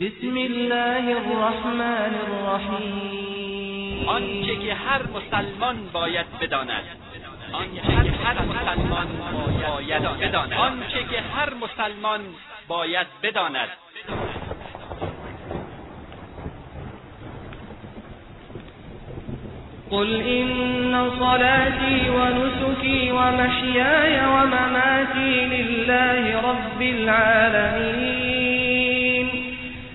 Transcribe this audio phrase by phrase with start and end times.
[0.00, 4.08] بسم الله الرحمن الرحیم.
[4.08, 6.84] آنچه که هر مسلمان باید بداند.
[7.52, 9.08] آنچه که هر مسلمان
[9.68, 10.52] باید بداند.
[10.52, 12.20] آنچه که هر مسلمان
[12.68, 13.68] باید بداند.
[19.90, 28.25] قل إن صلاتي ونسكي ومحياي ومماتي لله رب العالمين.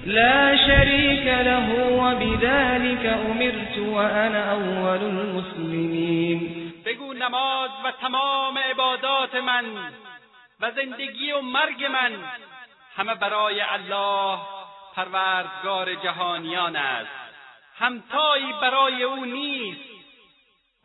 [0.05, 6.71] لا شريك له وبذلك أمرت وأنا أول المسلمين.
[6.85, 9.66] بگو نماز و تمام عبادات من
[10.59, 12.11] و زندگی و مرگ من
[12.98, 14.39] همه برای الله
[14.95, 17.09] پروردگار جهانیان است.
[17.77, 19.89] همتایی برای او نیست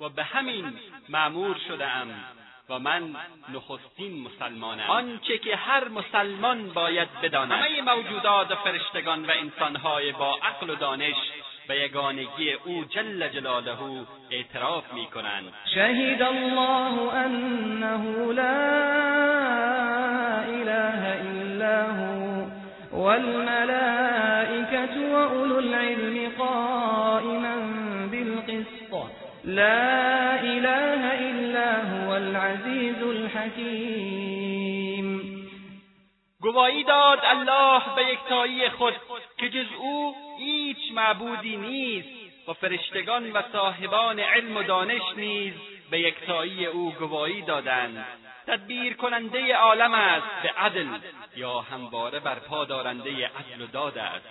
[0.01, 0.73] و به همین
[1.09, 2.36] معمور شدهام.
[2.71, 3.03] و من
[3.55, 4.85] نخستین مسلمانم.
[4.89, 7.53] آنچه که هر مسلمان باید بداند.
[7.53, 11.17] همه موجودات و فرشتگان و انسانهای با عقل و دانش
[11.69, 13.77] به یگانگی او جل جلاله
[14.31, 18.87] اعتراف می کنند شهد الله انه لا
[20.49, 22.47] اله الا هو
[22.93, 27.57] والملائكة وأولو العلم قائما
[28.11, 28.93] بالقسط.
[29.45, 30.96] لا إله
[32.17, 34.17] العزيز الحكيم.
[36.41, 38.95] گواهی داد الله به یکتایی خود
[39.39, 42.09] که جز او هیچ معبودی نیست
[42.49, 45.53] و فرشتگان و صاحبان علم و دانش نیز
[45.91, 48.07] به یکتایی او گواهی دادند.
[48.47, 50.87] تدبیر کننده عالم است به عدل
[51.37, 54.27] یا همواره برپا دارنده عدل و داد است.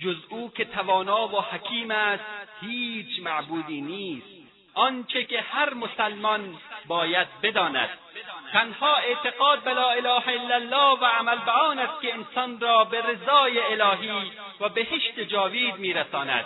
[0.00, 2.24] جز او که توانا و حکیم است
[2.60, 4.43] هیچ معبودی نیست.
[4.74, 7.88] آنچه که هر مسلمان باید بداند.
[8.52, 12.84] تنها اعتقاد به لا اله الا الله و عمل به آن است که انسان را
[12.84, 16.44] به رضای الهی و بهشت جاوید میرساند.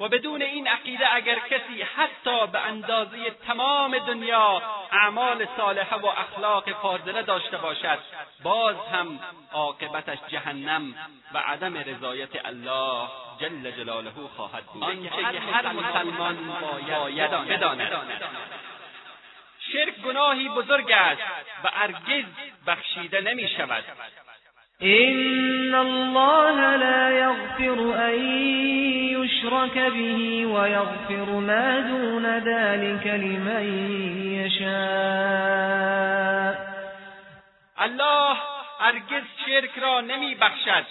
[0.00, 4.62] و بدون این عقیده اگر کسی حتی به اندازه تمام دنیا
[4.92, 7.98] اعمال صالحه و اخلاق فاضله داشته باشد
[8.42, 9.20] باز هم
[9.52, 10.94] عاقبتش جهنم
[11.34, 13.08] و عدم رضایت الله
[13.40, 14.82] جل جلاله خواهد بود.
[14.84, 17.92] آنچه که هر مسلمان باید بداند.
[19.72, 21.22] شرک گناهی بزرگ است
[21.64, 22.24] و هرگز
[22.66, 23.84] بخشیده نمی شود
[24.82, 28.18] إن الله لا يغفر أن
[29.16, 33.64] يشرك به ويغفر ما دون ذلك لمن
[34.44, 35.76] يشاء.
[37.80, 38.36] الله
[38.80, 40.84] هرگز شرک را نمی بخشد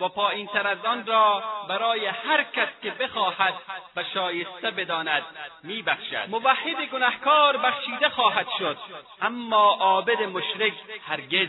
[0.00, 3.54] و پایین تر از آن را برای هر کس که بخواهد
[3.96, 5.22] و شایسته بداند
[5.62, 8.76] می بخشد موحد گنهکار بخشیده خواهد شد.
[9.22, 10.72] اما عابد مشرک
[11.08, 11.48] هرگز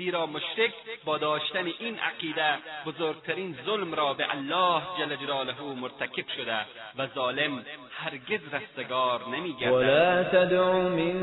[0.00, 0.72] زیرا مشرک
[1.04, 6.56] با داشتن این عقیده بزرگترین ظلم را به الله جل جلاله مرتکب شده
[6.98, 9.72] و ظالم هرگز رستگار نمیگردد.
[9.72, 11.16] ولا تدع من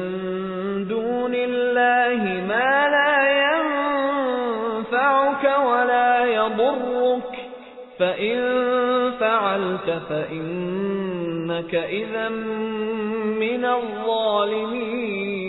[0.84, 3.14] دون الله ما لا
[4.78, 7.34] ينفعك ولا يضرك
[8.00, 8.38] فإن
[9.20, 12.30] فعلت فإنك إذا
[13.40, 15.47] من الظالمين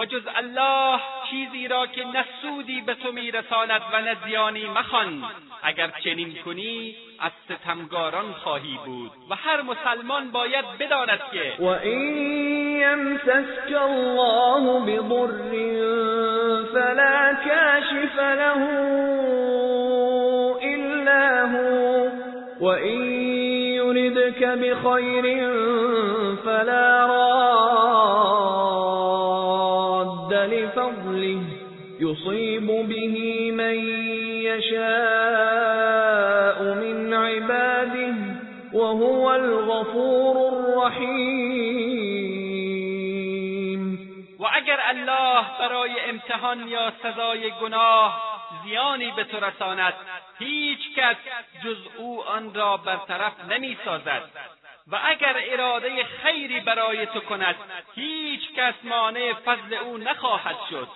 [0.00, 1.00] و جز الله
[1.30, 5.24] چیزی را که نه سودی به تو میرساند و نه زیانی مخوان.
[5.62, 12.16] اگر چنین کنی از ستمگاران خواهی بود و هر مسلمان باید بداند که و این
[12.80, 15.26] یمسسک الله بضر
[16.72, 18.66] فلا کاشف له
[20.62, 22.10] الا هو.
[22.60, 23.20] و این
[23.74, 25.24] یردك بخیر
[26.44, 27.29] فلا راد
[32.10, 33.74] يصيب به من
[34.42, 34.80] يشاء
[36.74, 38.14] من عباده
[38.72, 41.70] وهو الغفور الرحیم
[44.38, 44.46] و
[44.90, 48.22] الله برای امتحان یا سزای گناه
[48.64, 49.94] زیانی به تو رساند
[50.38, 51.16] هیچ کس
[51.64, 54.22] جز او آن را برطرف نمی سازد
[54.92, 57.56] و اگر اراده خیری برای تو کند
[57.94, 60.88] هیچ کس مانع فضل او نخواهد شد.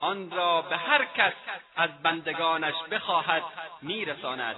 [0.00, 1.32] آن را به هر کس
[1.76, 3.42] از بندگانش بخواهد
[3.82, 4.56] میرساند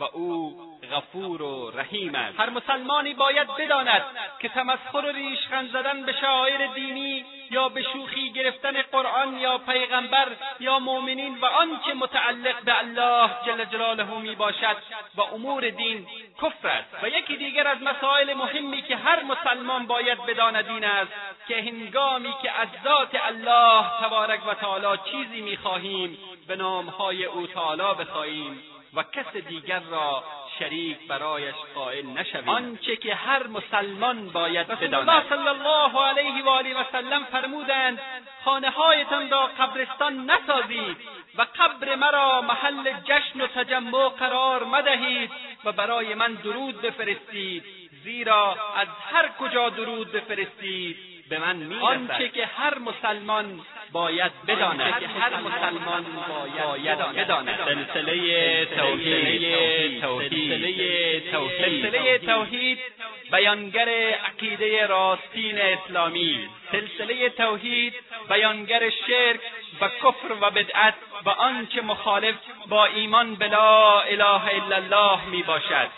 [0.00, 2.40] و او غفور و رحیم است.
[2.40, 4.02] هر مسلمانی باید بداند
[4.38, 10.28] که تمسخر و ریشخند زدن به شاعر دینی یا به شوخی گرفتن قرآن یا پیغمبر
[10.60, 14.76] یا مؤمنین و آنچه متعلق به الله جل جلاله می باشد
[15.16, 16.06] و امور دین
[16.42, 16.96] کفر است.
[17.02, 21.12] و یکی دیگر از مسائل مهمی که هر مسلمان باید بداند این است
[21.48, 27.94] که هنگامی که از ذات الله تبارک و تعالی چیزی می‌خواهیم به نامهای او تعالی
[27.98, 28.62] بخواهیم
[28.94, 30.24] و کس دیگر را
[30.58, 32.48] شریک برایش قائل نشویم.
[32.48, 35.08] آنچه که هر مسلمان باید بداند.
[35.08, 38.00] الله صلی الله علیه و آله و سلم فرمودند
[38.44, 40.96] خانه هایتان را قبرستان نسازید
[41.38, 45.30] و قبر مرا محل جشن و تجمع قرار مدهید
[45.64, 47.64] و برای من درود بفرستید
[48.04, 50.96] زیرا از هر کجا درود بفرستید
[51.28, 51.84] به من می‌رسد.
[51.84, 53.60] آنچه که هر مسلمان
[53.92, 55.00] باید بداند.
[55.00, 57.56] که هر مسلمان باید بداند.
[57.64, 59.40] سلسله توحید.
[60.00, 61.30] سلسله توحید.
[61.32, 62.78] سلسله توحید.
[63.32, 63.88] بیانگر
[64.24, 66.48] عقیده راستین اسلامی.
[66.72, 67.94] سلسله توحید
[68.28, 69.40] بیانگر شرک
[69.80, 70.94] و کفر و بدعت
[71.24, 72.34] و آنچه مخالف
[72.68, 75.88] با ایمان به لا اله الا الله می باشد.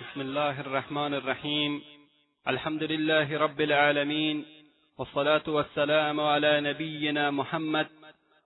[0.00, 1.82] بسم الله الرحمن الرحیم.
[2.46, 4.44] الحمد لله رب العالمین.
[4.98, 7.86] والصلاة والسلام على نبينا محمد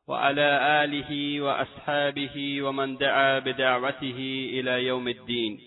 [0.06, 0.49] وعلى
[0.84, 4.19] آله وأصحابه ومن دعا بدعوته
[4.52, 5.60] إلى يوم الدين.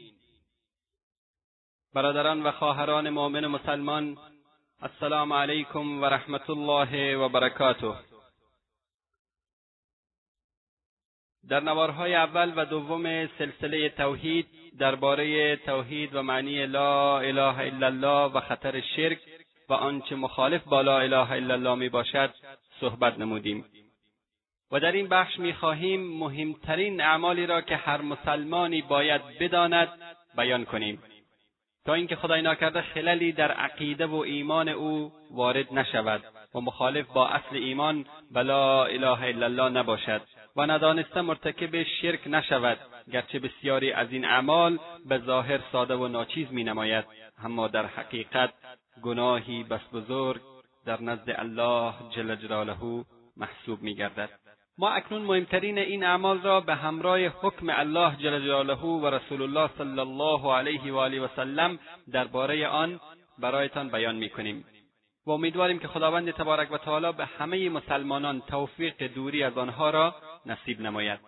[1.94, 4.18] برادران و خواهران مؤمن مسلمان
[4.84, 7.96] السلام علیکم و رحمت الله و برکاته.
[11.50, 14.48] در نوارهای اول و دوم سلسله توحید
[14.80, 19.35] درباره توحید و معنی لا اله الا الله و خطر شرک
[19.70, 22.34] و آنچه مخالف با لا اله الا الله می باشد
[22.80, 23.66] صحبت نمودیم.
[24.72, 29.88] و در این بخش می‌خواهیم مهمترین اعمالی را که هر مسلمانی باید بداند
[30.38, 31.04] بیان کنیم.
[31.86, 36.24] تا اینکه خدای ناکرده خللی در عقیده و ایمان او وارد نشود
[36.56, 40.22] و مخالف با اصل ایمان و لا اله الا الله نباشد
[40.56, 42.78] و ندانسته مرتکب شرک نشود
[43.14, 47.06] گرچه بسیاری از این اعمال به ظاهر ساده و ناچیز می نماید
[47.44, 48.54] اما در حقیقت
[49.04, 50.42] گناهی بس بزرگ
[50.86, 53.06] در نزد الله جل جلاله
[53.38, 54.30] محسوب می گردد.
[54.78, 59.70] ما اکنون مهمترین این اعمال را به همراه حکم الله جل جلاله و رسول الله
[59.78, 61.80] صلی الله علیه و آله و سلم
[62.12, 63.00] درباره آن
[63.40, 64.66] برایتان بیان می کنیم.
[65.26, 70.16] و امیدواریم که خداوند تبارک و تعالی به همه مسلمانان توفیق دوری از آنها را
[70.46, 71.20] نصیب نماید.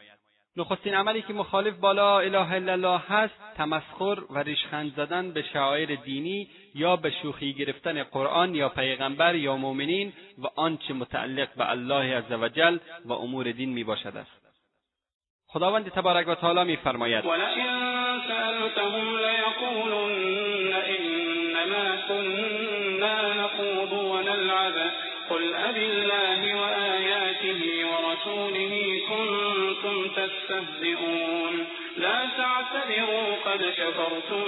[0.57, 5.41] نخستین عملی که مخالف با لا اله الا الله هست تمسخر و ریشخند زدن به
[5.41, 11.69] شعایر دینی یا به شوخی گرفتن قرآن یا پیغمبر یا مؤمنین و آنچه متعلق به
[11.69, 14.47] الله عزوجل و امور دین می باشد است.
[15.47, 17.87] خداوند تبارک و تعالی میفرماید ولئن
[25.29, 31.66] قل أبالله وآياته ورسوله كنتم تستهزئون.
[31.97, 34.45] لا تعتذروا قد شكرتم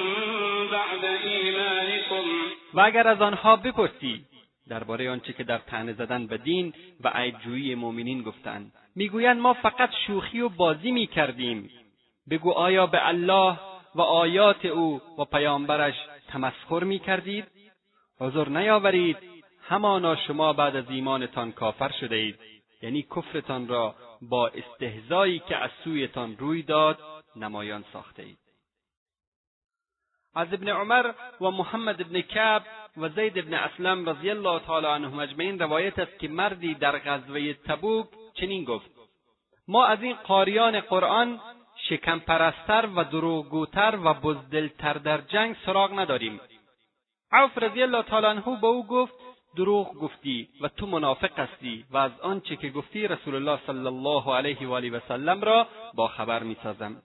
[0.71, 2.29] بعد ایمانكم
[2.73, 4.25] و اگر از آنها بپرسی
[4.69, 6.73] درباره آنچه که در تنه زدن به دین
[7.03, 11.69] و عیبجویی مؤمنین گفتند می‌گویند ما فقط شوخی و بازی می‌کردیم.
[12.29, 13.59] بگو آیا به الله
[13.95, 15.95] و آیات او و پیامبرش
[16.27, 17.45] تمسخر می‌کردید؟
[18.19, 19.17] حضور نیاورید
[19.67, 22.33] همانا شما بعد از ایمانتان کافر شده
[22.81, 26.99] یعنی کفرتان را با استهزایی که از سویتان روی داد
[27.35, 28.39] نمایان ساخته اید
[30.35, 32.63] از ابن عمر و محمد ابن کعب
[32.97, 37.53] و زید ابن اسلم رضی الله تعالی عنهم اجمعین روایت است که مردی در غزوه
[37.53, 38.91] تبوک چنین گفت.
[39.67, 41.41] ما از این قاریان قرآن
[41.89, 46.39] شکم پرستر و دروغگوتر و بزدلتر در جنگ سراغ نداریم.
[47.31, 49.13] عوف رضی الله تعالی عنه به او گفت
[49.55, 54.35] دروغ گفتی و تو منافق هستی و از آنچه که گفتی رسول الله صلی الله
[54.35, 57.01] علیه و آله و سلم را با خبر می‌سازم.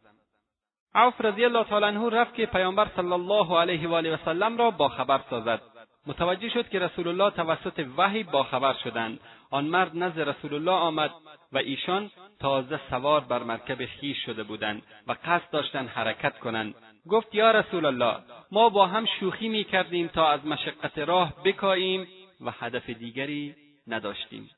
[0.95, 4.59] عوف رضی الله تعالی عنه رفت که پیامبر صلی الله علیه و آله و سلم
[4.59, 5.61] را با خبر سازد.
[6.07, 9.21] متوجه شد که رسول الله توسط وحی با خبر شدند.
[9.51, 11.11] آن مرد نزد رسول الله آمد
[11.53, 12.11] و ایشان
[12.41, 16.75] تازه سوار بر مرکب خیش شده بودند و قصد داشتند حرکت کنند.
[17.09, 18.17] گفت یا رسول الله
[18.53, 22.09] ما با هم شوخی می کردیم تا از مشقت راه بکاییم
[22.41, 23.55] و هدف دیگری
[23.87, 24.51] نداشتیم.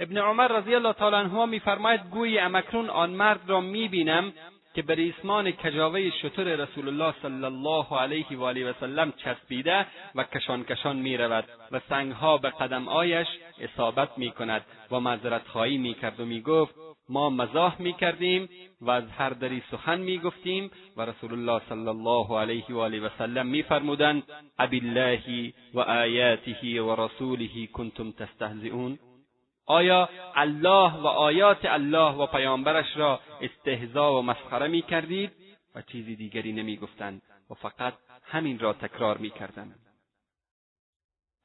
[0.00, 4.32] ابن عمر رضی الله تعالی عنهما میفرماید گویی امکنون آن مرد را می‌بینم
[4.78, 9.86] که به ریسمان کجاوه شتر رسول الله صلی الله علیه و آله و سلم چسبیده
[10.14, 13.26] و کشان کشان می‌رود و سنگها به قدم آیش
[13.60, 16.74] اصابت می‌کند و معذرت خواهی می‌کرد و می‌گفت
[17.08, 18.48] ما مزاح می‌کردیم
[18.80, 23.08] و از هر دری سخن می‌گفتیم و رسول الله صلی الله علیه و آله و
[23.18, 24.22] سلم میفرمودند
[24.58, 28.98] ابالله و آیاته و رسوله کنتم تستهزئون؟
[29.68, 35.32] آیا الله و آیات الله و پیامبرش را استهزا و مسخره می کردید
[35.74, 37.94] و چیزی دیگری نمی گفتند و فقط
[38.24, 39.74] همین را تکرار می کردند.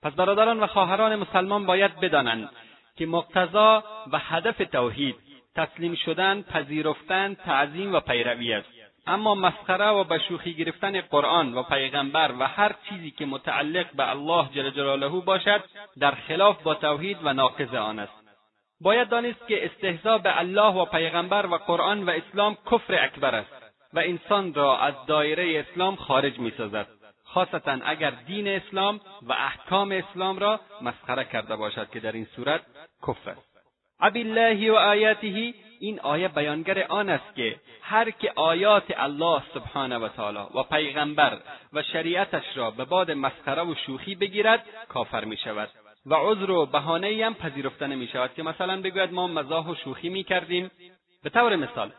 [0.01, 2.49] پس برادران و خواهران مسلمان باید بدانند
[2.95, 5.15] که مقتضا و هدف توحید
[5.55, 11.63] تسلیم شدن پذیرفتن تعظیم و پیروی است اما مسخره و به شوخی گرفتن قرآن و
[11.63, 15.63] پیغمبر و هر چیزی که متعلق به الله جل جلاله باشد
[15.99, 18.23] در خلاف با توحید و ناقض آن است.
[18.81, 23.51] باید دانست که استهزا به الله و پیغمبر و قرآن و اسلام کفر اکبر است
[23.93, 26.87] و انسان را از دایره اسلام خارج می‌سازد.
[27.23, 32.61] خاصتا اگر دین اسلام و احکام اسلام را مسخره کرده باشد که در این صورت
[33.07, 33.53] کفر است.
[33.99, 35.53] الله و آیاته
[35.83, 41.37] این آیه بیانگر آن است که هر که آیات الله سبحانه و تعالی و پیغمبر
[41.73, 45.69] و شریعتش را به باد مسخره و شوخی بگیرد کافر می شود.
[46.05, 50.09] و عذر و بهانه هم پذیرفته نمی شود که مثلا بگوید ما مزاح و شوخی
[50.09, 50.71] می کردیم.
[51.23, 51.91] به طور مثال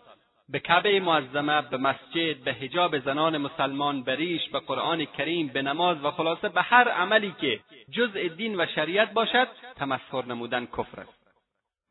[0.49, 5.63] به کعبه معظمه به مسجد به حجاب زنان مسلمان به ریش به قرآن کریم به
[5.63, 7.61] نماز و خلاصه به هر عملی که
[7.91, 11.24] جزء دین و شریعت باشد تمسخر نمودن کفر است.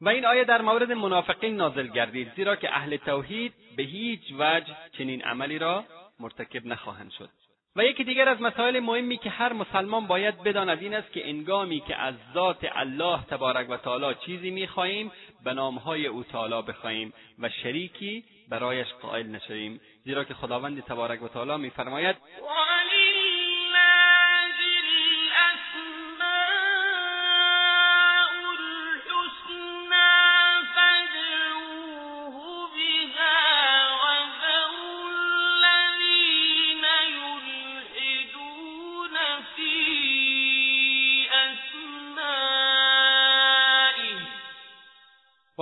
[0.03, 4.75] و این آیه در مورد منافقین نازل گردید زیرا که اهل توحید به هیچ وجه
[4.97, 5.83] چنین عملی را
[6.19, 7.29] مرتکب نخواهند شد.
[7.75, 11.79] و یکی دیگر از مسائل مهمی که هر مسلمان باید بداند این است که انگامی
[11.79, 15.11] که از ذات الله تبارک و تعالی چیزی می‌خواهیم
[15.43, 19.81] به نامهای او تعالی بخواهیم و شریکی برایش قائل نشویم.
[20.03, 22.15] زیرا که خداوند تبارک و تعالی میفرماید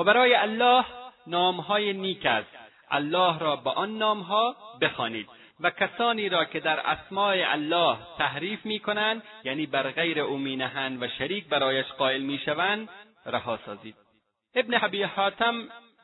[0.04, 0.86] برای الله
[1.28, 2.50] نامهای نیک است.
[2.92, 5.28] الله را به آن نامها بخوانید.
[5.60, 11.08] و کسانی را که در اسماع الله تحریف می‌کنند یعنی بر غیر او مینهند و
[11.08, 12.90] شریک برایش قائل می‌شوند
[13.26, 13.96] رها سازید.
[14.56, 15.54] ابن حبی حاتم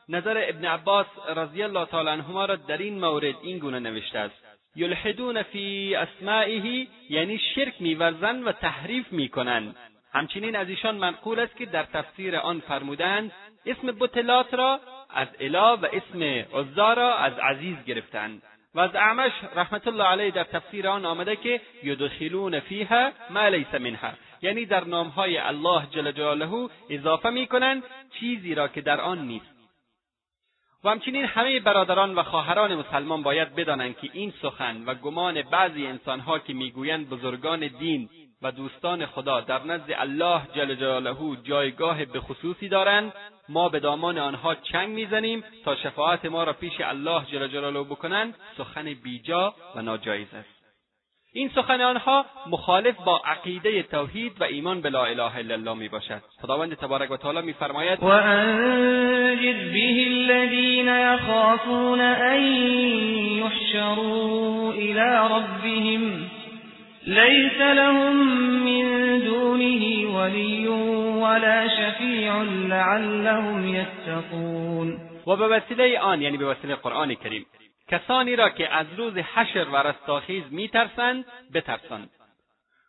[0.08, 4.44] نظر ابن عباس رضی الله تعالی عنهما را در این مورد این گونه نوشته است.
[4.76, 9.76] یلحدون فی اسمائه یعنی شرک میورزند و تحریف می‌کنند.
[10.12, 13.32] همچنین از ایشان منقول است که در تفسیر آن فرمودند
[13.70, 16.22] اسم بتلات را از اله و اسم
[16.58, 18.42] عزا را از عزیز گرفتند
[18.74, 23.74] و از اعمش رحمت الله علیه در تفسیر آن آمده که یدخلون فیها ما لیس
[23.74, 24.10] منها.
[24.42, 27.82] یعنی در نامهای الله جل جلاله اضافه می‌کنند
[28.20, 29.58] چیزی را که در آن نیست.
[30.84, 35.86] و همچنین همه برادران و خواهران مسلمان باید بدانند که این سخن و گمان بعضی
[35.86, 38.08] انسانها که می‌گویند بزرگان دین
[38.42, 43.12] و دوستان خدا در نزد الله جل جلاله جایگاه به خصوصی دارند.
[43.48, 48.34] ما به دامان آنها چنگ می‌زنیم تا شفاعت ما را پیش الله جل جلاله بکنند.
[48.56, 50.58] سخن بیجا و ناجایز است.
[51.32, 55.88] این سخن آنها مخالف با عقیده توحید و ایمان به لا اله الا الله می
[55.88, 62.42] باشد خداوند تبارک و تعالی میفرماید و انجد به الذین یخافون ان
[63.38, 66.30] یحشروا الى ربهم
[67.08, 68.16] ليس لهم
[68.64, 69.82] من دونه
[70.16, 70.68] ولي
[71.22, 77.46] ولا شفیع لعلهم یتقون و به آن یعنی به وسیله قرآن کریم
[77.88, 81.24] کسانی را که از روز حشر و رستاخیز میترسند
[81.54, 82.10] بترسند.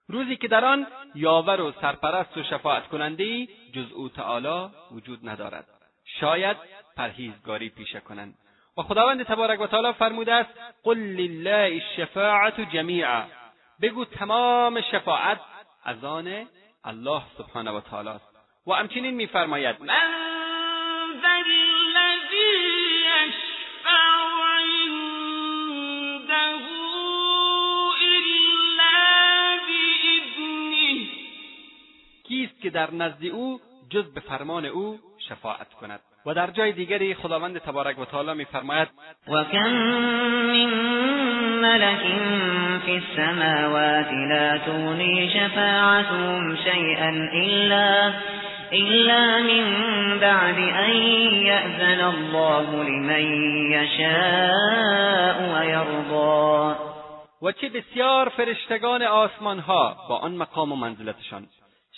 [0.08, 5.66] روزی که در آن یاور و سرپرست و شفاعت کننده جز او تعالی وجود ندارد.
[6.20, 6.58] شاید
[6.98, 8.34] پرهیزگاری پیشه کنند.
[8.78, 10.50] و خداوند تبارک و تعالی فرموده است
[10.84, 13.24] قل لله الشفاعت جمیعا.
[13.82, 15.40] بگو تمام شفاعت
[15.84, 16.48] از آن
[16.84, 18.30] الله سبحانه و تعالی است.
[18.68, 20.20] و همچنین میفرماید من
[32.24, 33.60] کیست که در نزد او
[33.90, 38.88] جز به فرمان او شفاعت کند؟ و در جای دیگری خداوند تبارک و تعالی میفرماید
[39.28, 40.74] و کم من
[41.62, 42.00] ملک
[42.86, 48.14] فی السماوات لا تغنی شفاعتهم شیئا الا
[48.74, 49.66] إلا من
[50.20, 50.90] بعد أن
[51.46, 53.24] يأذن الله لمن
[53.72, 56.76] يشاء ويرضى.
[57.42, 61.48] و چه بسیار فرشتگان آسمان ها با آن مقام و منزلتشان.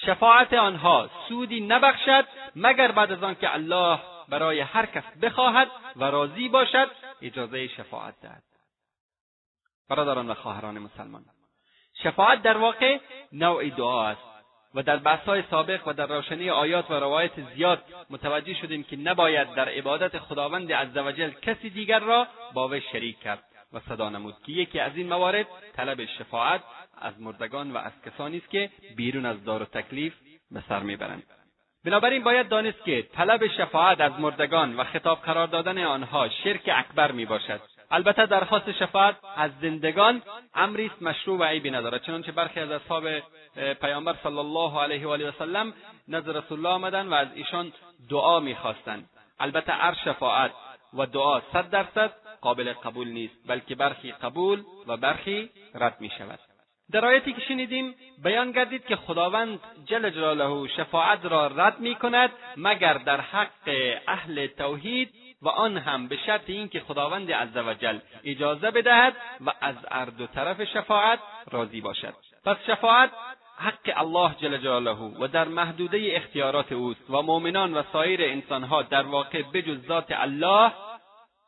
[0.06, 6.50] شفاعت آنها سودی نبخشد مگر بعد از آنکه الله برای هر کس بخواهد و راضی
[6.50, 6.92] باشد
[7.22, 8.44] اجازه شفاعت دهد.
[9.90, 11.26] برادران و خواهران مسلمان
[12.04, 12.98] شفاعت در واقع
[13.32, 14.22] نوع دعا است
[14.76, 19.54] و در بحثهای سابق و در روشنی آیات و روایت زیاد متوجه شدیم که نباید
[19.54, 23.44] در عبادت خداوند عزوجل کسی دیگر را با وی شریک کرد
[23.74, 26.62] و صدا نمود که یکی از این موارد طلب شفاعت
[27.02, 30.14] از مردگان و از کسانی است که بیرون از دار و تکلیف
[30.52, 31.24] به سر می‌برند.
[31.86, 37.12] بنابراین باید دانست که طلب شفاعت از مردگان و خطاب قرار دادن آنها شرک اکبر
[37.12, 40.22] می باشد البته درخواست شفاعت از زندگان
[40.54, 42.04] امری است مشروع و عیبی ندارد.
[42.04, 43.04] چنانچه برخی از اصحاب
[43.82, 45.74] پیامبر صلی الله علیه و آله و سلم
[46.08, 47.74] نزد رسول الله آمدند و از ایشان
[48.10, 49.10] دعا می‌خواستند.
[49.40, 50.52] البته هر شفاعت
[50.94, 56.40] و دعا صد درصد قابل قبول نیست بلکه برخی قبول و برخی رد می شود
[56.92, 62.30] در آیتی که شنیدیم بیان گردید که خداوند جل جلاله شفاعت را رد می کند
[62.58, 63.70] مگر در حق
[64.08, 70.06] اهل توحید و آن هم به شرط اینکه خداوند عزوجل اجازه بدهد و از هر
[70.06, 71.20] دو طرف شفاعت
[71.52, 72.14] راضی باشد.
[72.46, 73.12] پس شفاعت
[73.58, 79.04] حق الله جل جلاله و در محدوده اختیارات اوست و مؤمنان و سایر انسانها در
[79.04, 80.72] واقع بجز ذات الله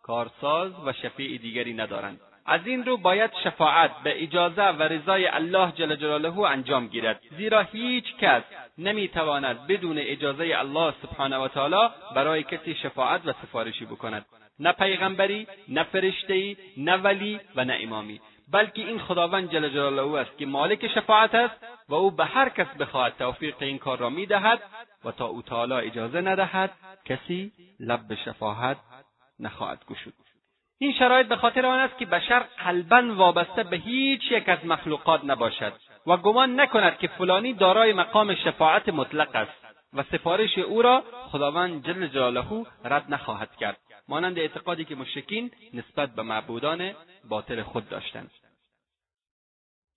[0.03, 2.19] کارساز و شفیع دیگری ندارند.
[2.45, 7.21] از این رو باید شفاعت به اجازه و رضای الله جل جلاله انجام گیرد.
[7.37, 8.43] زیرا هیچ کس
[8.77, 14.25] نمی‌تواند بدون اجازه الله سبحانه و تعالی برای کسی شفاعت و سفارشی بکند.
[14.59, 18.21] نه پیغمبری نه فرشتهای نه ولی و نه امامی.
[18.51, 21.55] بلکه این خداوند جل جلاله است که مالک شفاعت است
[21.89, 24.59] و او به هر کس بخواهد توفیق این کار را می‌دهد
[25.05, 26.71] و تا او تعالی اجازه ندهد
[27.05, 28.77] کسی لب به شفاعت
[29.39, 30.22] نخواهد گشود.
[30.83, 35.21] این شرایط به خاطر آن است که بشر قلبا وابسته به هیچ یک از مخلوقات
[35.25, 35.73] نباشد
[36.07, 39.51] و گمان نکند که فلانی دارای مقام شفاعت مطلق است
[39.93, 46.15] و سفارش او را خداوند جل جلاله رد نخواهد کرد مانند اعتقادی که مشرکین نسبت
[46.15, 46.91] به معبودان
[47.29, 48.31] باطل خود داشتند.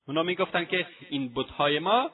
[0.09, 2.11] اونا می‌گفتند که این بتهای ما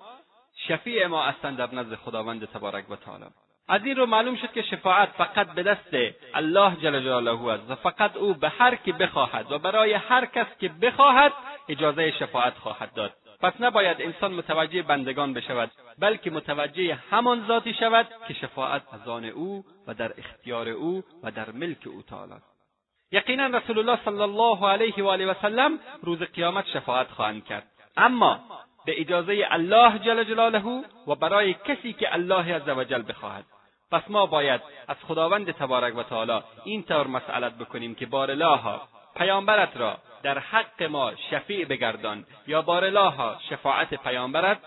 [0.68, 3.24] شفیع ما هستند در نزد خداوند تبارک و تعالی.
[3.68, 5.96] از این رو معلوم شد که شفاعت فقط به دست
[6.34, 10.46] الله جل جلاله است و فقط او به هر کی بخواهد و برای هر کس
[10.60, 11.32] که بخواهد
[11.68, 13.12] اجازه شفاعت خواهد داد.
[13.40, 19.24] پس نباید انسان متوجه بندگان بشود بلکه متوجه همان ذاتی شود که شفاعت از آن
[19.24, 22.52] او و در اختیار او و در ملک او تعالی است.
[23.12, 27.66] یقینا رسول الله صلی الله علیه و آله و سلم روز قیامت شفاعت خواهند کرد.
[27.96, 28.40] اما
[28.86, 30.62] به اجازه الله جل جلاله
[31.06, 33.44] و برای کسی که الله عزوجل بخواهد.
[33.92, 38.80] پس ما باید از خداوند تبارک و تعالی این طور مسئلت بکنیم که بارلاها
[39.16, 44.58] پیامبرت را در حق ما شفیع بگردان یا بارلاها شفاعت پیامبرت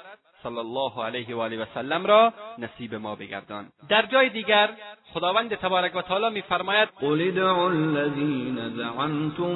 [0.44, 3.68] صلی الله علیه و آله و سلم را نصیب ما بگردان.
[3.90, 4.70] در جای دیگر
[5.14, 9.56] خداوند تبارک و تعالی میفرماید قل ادعوا الذین زعمتم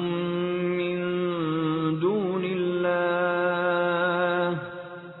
[0.78, 1.00] من
[2.00, 4.09] دون الله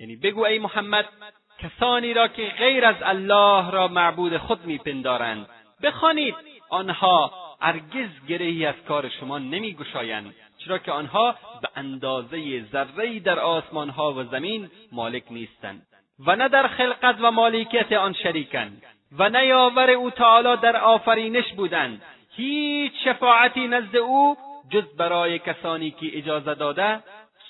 [0.00, 1.08] یعنی بگو ای محمد
[1.58, 5.46] کسانی را که غیر از الله را معبود خود میپندارند
[5.82, 6.34] بخوانید
[6.70, 10.34] آنها هرگز گرهی از کار شما نمیگشایند
[10.64, 15.86] چرا که آنها به اندازه ذرهای در آسمانها و زمین مالک نیستند.
[16.26, 18.82] و نه در خلقت و مالکیت آن شریکند.
[19.18, 22.02] و نه یاور او تعالی در آفرینش بودند.
[22.36, 24.36] هیچ شفاعتی نزد او
[24.70, 27.02] جز برای کسانی که اجازه داده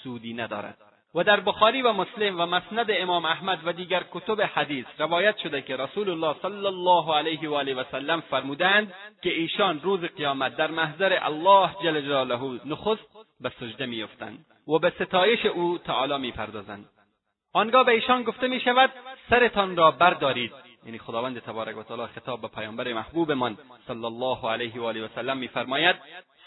[0.03, 0.79] سودی ندارد.
[1.15, 5.63] و در بخاری و مسلم و مسند امام احمد و دیگر کتب حدیث روایت شده
[5.63, 10.57] که رسول الله صلی الله علیه و آله و سلم فرمودند که ایشان روز قیامت
[10.57, 13.07] در محضر الله جل جلاله نخست
[13.41, 16.89] به سجده میافتند و به ستایش او تعالی می‌پردازند.
[17.53, 18.91] آنگاه به ایشان گفته می شود
[19.31, 20.53] سرتان را بردارید.
[20.87, 25.09] یعنی خداوند تبارک و تعالی خطاب به پیامبر محبوبمان صلی الله علیه و آله و
[25.15, 25.97] سلم میفرماید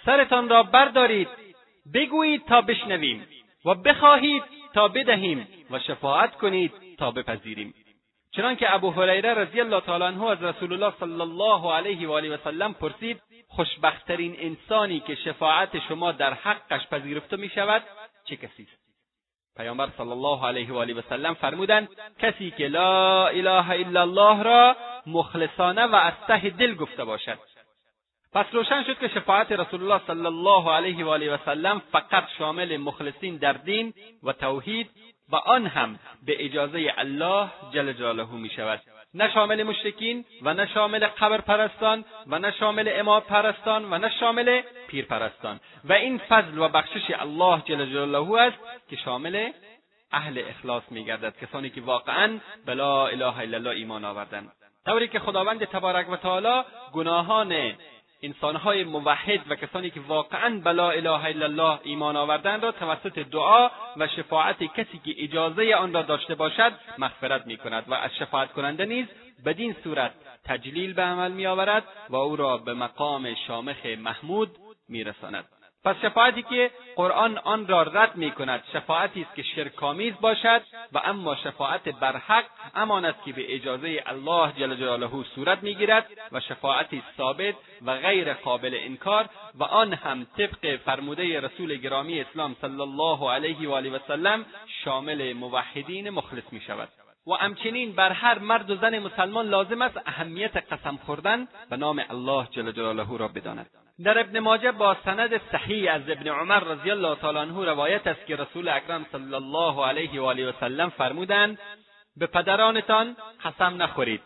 [0.06, 1.28] سرتان را بردارید.
[1.94, 3.28] بگویید تا بشنویم.
[3.66, 7.74] و بخواهید تا بدهیم و شفاعت کنید تا بپذیریم.
[8.32, 12.36] چنانکه ابو هریره رضی الله تعالی عنه از رسول الله صلی الله علیه و آله
[12.36, 17.84] و سلم پرسید خوشبختترین انسانی که شفاعت شما در حقش پذیرفته می شود
[18.26, 18.84] چه کسی است؟
[19.58, 24.44] پیامبر صلی الله علیه و آله و سلم فرمودند کسی که لا اله الا الله
[24.44, 24.76] را
[25.08, 27.53] مخلصانه و از ته دل گفته باشد.
[28.34, 32.24] پس روشن شد که شفاعت رسول الله صلی الله علیه و آله و سلم فقط
[32.38, 33.94] شامل مخلصین در دین
[34.24, 34.90] و توحید
[35.30, 38.82] و آن هم به اجازه الله جل جلاله می شود
[39.14, 44.12] نه شامل مشرکین و نه شامل قبر پرستان و نه شامل امام پرستان و نه
[44.20, 48.58] شامل پیر پرستان و این فضل و بخشش الله جل جلاله است
[48.90, 49.52] که شامل
[50.14, 51.38] اهل اخلاص میگردد.
[51.38, 54.52] کسانی که واقعا به لا اله الا الله ایمان آوردند.
[54.86, 57.76] طوری که خداوند تبارک و تعالی گناهان
[58.24, 63.20] انسانهای موحد و کسانی که واقعا به لا اله الا الله ایمان آوردند را توسط
[63.20, 68.12] دعا و شفاعت کسی که اجازه آن را داشته باشد مغفرت می کند و از
[68.20, 69.08] شفاعت کننده نیز
[69.46, 70.12] بدین صورت
[70.46, 74.58] تجلیل به عمل می آورد و او را به مقام شامخ محمود
[74.90, 75.46] می رساند.
[75.86, 80.62] پس شفاعتی که قرآن آن را رد می کند شفاعتی است که شرکآمیز باشد
[80.94, 86.40] و اما شفاعت برحق همان است که به اجازه الله جل جلاله صورت می‌گیرد و
[86.40, 92.82] شفاعتی ثابت و غیر قابل انکار و آن هم طبق فرموده رسول گرامی اسلام صلی
[92.82, 94.46] الله علیه و آله و سلم
[94.84, 96.90] شامل موحدین مخلص می شود
[97.28, 102.04] و همچنین بر هر مرد و زن مسلمان لازم است اهمیت قسم خوردن به نام
[102.10, 103.83] الله جل جلاله را بداند.
[104.00, 108.26] در ابن ماجه با سند صحیح از ابن عمر رضی الله تعالی عنه روایت است
[108.26, 111.60] که رسول اکرم صلی الله علیه و آله و سلم فرمودند
[112.18, 114.22] به پدرانتان قسم نخورید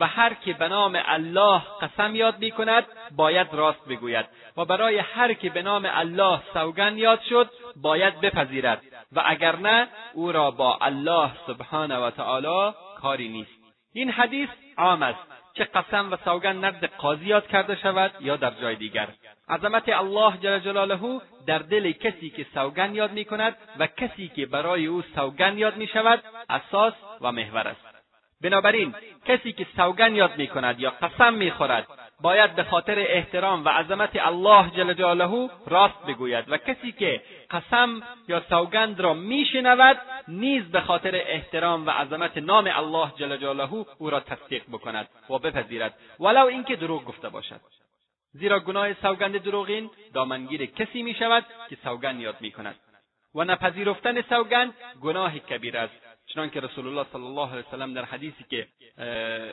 [0.00, 4.98] و هر که به نام الله قسم یاد می کند باید راست بگوید و برای
[4.98, 10.50] هر که به نام الله سوگن یاد شد باید بپذیرد و اگر نه او را
[10.50, 13.60] با الله سبحانه و تعالی کاری نیست.
[13.92, 15.39] این حدیث عام است.
[15.60, 19.08] چه قسم و سوگند نزد قاضی یاد کرده شود یا در جای دیگر.
[19.48, 24.46] عظمت الله جل جلاله در دل کسی که سوگند یاد می کند و کسی که
[24.46, 27.80] برای او سوگند یاد می شود اساس و محور است.
[28.40, 28.94] بنابراین
[29.26, 31.86] کسی که سوگند یاد می کند یا قسم می خورد
[32.22, 36.44] باید به خاطر احترام و عظمت الله جل جلاله راست بگوید.
[36.48, 39.96] و کسی که قسم یا سوگند را میشنود
[40.28, 45.38] نیز به خاطر احترام و عظمت نام الله جل جلاله او را تصدیق بکند و
[45.38, 45.94] بپذیرد.
[46.20, 47.60] ولو اینکه دروغ گفته باشد.
[48.32, 52.76] زیرا گناه سوگند دروغین دامنگیر کسی می شود که سوگند یاد می کند
[53.34, 55.94] و نپذیرفتن سوگند گناه کبیر است.
[56.26, 58.68] چنانکه رسول الله صلی الله علیه وسلم در حدیثی که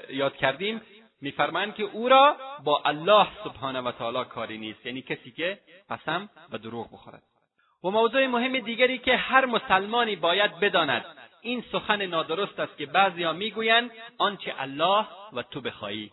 [0.10, 0.82] یاد کردیم
[1.21, 4.86] میفرمایند که او را با الله سبحانه و تعالی کاری نیست.
[4.86, 7.23] یعنی کسی که قسم و دروغ بخورد.
[7.84, 11.06] و موضوع مهم دیگری که هر مسلمانی باید بداند
[11.41, 16.12] این سخن نادرست است که بعضیا می‌گویند آنچه الله و تو بخواهی.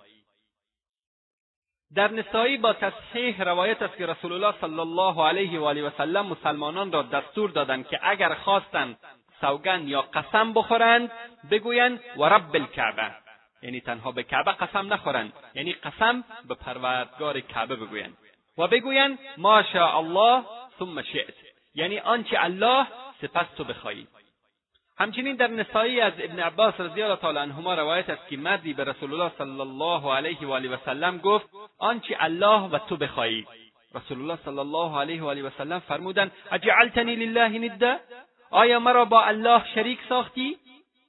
[1.94, 5.90] در نسایی با تصحیح روایت است که رسول الله صلی الله علیه و آله و
[5.98, 8.98] سلم مسلمانان را دستور دادند که اگر خواستند
[9.40, 11.10] سوگند یا قسم بخورند
[11.50, 13.23] بگویند و رب الکعبه.
[13.64, 18.16] یعنی تنها به کعبه قسم نخورند یعنی قسم به پروردگار کعبه بگویند
[18.58, 20.44] و بگویند ما شاء الله
[20.78, 21.34] ثم شئت.
[21.74, 22.86] یعنی آنچه الله
[23.22, 24.06] سپس تو بخواهی.
[24.98, 28.84] همچنین در نسایی از ابن عباس رضی الله تعالی عنهما روایت است که مردی به
[28.84, 31.46] رسول الله صلی الله علیه و آله و سلم گفت
[31.78, 33.46] آنچه الله و تو بخواهی.
[33.94, 37.96] رسول الله صلی الله علیه و آله و سلم فرمودند اجعلتنی لله ندا
[38.50, 40.56] آیا مرا با الله شریک ساختی؟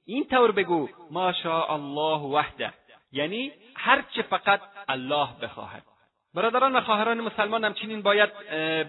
[0.06, 2.74] این طور بگو ما الله وحده.
[3.12, 5.84] یعنی هرچه فقط الله بخواهد.
[6.36, 8.34] برادران و خواهران مسلمان همچنین باید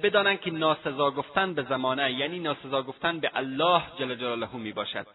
[0.02, 5.06] بدانند که ناسزا گفتن به زمانه یعنی ناسزا گفتن به الله جل جلاله می باشد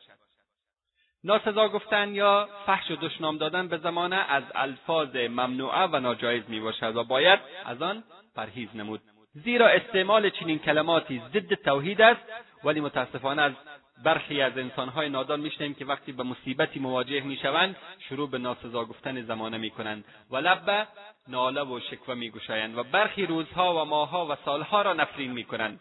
[1.24, 6.60] ناسزا گفتن یا فحش و دشنام دادن به زمانه از الفاظ ممنوعه و ناجایز می
[6.60, 8.04] باشد و باید از آن
[8.36, 9.02] پرهیز نمود.
[9.34, 12.22] زیرا استعمال چنین کلماتی ضد توحید است
[12.64, 13.54] ولی متاسفانه از
[14.04, 17.76] برخی از انسانهای نادان میشنویم که وقتی به مصیبتی مواجه می‌شوند
[18.10, 20.88] شروع به ناسزا گفتن زمانه می‌کنند و لب
[21.28, 25.80] ناله و شکوه میگشایند و برخی روزها و ماهها و سالها را نفرین می‌کنند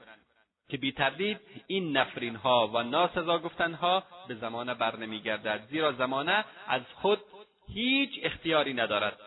[0.69, 6.83] که بی تردید این نفرینها و ناسزا گفتنها به زمانه بر نمیگردد زیرا زمانه از
[6.95, 7.21] خود
[7.75, 9.19] هیچ اختیاری ندارد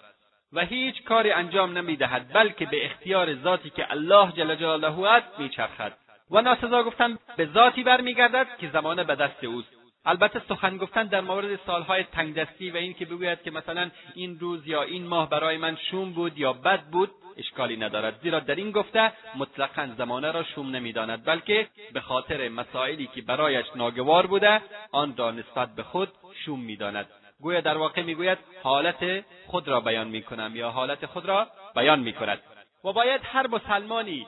[0.54, 6.03] و هیچ کاری انجام نمی‌دهد بلکه به اختیار ذاتی که الله جل جلاله است میچرخد.
[6.34, 9.70] و ناسزا گفتن به ذاتی برمیگردد که زمانه به دست اوست.
[10.06, 14.84] البته سخن گفتن در مورد سالهای تنگدستی و اینکه بگوید که مثلا این روز یا
[14.84, 18.20] این ماه برای من شوم بود یا بد بود اشکالی ندارد.
[18.24, 23.66] زیرا در این گفته مطلقا زمانه را شوم نمی‌داند بلکه به خاطر مسائلی که برایش
[23.76, 26.10] ناگوار بوده آن را نسبت به خود
[26.46, 27.08] شوم می‌داند.
[27.42, 32.40] گویا در واقع می‌گوید حالت خود را بیان می‌کنم یا حالت خود را بیان می‌کند.
[32.84, 34.28] و باید هر مسلمانی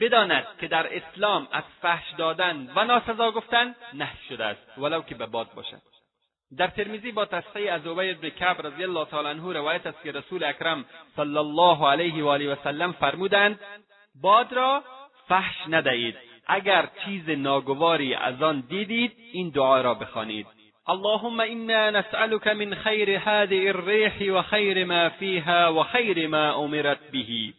[0.00, 5.14] بداند که در اسلام از فحش دادن و ناسزا گفتن نه شده است ولو که
[5.14, 5.82] به باد باشد.
[6.58, 10.12] در ترمیزی با تصحیح از عبید بن کعب رضی الله تعالی عنه روایت است که
[10.12, 10.84] رسول اکرم
[11.16, 13.60] صلی الله علیه و آله و سلم فرمودند
[14.22, 14.82] باد را
[15.28, 16.16] فحش ندهید.
[16.46, 20.46] اگر چیز ناگواری از آن دیدید این دعا را بخوانید.
[20.88, 27.52] اللهم انا نسألك من خیر هذه الريح وخير ما فيها وخير ما امرت به.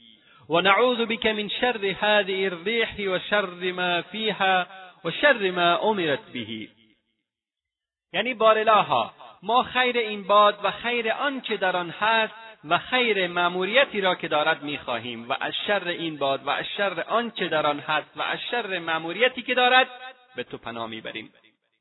[0.49, 4.67] ونعوذ بك من شر هذه الريح وشر ما فيها
[5.05, 6.67] وشر ما امرت به.
[8.13, 12.33] یعنی بارلاها ما خیر این باد و خیر آنچه در آن هست
[12.63, 15.29] و خیر مأموریتی را که دارد می‌خواهیم.
[15.29, 18.79] و از شر این باد و از شر آنچه در آن هست و از شر
[18.79, 19.87] مأموریتی که دارد
[20.35, 21.33] به تو پناه می‌بریم.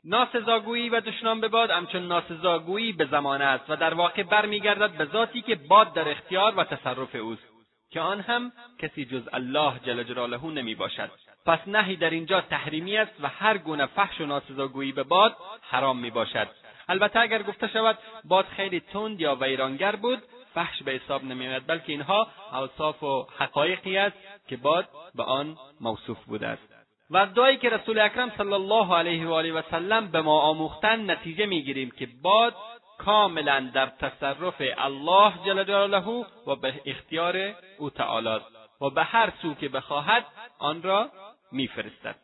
[0.05, 5.05] ناسزاگویی و دشنام به باد همچون ناسزاگویی به زمانه است و در واقع برمیگردد به
[5.05, 7.56] ذاتی که باد در اختیار و تصرف اوست.
[7.91, 11.11] که آن هم کسی جز الله جل جلاله نمی باشد.
[11.47, 15.99] پس نهی در اینجا تحریمی است و هر گونه فحش و ناسزاگویی به باد حرام
[15.99, 16.49] می باشد.
[16.89, 20.23] البته اگر گفته شود باد خیلی تند یا ویرانگر بود
[20.55, 24.17] فحش به حساب نمیآید بلکه اینها اوصاف و حقایقی است
[24.49, 26.77] که باد به آن موصوف بوده است.
[27.11, 30.41] و از دعایی که رسول اکرم صلی الله علیه و آله و سلم به ما
[30.41, 32.55] آموختن نتیجه می‌گیریم که باد
[32.99, 38.41] کاملا در تصرف الله جل جلاله و به اختیار او تعالی
[38.81, 40.27] و به هر سو که بخواهد
[40.59, 41.11] آن را
[41.53, 42.17] میفرستد.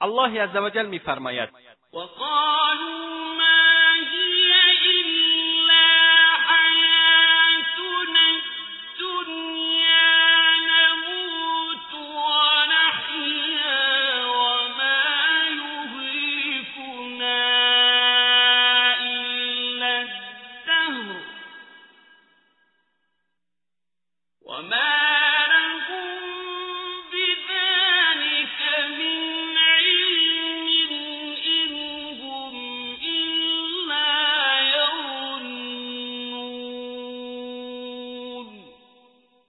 [0.00, 1.48] الله عزوجل میفرماید.
[1.92, 3.65] وقالوا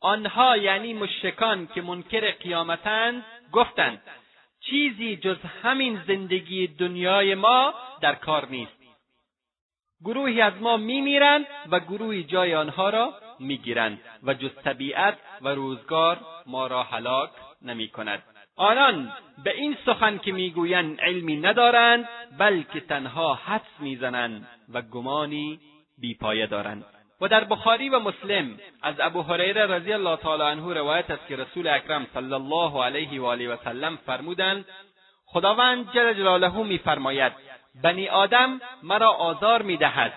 [0.02, 4.02] آنها یعنی مشرکان که منکر قیامتند گفتند
[4.60, 8.78] چیزی جز همین زندگی دنیای ما در کار نیست.
[10.02, 16.20] گروهی از ما میمیرند و گروهی جای آنها را می‌گیرند و جز طبیعت و روزگار
[16.46, 17.30] ما را هلاک
[17.62, 18.24] نمی کند.
[18.56, 25.60] آنان به این سخن که می‌گویند علمی ندارند بلکه تنها حدس می‌زنند و گمانی
[25.98, 26.86] بیپایه دارند
[27.22, 31.36] و در بخاری و مسلم از ابو هریره رضی الله تعالی عنه روایت است که
[31.36, 34.66] رسول اکرم صلی الله علیه و آله و سلم فرمودند
[35.26, 37.34] خداوند جل جلاله میفرماید
[37.84, 40.14] بنی آدم مرا آزار می‌دهد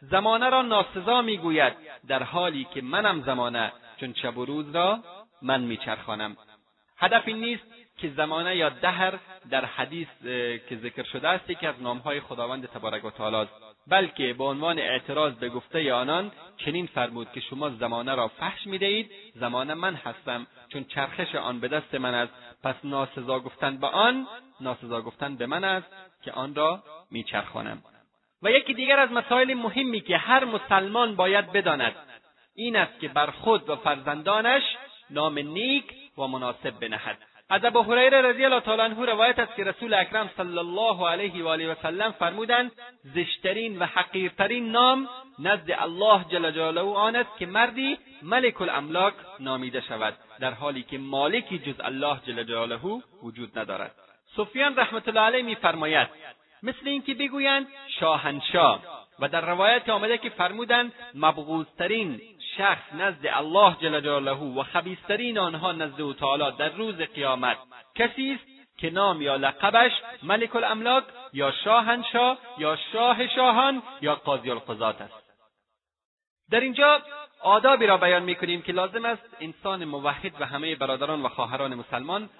[0.00, 1.72] زمانه را ناسزا می‌گوید
[2.08, 4.98] در حالی که منم زمانه چون شب و روز را
[5.42, 6.36] من میچرخانم.
[6.96, 7.64] هدف این نیست
[7.98, 9.18] که زمانه یا دهر
[9.50, 10.08] در حدیث
[10.68, 13.52] که ذکر شده است یکی از نامهای خداوند تبارک و تعالی است.
[13.86, 19.10] بلکه به عنوان اعتراض به گفته آنان چنین فرمود که شما زمانه را فحش می‌دهید
[19.34, 22.32] زمانه من هستم چون چرخش آن به دست من است.
[22.62, 24.26] پس ناسزا گفتن به آن
[24.60, 25.86] ناسزا گفتن به من است
[26.22, 27.82] که آن را میچرخانم.
[28.44, 31.94] و یکی دیگر از مسائل مهمی که هر مسلمان باید بداند
[32.54, 34.62] این است که بر خود و فرزندانش
[35.10, 35.84] نام نیک
[36.18, 37.18] و مناسب بنهد.
[37.50, 41.44] از ابو هریره رضی الله تعالی عنه روایت است که رسول اکرم صلی الله علیه
[41.44, 42.72] و آله و سلم فرمودند
[43.14, 49.80] زشترین و حقیرترین نام نزد الله جل جلاله آن است که مردی ملک الاملاک نامیده
[49.80, 52.80] شود در حالی که مالکی جز الله جل جلاله
[53.22, 53.94] وجود ندارد.
[54.36, 56.08] سفیان رحمت الله علیه میفرماید
[56.64, 57.66] مثل اینکه بگویند
[58.00, 58.80] شاهنشاه.
[59.18, 62.20] و در روایت آمده که فرمودند مبغوضترین
[62.56, 67.56] شخص نزد الله جل جلاله و خبیسترین آنها نزد او تعالی در روز قیامت.
[67.94, 74.50] کسی است که نام یا لقبش ملک الاملاک یا شاهنشاه یا شاه شاهان یا قاضی
[74.50, 75.24] القضات است.
[76.50, 77.02] در اینجا
[77.42, 82.30] آدابی را بیان می‌کنیم که لازم است انسان موحد و همه برادران و خواهران مسلمان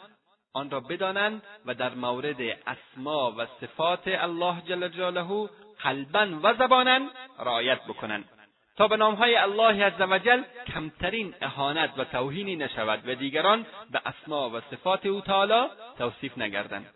[0.55, 2.37] آن را بدانند و در مورد
[2.67, 5.49] اسما و صفات الله جل جلاله
[5.83, 7.01] قلبا و زبانا
[7.39, 8.25] رعایت بکنند.
[8.77, 14.61] تا به نامهای الله عزوجل کمترین اهانت و توهینی نشود و دیگران به اسما و
[14.61, 16.87] صفات او تعالی توصیف نگردند.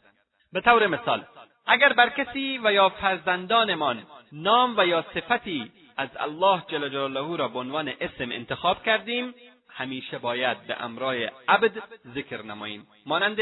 [0.53, 1.25] به طور مثال
[1.67, 7.49] اگر بر کسی و یا فرزندانمان نام و یا صفتی از الله جل جلاله را
[7.49, 9.35] به عنوان اسم انتخاب کردیم
[9.79, 11.83] همیشه باید به امرای عبد
[12.15, 12.87] ذکر نماییم.
[13.07, 13.41] مانند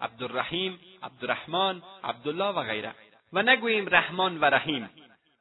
[0.00, 2.92] عبدالرحیم عبدالرحمن عبدالله و غیره.
[3.32, 4.90] و نگوییم رحمان و رحیم.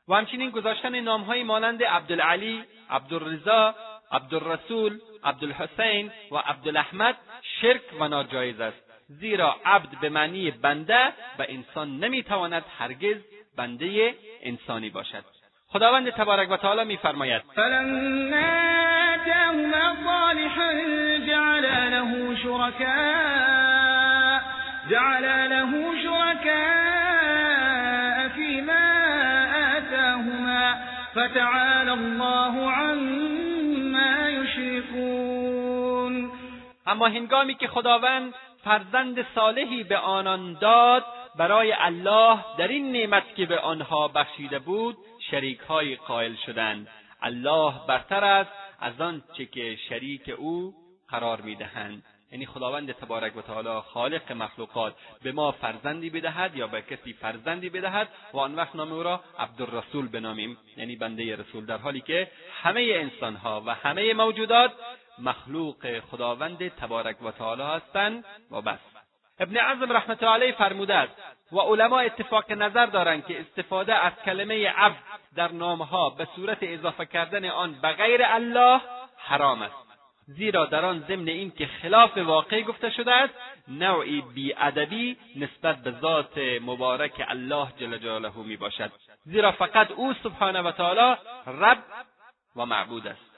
[0.08, 3.76] و همچنین گذاشتن نامهایی مانند عبدالعلی عبدالرضا
[4.12, 7.16] عبدالرسول عبدالحسین و عبدالاحمد
[7.62, 8.84] شرک و ناجایز است.
[9.08, 11.08] زیرا عبد به معنی بنده
[11.40, 13.18] و انسان نمی‌تواند هرگز
[13.58, 15.24] بنده انسانی باشد.
[15.68, 18.95] خداوند تبارک و تعالی میفرماید فلما
[20.36, 20.72] صالحا
[21.28, 24.42] جعل له شركاء
[24.90, 25.72] جعل له
[26.04, 26.68] شركاء
[28.28, 28.86] فيما
[29.78, 30.66] آتاهما
[31.16, 36.32] فتعالى الله عما يشركون.
[36.88, 38.34] اما هنگامی که خداوند
[38.64, 41.04] فرزند صالحی به آنان داد
[41.36, 44.96] برای الله در این نعمت که به آنها بخشیده بود
[45.32, 46.88] شریکهایی قائل شدند.
[47.22, 50.74] الله برتر است از آنچه که شریک او
[51.08, 52.04] قرار می‌دهند.
[52.32, 57.70] یعنی خداوند تبارک و تعالی خالق مخلوقات به ما فرزندی بدهد یا به کسی فرزندی
[57.70, 60.58] بدهد و آن وقت نام او را عبدالرسول بنامیم.
[60.78, 61.66] یعنی بنده رسول.
[61.66, 62.32] در حالی که
[62.64, 64.72] همه انسانها و همه موجودات
[65.20, 68.95] مخلوق خداوند تبارک و تعالی هستند و بس.
[69.40, 71.14] ابن عزم رحمت علیه فرموده است
[71.52, 74.96] و علما اتفاق نظر دارند که استفاده از کلمه عبد
[75.36, 78.82] در نامها به صورت اضافه کردن آن به غیر الله
[79.18, 79.76] حرام است.
[80.28, 83.34] زیرا در آن ضمن این که خلاف واقع گفته شده است
[83.68, 88.92] نوعی بیادبی نسبت به ذات مبارک الله جل جلاله می باشد.
[89.26, 91.18] زیرا فقط او سبحانه و تعالی
[91.48, 91.84] رب
[92.56, 93.35] و معبود است.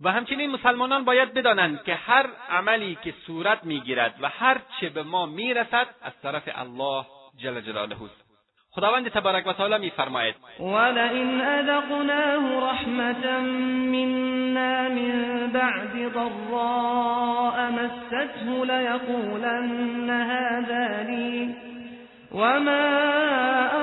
[0.00, 5.02] و همچنین مسلمانان باید بدانند که هر عملی که صورت می‌گیرد و هر چه به
[5.02, 7.04] ما می‌رسد از طرف الله
[7.36, 8.26] جل جلاله است.
[8.70, 10.34] خداوند تبارک و تعالی میفرماید.
[10.60, 13.40] ولئن اذقناه رحمة
[13.92, 21.54] منا من بعد ضراء مسته لیقولن هذا لي
[22.32, 23.06] وما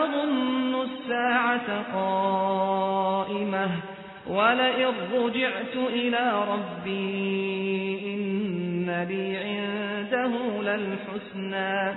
[0.04, 3.93] اظن الساعة قائمة.
[4.28, 11.96] ولئن رجعت إلى ربي إن لي عنده للحسنى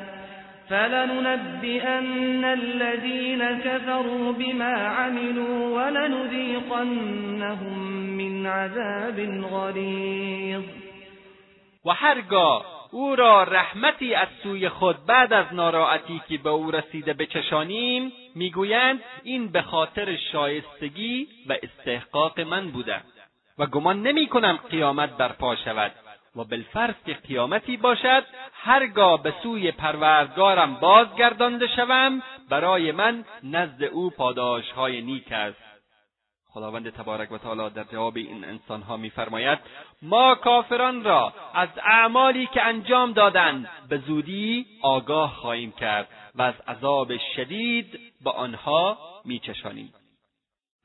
[0.69, 7.79] فلننبئن الذين كفروا بما عملوا ولنذيقنهم
[8.19, 10.63] من عذاب غلیظ
[11.85, 17.13] و هرگاه أو را رحمتی از سوی خود بعد از ناراحتی که به أو رسیده
[17.13, 23.01] بچشانیم می‌گویند این به خاطر شایستگی و استحقاق من بوده
[23.59, 25.93] و گمان نمی کنم قیامت برپا شود
[26.37, 34.11] و بالفرض که قیامتی باشد هرگاه به سوی پروردگارم بازگردانده شوم برای من نزد او
[34.11, 35.67] پاداشهای نیک است.
[36.49, 39.59] خداوند تبارک و تعالی در جواب این انسانها میفرماید
[40.03, 46.09] ما کافران را از اعمالی که انجام دادند به زودی آگاه خواهیم کرد.
[46.39, 49.95] و از عذاب شدید به آنها میچشانیم.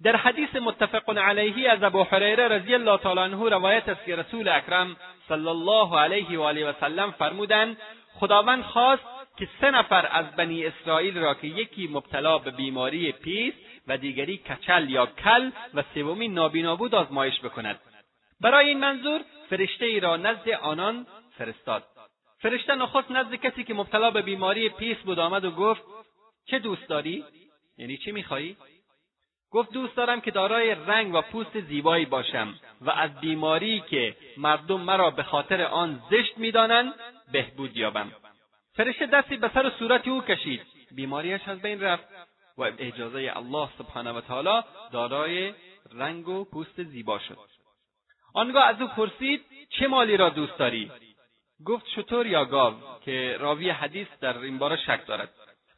[0.04, 4.48] در حدیث متفق علیه از ابو حریره رضی الله تعالی عنه روایت است که رسول
[4.48, 4.96] اکرم
[5.30, 7.78] صلی الله علیه و آله و سلم فرمودند
[8.14, 9.04] خداوند خواست
[9.38, 14.38] که سه نفر از بنی اسرائیل را که یکی مبتلا به بیماری پیسی و دیگری
[14.38, 17.80] کچل یا کل و سومی نابینا بود آزمایش بکند.
[18.42, 21.84] برای این منظور فرشته ای را نزد آنان فرستاد.
[22.42, 25.84] فرشته نخست نزد کسی که مبتلا به بیماری پیسی بود آمد و گفت
[26.46, 27.26] چه دوست داری؟
[27.78, 28.58] یعنی چه می‌خواهی
[29.52, 34.82] گفت دوست دارم که دارای رنگ و پوست زیبایی باشم و از بیماری که مردم
[34.82, 36.94] مرا به خاطر آن زشت می‌دانند
[37.32, 38.12] بهبود یابم.
[38.74, 40.62] فرشته دستی به سر و صورت او کشید.
[40.92, 42.08] بیماریش از بین رفت
[42.58, 45.54] و اجازه الله سبحانه و تعالی دارای
[45.92, 47.38] رنگ و پوست زیبا شد.
[48.34, 50.92] آنگاه از او پرسید چه مالی را دوست داری؟
[51.66, 52.74] گفت شطور یا گاو
[53.06, 55.30] که راوی حدیث در این باره شک دارد.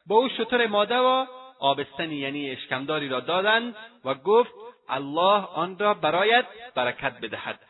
[0.06, 1.26] با او شطور ماده و
[1.60, 4.52] آبستنی یعنی اشکمداری را دادند و گفت
[4.88, 7.60] الله آن را برایت برکت بدهد.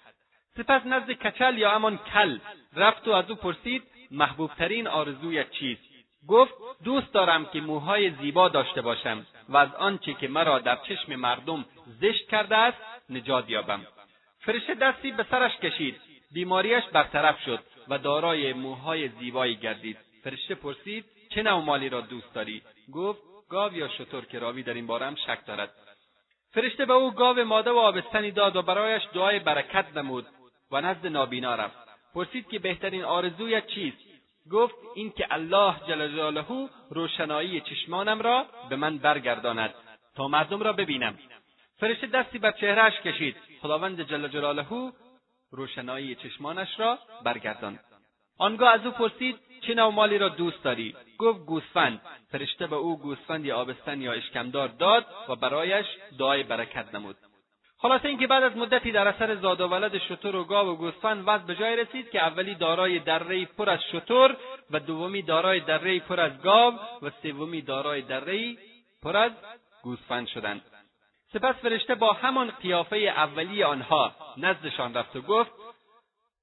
[0.57, 2.39] سپس نزد کچل یا همان کل
[2.77, 5.83] رفت و از او پرسید محبوبترین آرزویت چیست؟
[6.29, 11.17] گفت دوست دارم که موهای زیبا داشته باشم و از آنچه که مرا در چشم
[11.17, 11.65] مردم
[12.01, 12.79] زشت کرده است
[13.11, 13.87] نجات یابم.
[14.41, 16.01] فرشته دستی به سرش کشید.
[16.33, 17.61] بیماریش برطرف شد.
[17.89, 19.97] و دارای موهای زیبایی گردید.
[20.25, 24.75] فرشته پرسید چه نوع مالی را دوست داری؟ گفت گاو یا شتر که راوی در
[24.75, 25.71] این باره هم شک دارد.
[26.51, 30.27] فرشته به او گاو ماده و آبستنی داد و برایش دعای برکت نمود
[30.71, 31.77] و نزد نابینا رفت.
[32.15, 33.99] پرسید که بهترین آرزویت چیست؟
[34.51, 39.75] گفت اینکه الله جل جلاله روشنایی چشمانم را به من برگرداند
[40.17, 41.19] تا مردم را ببینم.
[41.77, 43.37] فرشته دستی بر چهرهش کشید.
[43.63, 44.67] خداوند جل جلاله
[45.55, 47.81] روشنایی چشمانش را برگرداند
[48.39, 49.37] آنگاه از او پرسید
[49.67, 52.01] چه نوع مالی را دوست داری؟ گفت گوسفند.
[52.31, 55.87] فرشته به او گوسفندی آبستن یا اشکمدار داد و برایش
[56.19, 57.17] دعای برکت نمود.
[57.79, 61.25] خلاصه اینکه بعد از مدتی در اثر زاد و ولد شتر و گاو و گوسفند
[61.27, 64.37] وضع به جای رسید که اولی دارای درهای پر از شتر
[64.71, 68.59] و دومی دارای درهای پر از گاو و سومی دارای درهای
[69.03, 69.33] پر از
[69.83, 70.63] گوسفند شدند.
[71.35, 75.51] سپس فرشته با همان قیافه اولی آنها نزدشان رفت و گفت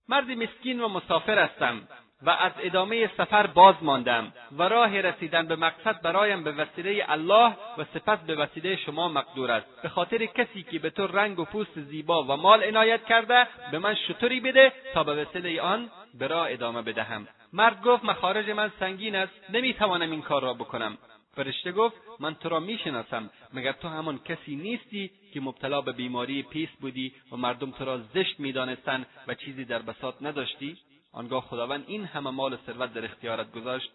[0.10, 1.88] مردی مسکین و مسافر هستم
[2.22, 7.56] و از ادامه سفر باز ماندم و راه رسیدن به مقصد برایم به وسیله الله
[7.78, 9.82] و سپس به وسیله شما مقدور است.
[9.84, 13.80] به خاطر کسی که به تو رنگ و پوست زیبا و مال عنایت کرده به
[13.80, 17.28] من شطوری بده تا به وسیله آن به راه ادامه بدهم.
[17.54, 20.98] مرد گفت مخارج من سنگین است نمی‌توانم این کار را بکنم.
[21.34, 23.30] فرشته گفت من تو را می‌شناسم.
[23.54, 27.98] مگر تو همان کسی نیستی که مبتلا به بیماری پیس بودی و مردم تو را
[27.98, 30.78] زشت می‌دانستند و چیزی در بساط نداشتی؟
[31.14, 33.92] آنگاه خداوند این همه مال و ثروت در اختیارت گذاشت.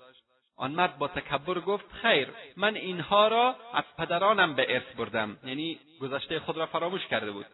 [0.56, 5.36] آن مرد با تکبر گفت خیر من اینها را از پدرانم به ارث بردم.
[5.44, 7.46] یعنی گذشته خود را فراموش کرده بود.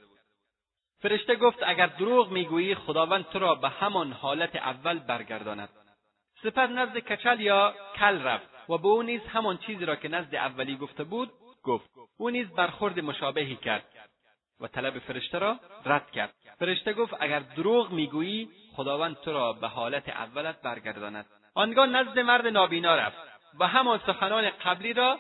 [1.01, 5.69] فرشته گفت اگر دروغ می‌گویی خداوند تو را به همان حالت اول برگرداند.
[6.43, 10.35] سپس نزد کچل یا کل رفت و به او نیز همان چیزی را که نزد
[10.35, 11.31] اولی گفته بود
[11.63, 11.91] گفت.
[12.19, 13.85] او نیز برخورد مشابهی کرد
[14.61, 16.35] و طلب فرشته را رد کرد.
[16.59, 21.27] فرشته گفت اگر دروغ می‌گویی خداوند تو را به حالت اولت برگرداند.
[21.55, 23.19] آنگاه نزد مرد نابینا رفت
[23.61, 25.19] و همان سخنان قبلی را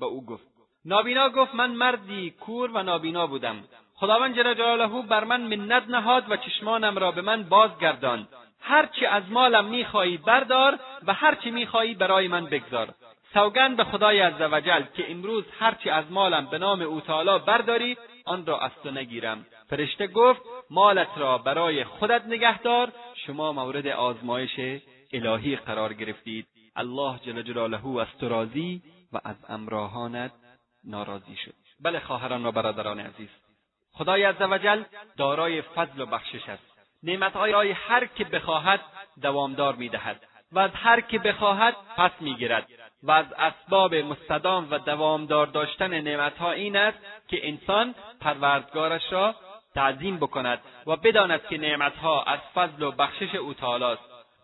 [0.00, 0.46] به او گفت.
[0.84, 3.64] نابینا گفت من مردی کور و نابینا بودم.
[3.94, 8.28] خداوند جل جلاله بر من منت نهاد و چشمانم را به من بازگرداند.
[8.60, 12.94] هرچی از مالم می‌خواهی بردار و هرچی می‌خواهی برای من بگذار.
[13.34, 18.46] سوگند به خدای عزوجل که امروز هرچی از مالم به نام او تعالی برداری آن
[18.46, 19.46] را از تو نگیرم.
[19.68, 22.92] فرشته گفت مالت را برای خودت نگهدار.
[23.26, 24.80] شما مورد آزمایش
[25.12, 26.46] الهی قرار گرفتید.
[26.76, 28.82] الله جل جلاله از تو راضی
[29.12, 30.32] و از امراهانت
[30.84, 31.54] ناراضی شد.
[31.80, 33.28] بله خواهران و برادران عزیز.
[33.92, 34.82] خدای عزوجل
[35.16, 36.69] دارای فضل و بخشش است.
[37.02, 38.80] نعمتهای رای هر که بخواهد
[39.22, 40.22] دوامدار می‌دهد
[40.52, 42.66] و از هر که بخواهد پس می‌گیرد
[43.02, 46.98] و از اسباب مستدام و دوامدار داشتن نعمتها این است
[47.28, 49.34] که انسان پروردگارش را
[49.74, 53.96] تعظیم بکند و بداند که نعمتها از فضل و بخشش او تعالی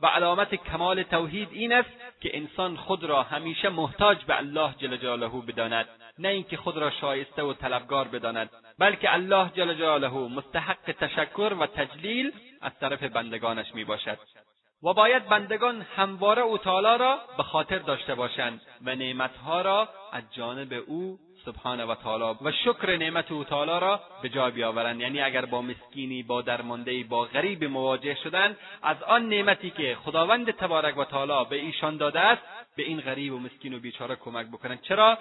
[0.03, 1.91] و علامت کمال توحید این است
[2.21, 5.89] که انسان خود را همیشه محتاج به الله جل جلاله بداند
[6.19, 8.51] نه اینکه خود را شایسته و طلبگار بداند.
[8.79, 14.18] بلکه الله جل جلاله مستحق تشکر و تجلیل از طرف بندگانش می باشد
[14.83, 20.22] و باید بندگان همواره او تعالی را به خاطر داشته باشند و نعمتها را از
[20.33, 25.01] جانب او سبحانه و تعالی و شکر نعمت او تعالی را به جای بیاورند.
[25.01, 30.51] یعنی اگر با مسکینی با درمانده با غریب مواجه شدن از آن نعمتی که خداوند
[30.51, 32.43] تبارک و تعالی به ایشان داده است
[32.77, 34.81] به این غریب و مسکین و بیچاره کمک بکنند.
[34.83, 35.18] چرا؟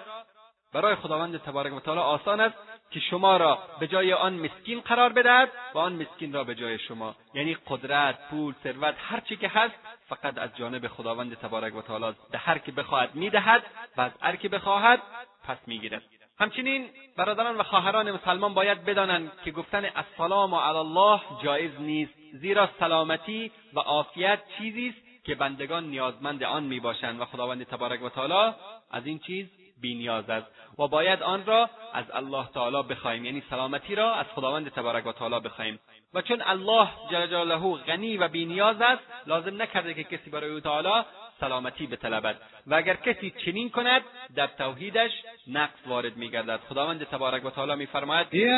[0.76, 2.54] برای خداوند تبارک و تعالی آسان است
[2.90, 6.78] که شما را به جای آن مسکین قرار بدهد و آن مسکین را به جای
[6.78, 7.14] شما.
[7.34, 9.74] یعنی قدرت پول ثروت هر چی که هست
[10.08, 13.62] فقط از جانب خداوند تبارک و تعالی به هر که بخواهد می‌دهد
[13.96, 15.02] و از هر که بخواهد
[15.44, 16.02] پس می‌گیرد.
[16.40, 22.68] همچنین برادران و خواهران مسلمان باید بدانند که گفتن السلام علی الله جایز نیست زیرا
[22.80, 28.54] سلامتی و عافیت چیزی است که بندگان نیازمند آن می‌باشند و خداوند تبارک و تعالی
[28.90, 29.46] از این چیز
[29.80, 30.46] بینیاز است
[30.78, 35.12] و باید آن را از الله تعالی بخواهیم یعنی سلامتی را از خداوند تبارک و
[35.12, 35.78] تعالی بخواهیم
[36.14, 40.60] و چون الله جل جلاله غنی و بینیاز است لازم نکرده که کسی برای او
[40.60, 41.04] تعالی
[41.40, 42.36] سلامتی بطلبد.
[42.66, 44.02] و اگر کسی چنین کند
[44.36, 45.10] در توحیدش
[45.48, 46.60] نقص وارد میگردد.
[46.68, 48.56] خداوند تبارک و تعالی میفرماید یا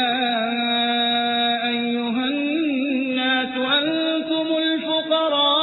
[1.65, 5.59] ایها الناس انتم الفقراء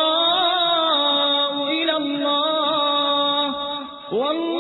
[1.67, 3.55] الى الله
[4.11, 4.54] والله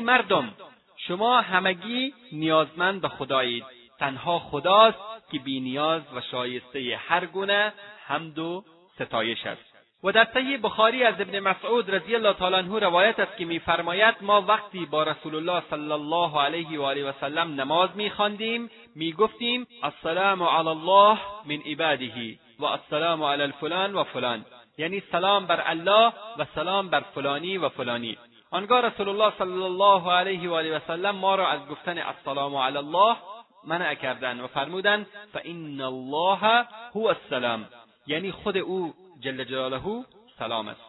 [0.00, 0.54] مردم
[0.96, 3.64] شما همگی نیازمند به خدایید.
[3.98, 4.98] تنها خداست
[5.32, 7.72] که بینیاز و شایسته هر گونه
[8.06, 9.70] حمد و ستایش است.
[10.04, 14.14] و در صحیح بخاری از ابن مسعود رضی الله تعالی عنه روایت است که میفرماید
[14.20, 19.66] ما وقتی با رسول الله صلی الله علیه و آله و سلم نماز میخواندیم می‌گفتیم
[19.82, 24.44] السلام علی الله من عباده و السلام علی الفلان و فلان.
[24.78, 28.18] یعنی سلام بر الله و سلام بر فلانی و فلانی.
[28.52, 32.56] آنگاه رسول الله صلی الله علیه و آله و سلم ما را از گفتن السلام
[32.56, 33.16] علی الله
[33.64, 37.66] منع کردند و فرمودند فان الله هو السلام.
[38.06, 40.04] یعنی خود او جل جلاله
[40.38, 40.80] سلام است.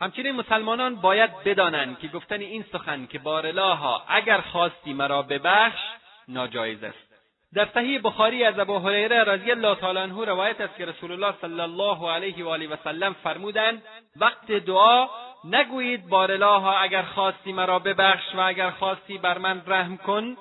[0.00, 5.80] همچنین مسلمانان باید بدانند که گفتن این سخن که بارلاها اگر خواستی مرا ببخش
[6.28, 7.06] ناجایز است.
[7.54, 11.34] در صحیح بخاری از ابو هریره رضی الله تعالی عنه روایت است که رسول الله
[11.40, 13.82] صلی الله علیه و آله و سلم فرمودند
[14.16, 15.08] وقت دعا
[15.50, 20.36] نگویید بارلاها اگر خواستی مرا ببخش و اگر خواستی بر من رحم کن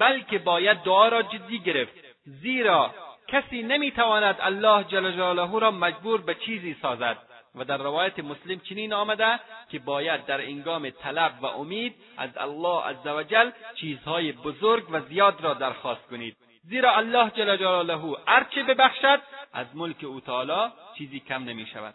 [0.00, 1.92] بلکه باید دعا را جدی گرفت.
[2.24, 2.94] زیرا
[3.28, 7.16] کسی نمی‌تواند الله جل جلاله را مجبور به چیزی سازد.
[7.54, 9.40] و در روایت مسلم چنین آمده
[9.70, 15.54] که باید در انگام طلب و امید از الله عزوجل چیزهای بزرگ و زیاد را
[15.54, 16.36] درخواست کنید.
[16.64, 19.20] زیرا الله جل جلاله هرچه ببخشد
[19.52, 21.94] از ملک او تعالی چیزی کم نمی شود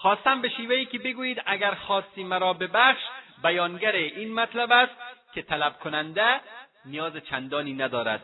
[0.00, 3.02] خواستم به شیوهی که بگویید اگر خواستی مرا ببخش
[3.42, 4.92] بیانگر این مطلب است
[5.34, 6.40] که طلب کننده
[6.84, 8.22] نیاز چندانی ندارد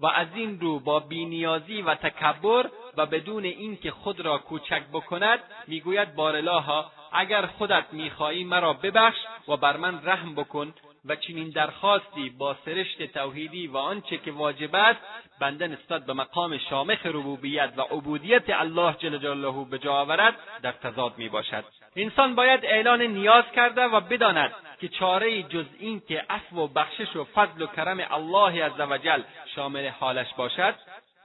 [0.00, 5.38] و از این رو با بینیازی و تکبر و بدون اینکه خود را کوچک بکند
[5.66, 9.18] می‌گوید بارالها اگر خودت می‌خواهی مرا ببخش
[9.48, 10.74] و بر من رحم بکن
[11.04, 15.00] و چنین درخواستی با سرشت توحیدی و آنچه که واجب است
[15.40, 20.72] بنده نسبت به مقام شامخ ربوبیت و عبودیت الله جل جلاله به جا آورد در
[20.72, 21.64] تضاد می باشد.
[21.96, 27.16] انسان باید اعلان نیاز کرده و بداند که چاره جز این که عفو و بخشش
[27.16, 29.22] و فضل و کرم الله عزوجل
[29.54, 30.74] شامل حالش باشد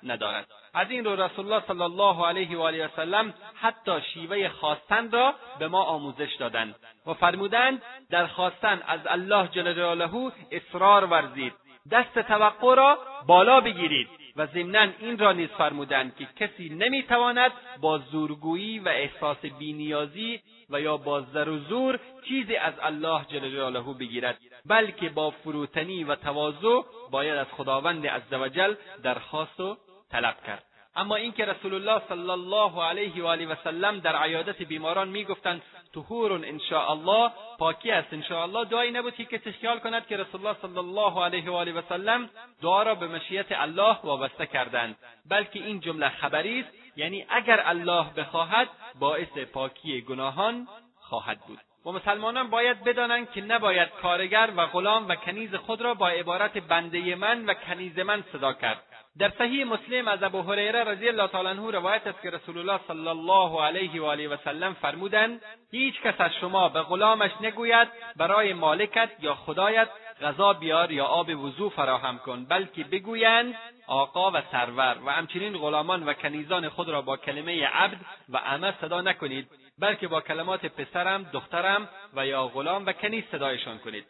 [0.03, 0.47] ندارد.
[0.77, 5.11] از این رو رسول الله صلی الله علیه و آله و سلم حتی شیوه خواستن
[5.11, 6.75] را به ما آموزش دادند
[7.05, 11.53] و فرمودند در خواستن از الله جل جلاله اصرار ورزید
[11.91, 12.97] دست توقع را
[13.27, 17.51] بالا بگیرید و ضمنا این را نیز فرمودند که کسی نمی‌تواند
[17.81, 23.49] با زورگویی و احساس بینیازی و یا با زر و زور چیزی از الله جل
[23.49, 29.77] جلاله بگیرد بلکه با فروتنی و تواضع باید از خداوند عزوجل درخواست و
[30.11, 30.66] طلب کرد.
[30.97, 35.61] اما اینکه رسول الله صلی الله علیه و آله و سلم در عیادت بیماران می‌گفتند
[35.93, 40.45] طهور ان الله پاکی است ان الله دعایی نبود که کسی خیال کند که رسول
[40.45, 42.29] الله صلی الله علیه و آله و سلم
[42.61, 44.97] دعا را به مشیت الله وابسته کردند.
[45.29, 48.67] بلکه این جمله خبری است یعنی اگر الله بخواهد
[48.99, 50.67] باعث پاکی گناهان
[50.99, 51.59] خواهد بود.
[51.85, 56.57] و مسلمانان باید بدانند که نباید کارگر و غلام و کنیز خود را با عبارت
[56.57, 58.83] بنده من و کنیز من صدا کرد.
[59.19, 62.79] در صحیح مسلم از ابو هریره رضی الله تعالی عنه روایت است که رسول الله
[62.87, 65.41] صلی الله علیه و آله و سلم فرمودند
[65.71, 69.89] هیچ کس از شما به غلامش نگوید برای مالکت یا خدایت
[70.21, 73.55] غذا بیار یا آب وضو فراهم کن بلکه بگویند
[73.87, 77.97] آقا و سرور و همچنین غلامان و کنیزان خود را با کلمه عبد
[78.29, 79.47] و امه صدا نکنید
[79.79, 84.05] بلکه با کلمات پسرم دخترم و یا غلام و کنیز صدایشان کنید.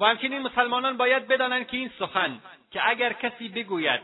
[0.00, 2.38] و همچنین مسلمانان باید بدانند که این سخن
[2.70, 4.00] که اگر کسی بگوید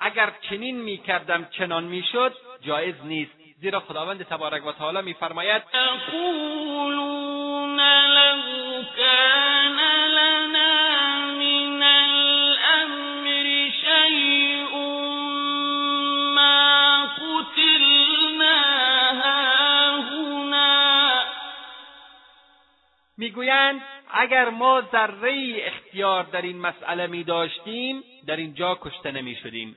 [0.00, 3.30] اگر چنین می‌کردم چنان می‌شد جایز نیست.
[3.60, 8.42] زیرا خداوند تبارک و تعالی میفرماید یقولون لو
[8.96, 9.78] کان
[10.08, 14.74] لنا من الامر شیء
[16.34, 18.62] ما قتلنا
[19.22, 21.22] هاهنا.
[23.18, 23.80] می‌گویند
[24.12, 29.76] اگر ما ذره اختیار در این مسئله می داشتیم در اینجا کشته نمی شدیم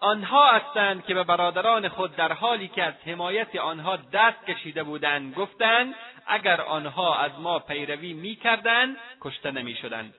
[0.00, 5.34] آنها هستند که به برادران خود در حالی که از حمایت آنها دست کشیده بودند
[5.34, 5.94] گفتند
[6.26, 10.14] اگر آنها از ما پیروی می‌کردند کشته نمی‌شدند.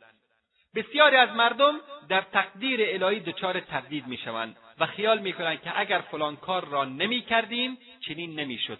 [0.75, 6.36] بسیاری از مردم در تقدیر الهی دچار تردید می‌شوند و خیال می‌کنند که اگر فلان
[6.36, 8.80] کار را نمی‌کردیم چنین نمی‌شد.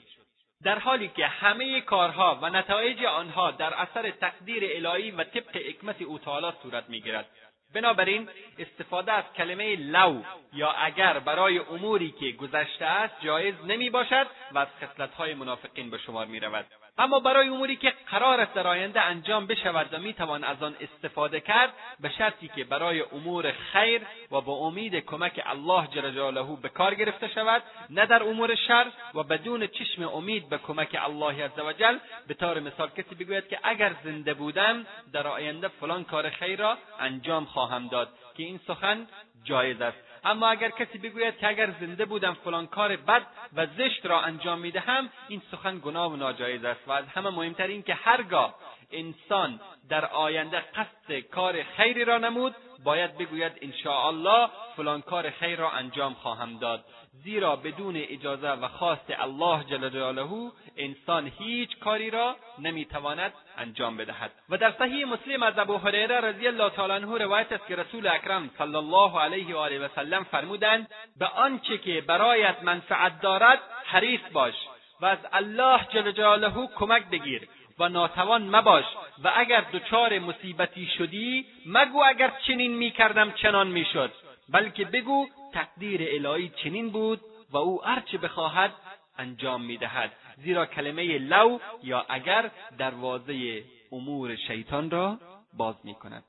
[0.64, 6.02] در حالی که همه کارها و نتایج آنها در اثر تقدیر الهی و طبق حکمت
[6.02, 7.26] او تعالی صورت می‌گیرد.
[7.74, 10.22] بنابراین استفاده از کلمه لو
[10.54, 15.98] یا اگر برای اموری که گذشته است جایز نمی باشد و از خصلتهای منافقین به
[15.98, 16.66] شمار می رود.
[16.98, 21.40] اما برای اموری که قرار است در آینده انجام بشود و می‌توان از آن استفاده
[21.40, 26.70] کرد به شرطی که برای امور خیر و با امید کمک الله جل جلاله به
[26.70, 31.98] کار گرفته شود نه در امور شر و بدون چشم امید به کمک الله عزوجل
[32.28, 36.78] به طور مثال کسی بگوید که اگر زنده بودم در آینده فلان کار خیر را
[37.00, 39.08] انجام خواهم داد که این سخن
[39.44, 40.07] جایز است.
[40.24, 43.22] اما اگر کسی بگوید که اگر زنده بودم فلان کار بد
[43.56, 47.68] و زشت را انجام می‌دهم این سخن گناه و ناجایز است و از همه مهمتر
[47.68, 48.56] این که هرگاه
[48.92, 49.60] انسان
[49.90, 55.72] در آینده قصد کار خیری را نمود باید بگوید ان الله فلان کار خیر را
[55.72, 56.86] انجام خواهم داد.
[57.24, 64.32] زیرا بدون اجازه و خواست الله جل جلاله انسان هیچ کاری را نمی‌تواند انجام بدهد.
[64.50, 68.08] و در صحیح مسلم از ابو هریره رضی الله تعالی عنه روایت است که رسول
[68.08, 70.90] اکرم صلی الله علیه و آله و سلم فرمودند
[71.20, 74.54] به آنچه که برایت منفعت دارد حریص باش
[75.02, 77.48] و از الله جل جلاله کمک بگیر
[77.80, 78.86] و ناتوان مباش
[79.24, 84.12] و اگر دچار مصیبتی شدی مگو اگر چنین می‌کردم چنان می‌شد.
[84.50, 85.28] بلکه بگو
[85.58, 88.72] تقدیر الهی چنین بود و او هرچه بخواهد
[89.18, 90.12] انجام می‌دهد.
[90.38, 95.18] زیرا کلمه لو یا اگر دروازه امور شیطان را
[95.54, 96.24] باز می‌کند.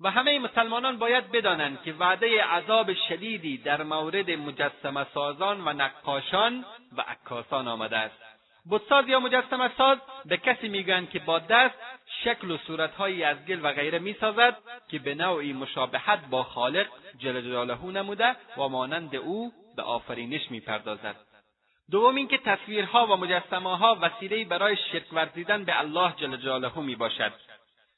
[0.00, 6.64] و همه مسلمانان باید بدانند که وعده عذاب شدیدی در مورد مجسمه سازان و نقاشان
[6.96, 8.20] و عکاسان آمده است.
[8.70, 11.74] بتساز یا مجسمه ساز به کسی می‌گویند که با دست
[12.24, 14.56] شکل و صورتهایی از گل و غیره می‌سازد
[14.88, 16.86] که به نوعی مشابهت با خالق
[17.18, 21.16] جل جلاله نموده و مانند او به آفرینش می‌پردازد.
[21.90, 27.32] دوم اینکه تصویرها و مجسمه ها وسیلهای برای شرک ورزیدن به الله جل جلاله می‌باشد.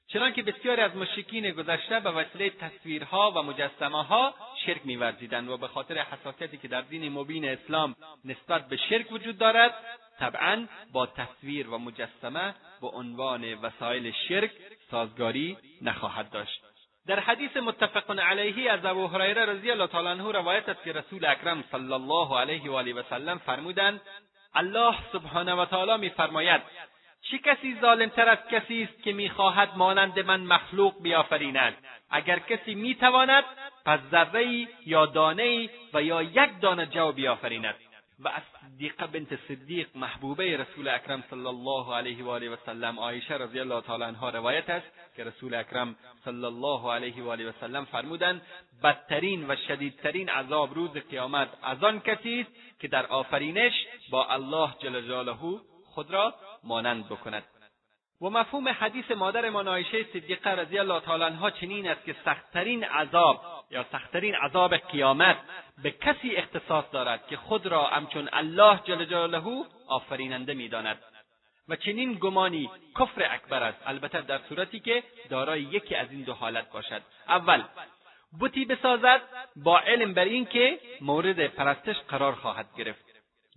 [0.08, 4.34] چنانکه بسیاری از مشرکین گذشته به وسیله تصویرها و مجسمه ها
[4.66, 9.38] شرک میورزیدند و به خاطر حساسیتی که در دین مبین اسلام نسبت به شرک وجود
[9.38, 9.74] دارد
[10.18, 14.50] طبعا با تصویر و مجسمه به عنوان وسایل شرک
[14.90, 16.62] سازگاری نخواهد داشت.
[17.06, 21.24] در حدیث متفق علیه از ابو هریره رضی الله تعالی عنه روایت است که رسول
[21.24, 24.00] اکرم صلی الله علیه و آله و سلم فرمودند
[24.54, 26.62] الله سبحانه و تعالی میفرماید
[27.30, 31.74] چه کسی ظالمتر از کسی است که می‌خواهد مانند من مخلوق بیافریند
[32.10, 33.44] اگر کسی می‌تواند
[33.84, 37.74] پس ذرهای یا دانهای و یا یک دانه جو بیافریند.
[38.18, 42.98] و از صدیقه بنت صدیق محبوبه رسول اکرم صلی الله علیه و آله و سلم
[42.98, 47.48] عایشه رضی الله تعالی عنها روایت است که رسول اکرم صلی الله علیه و آله
[47.48, 48.42] و سلم فرمودند
[48.82, 53.72] بدترین و شدیدترین عذاب روز قیامت از آن کسی است که در آفرینش
[54.10, 55.60] با الله جل جلاله
[55.94, 56.34] خود را
[56.64, 57.44] مانند بکند.
[58.22, 63.64] و مفهوم حدیث مادرمان عایشه صدیقه رضی الله تعالی عنها چنین است که سختترین عذاب
[63.70, 65.36] یا سختترین عذاب قیامت
[65.82, 70.98] به کسی اختصاص دارد که خود را همچون الله جل جلاله آفریننده می‌داند.
[71.68, 76.32] و چنین گمانی کفر اکبر است البته در صورتی که دارای یکی از این دو
[76.32, 77.02] حالت باشد.
[77.28, 77.62] اول
[78.40, 79.20] بتی بسازد
[79.56, 83.04] با علم بر اینکه مورد پرستش قرار خواهد گرفت.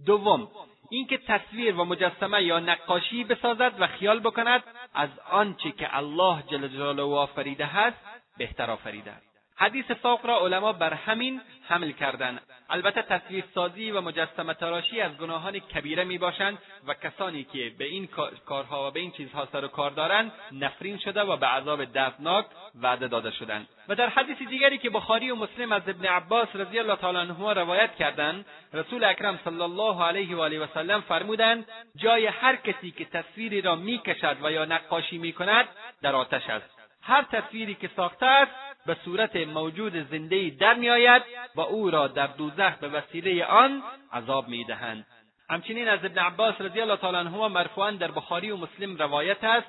[0.05, 0.47] دوم
[0.91, 4.63] اینکه تصویر و مجسمه یا نقاشی بسازد و خیال بکند
[4.93, 7.97] از آنچه که الله جل جلاله آفریده هست
[8.37, 9.25] بهتر آفریده است.
[9.57, 15.17] حدیث فوق را علما بر همین حمل کردند البته تصویر سازی و مجسمه تراشی از
[15.17, 16.57] گناهان کبیره می باشند
[16.87, 18.09] و کسانی که به این
[18.45, 22.45] کارها و به این چیزها سر و کار دارند نفرین شده و به عذاب دردناک
[22.81, 23.67] وعده داده شدند.
[23.87, 27.51] و در حدیث دیگری که بخاری و مسلم از ابن عباس رضی الله تعالی عنهما
[27.51, 32.91] روایت کردند رسول اکرم صلی الله علیه و آله و سلم فرمودند جای هر کسی
[32.91, 35.67] که تصویری را می‌کشد و یا نقاشی می‌کند
[36.01, 36.75] در آتش است.
[37.01, 41.23] هر تصویری که ساخته است به صورت موجود زنده در میآید
[41.55, 43.83] و او را در دوزخ به وسیله آن
[44.13, 45.05] عذاب می‌دهند.
[45.49, 49.67] همچنین از ابن عباس رضی الله تعالی عنهما مرفوعا در بخاری و مسلم روایت است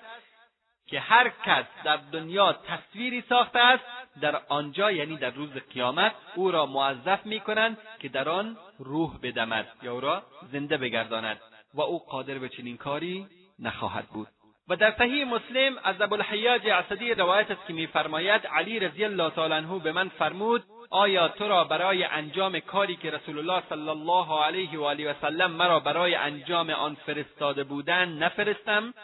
[0.86, 3.84] که هر کس در دنیا تصویری ساخته است
[4.20, 9.66] در آنجا یعنی در روز قیامت او را موظف می‌کنند که در آن روح بدمد
[9.82, 11.40] یا او را زنده بگرداند
[11.74, 13.26] و او قادر به چنین کاری
[13.58, 14.28] نخواهد بود.
[14.68, 19.54] و در صحیح مسلم از ابوالحیاج اسدی روایت است که میفرماید علی رضی الله تعالی
[19.54, 24.44] عنه به من فرمود آیا تو را برای انجام کاری که رسول الله صلی الله
[24.44, 28.94] علیه و آله و سلم مرا برای انجام آن فرستاده بودند نفرستم؟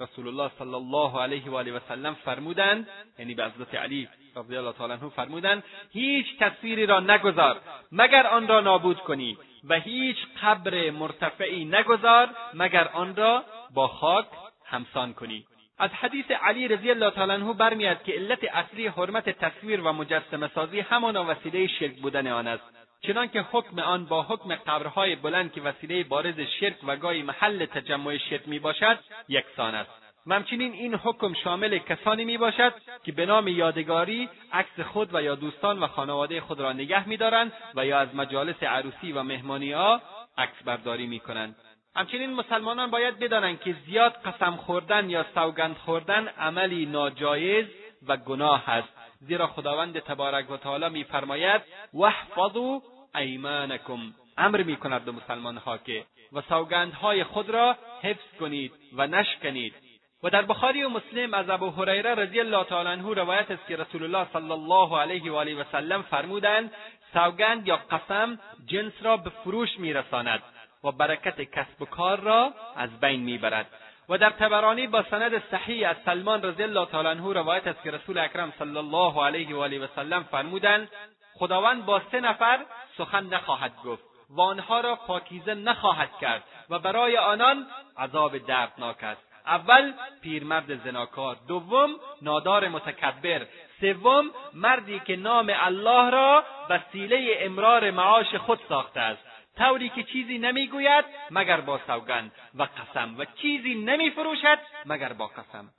[0.00, 2.88] رسول الله صلی الله علیه و آله و سلم فرمودند
[3.18, 7.60] یعنی به حضرت علی رضی الله تعالی عنه فرمودند هیچ تصویری را نگذار
[7.92, 9.38] مگر آن را نابود کنی
[9.68, 13.44] و هیچ قبر مرتفعی نگذار مگر آن را
[13.74, 14.26] با خاک
[14.66, 15.46] همسان کنی.
[15.78, 20.50] از حدیث علی رضی الله تعالی عنه برمیاد که علت اصلی حرمت تصویر و مجسمه
[20.54, 22.64] سازی همان وسیله شرک بودن آن است.
[23.00, 28.16] چنانکه حکم آن با حکم قبرهای بلند که وسیله بارز شرک و گاهی محل تجمع
[28.16, 28.98] شرک می باشد
[29.28, 29.90] یکسان است.
[30.26, 35.22] و همچنین این حکم شامل کسانی می باشد که به نام یادگاری عکس خود و
[35.22, 39.72] یا دوستان و خانواده خود را نگه میدارند و یا از مجالس عروسی و مهمانی
[39.72, 40.00] ها
[40.38, 41.56] عکس برداری می کنند.
[41.96, 47.66] همچنین مسلمانان باید بدانند که زیاد قسم خوردن یا سوگند خوردن عملی ناجایز
[48.06, 48.88] و گناه است.
[49.20, 51.62] زیرا خداوند تبارک و تعالی میفرماید
[51.94, 52.80] واحفظوا
[53.14, 53.98] ایمانکم
[54.38, 59.74] امر می‌کند به مسلمانها که و سوگندهای خود را حفظ کنید و نشکنید.
[60.22, 63.76] و در بخاری و مسلم از ابو هریره رضی الله تعالی عنه روایت است که
[63.76, 66.72] رسول الله صلی الله علیه و آله و سلم فرمودند
[67.12, 70.42] سوگند یا قسم جنس را به فروش میرساند.
[70.86, 73.66] و برکت کسب و کار را از بین می‌برد.
[74.08, 77.90] و در تبرانی با سند صحیح از سلمان رضی الله تعالی عنه روایت است که
[77.90, 80.90] رسول اکرم صلی الله علیه و آله و سلم فرمودند
[81.34, 82.58] خداوند با سه نفر
[82.98, 87.66] سخن نخواهد گفت و آنها را پاکیزه نخواهد کرد و برای آنان
[87.98, 89.20] عذاب دردناک است.
[89.46, 91.36] اول پیرمرد زناکار.
[91.48, 91.90] دوم
[92.22, 93.46] نادار متکبر.
[93.80, 99.25] سوم مردی که نام الله را وسیله امرار معاش خود ساخته است.
[99.58, 105.70] طوری که چیزی نمی‌گوید مگر با سوگند و قسم و چیزی نمیفروشد مگر با قسم.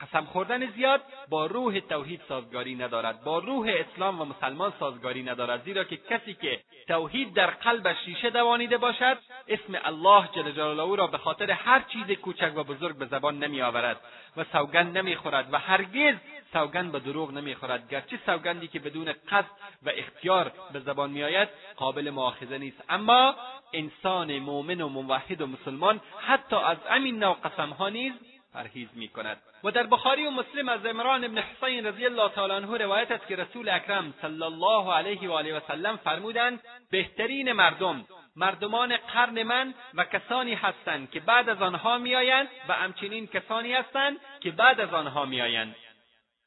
[0.00, 5.64] قسم خوردن زیاد با روح توحید سازگاری ندارد با روح اسلام و مسلمان سازگاری ندارد
[5.64, 9.18] زیرا که کسی که توحید در قلبش شیشه دوانیده باشد
[9.48, 14.00] اسم الله جل جلاله را به خاطر هر چیز کوچک و بزرگ به زبان نمیآورد
[14.36, 16.14] و سوگند نمی‌خورد و هرگز
[16.56, 17.88] سوگند به دروغ نمی‌خورد.
[17.88, 19.50] گرچه سوگندی که بدون قصد
[19.82, 22.84] و اختیار به زبان میآید قابل مؤاخذه نیست.
[22.88, 23.34] اما
[23.72, 28.12] انسان مؤمن و موحد و مسلمان حتی از همین نوع قسمها نیز
[28.54, 32.52] پرهیز می کند و در بخاری و مسلم از عمران ابن حسین رضی الله تعالی
[32.52, 37.52] عنه روایت است که رسول اکرم صلی الله علیه و آله و سلم فرمودند بهترین
[37.52, 38.04] مردم
[38.36, 44.16] مردمان قرن من و کسانی هستند که بعد از آنها میآیند و همچنین کسانی هستند
[44.40, 45.74] که بعد از آنها میآیند.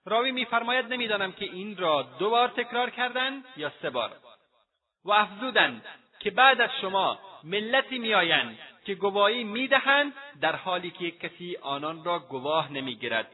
[0.06, 4.12] راوی میفرماید نمی‌دانم که این را دو بار تکرار کردند یا سه بار.
[5.06, 5.86] و افزودند
[6.20, 12.20] که بعد از شما ملتی میآیند که گواهی می‌دهند در حالی که کسی آنان را
[12.20, 13.28] گواه نمی‌گیرد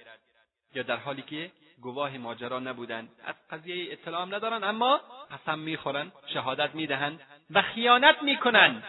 [0.75, 1.51] یا در حالی که
[1.81, 3.09] گواه ماجرا نبودند.
[3.25, 5.01] از قضیه اطلاع ندارند اما
[5.31, 8.83] قسم می‌خورند شهادت می‌دهند و خیانت می‌کنند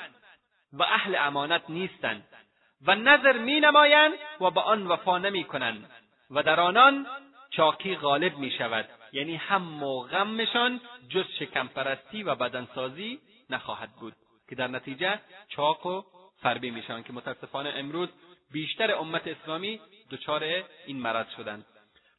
[0.72, 2.28] و اهل امانت نیستند
[2.86, 5.90] و نظر مینمایند و به آن وفا نمی‌کنند
[6.30, 7.06] و در آنان
[7.56, 13.18] چاقی غالب می شود یعنی هم و غمشان جز شکمپرستی و بدنسازی
[13.50, 14.12] نخواهد بود.
[14.48, 16.02] که در نتیجه چاق و
[16.42, 18.08] فربی میشن که متاسفانه امروز
[18.52, 19.80] بیشتر امت اسلامی
[20.10, 20.44] دچار
[20.86, 21.64] این مرض شدند.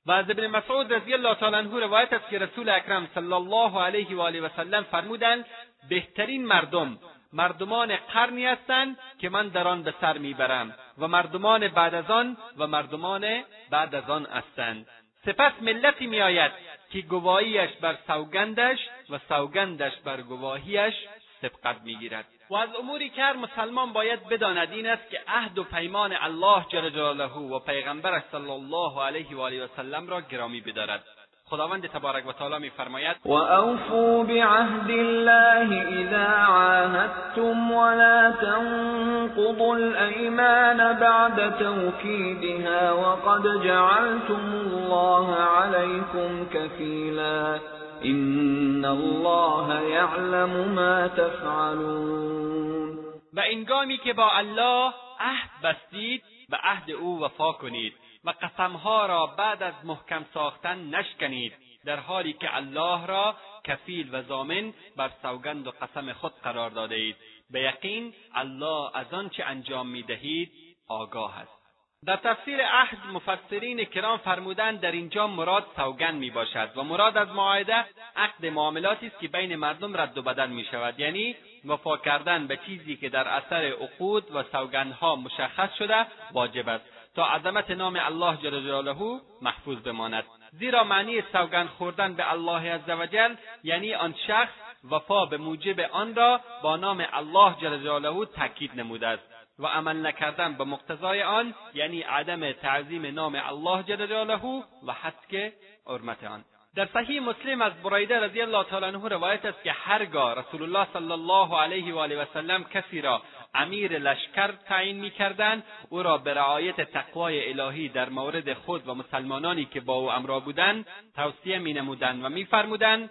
[0.05, 3.81] و از ابن مسعود رضی الله تعالی عنه روایت است که رسول اکرم صلی الله
[3.81, 5.45] علیه و آله و سلم فرمودند
[5.89, 6.99] بهترین مردم
[7.33, 12.37] مردمان قرنی هستند که من در آن به سر می‌برم و مردمان بعد از آن
[12.57, 14.87] و مردمان بعد از آن هستند.
[15.27, 16.51] سپس ملتی میآید
[16.89, 20.93] که گواهیش بر سوگندش و سوگندش بر گواهیش
[21.41, 22.25] سبقت می‌گیرد.
[22.49, 26.65] و از اموری که هر مسلمان باید بداند این است که عهد و پیمان الله
[26.69, 31.03] جل جلاله و پیغمبرش صلی الله علیه و آله و سلم را گرامی بدارد.
[31.49, 41.57] خداوند تبارک و تعالی میفرماید و اوفوا بعهد الله اذا عاهدتم ولا تنقضوا الايمان بعد
[41.59, 47.59] توكيدها وقد جعلتم الله عليكم كفيلا
[48.01, 52.97] این الله یعلم ما تفعلون
[53.33, 57.93] و انگامی که با الله عهد بستید به عهد أو وفا کنید.
[58.27, 61.53] و قسمها را بعد از محکم ساختن نشکنید
[61.85, 66.95] در حالی که الله را کفیل و زامن بر سوگند و قسم خود قرار داده
[66.95, 67.15] اید.
[67.49, 70.51] به یقین الله از آنچه انجام می‌دهید
[70.87, 71.57] آگاه است.
[72.05, 77.27] در تفسیر عهد مفسرین کرام فرمودند در اینجا مراد سوگند می باشد و مراد از
[77.27, 80.99] معاهده عقد معاملاتی است که بین مردم رد و بدل می شود.
[80.99, 86.96] یعنی وفا کردن به چیزی که در اثر عقود و سوگندها مشخص شده واجب است.
[87.17, 90.23] تا عظمت نام الله جل جلاله محفوظ بماند.
[90.51, 94.53] زیرا معنی سوگند خوردن به الله عزوجل یعنی آن شخص
[94.91, 99.23] وفا به موجب آن را با نام الله جل جلاله تاکید نموده است.
[99.59, 105.53] و عمل نکردن به مقتضای آن یعنی عدم تعظیم نام الله جل جلاله و حسک
[105.87, 106.43] حرمت آن.
[106.75, 110.87] در صحیح مسلم از بریده رضی الله تعالی عنه روایت است که هرگاه رسول الله
[110.93, 113.21] صلی الله علیه و آله و سلم کسی را
[113.57, 115.63] امیر لشکر تعیین می‌کردند.
[115.89, 120.39] او را به رعایت تقوای الهی در مورد خود و مسلمانانی که با او امرا
[120.39, 120.85] بودند
[121.15, 123.09] توصیه مینمودند و میفرمودند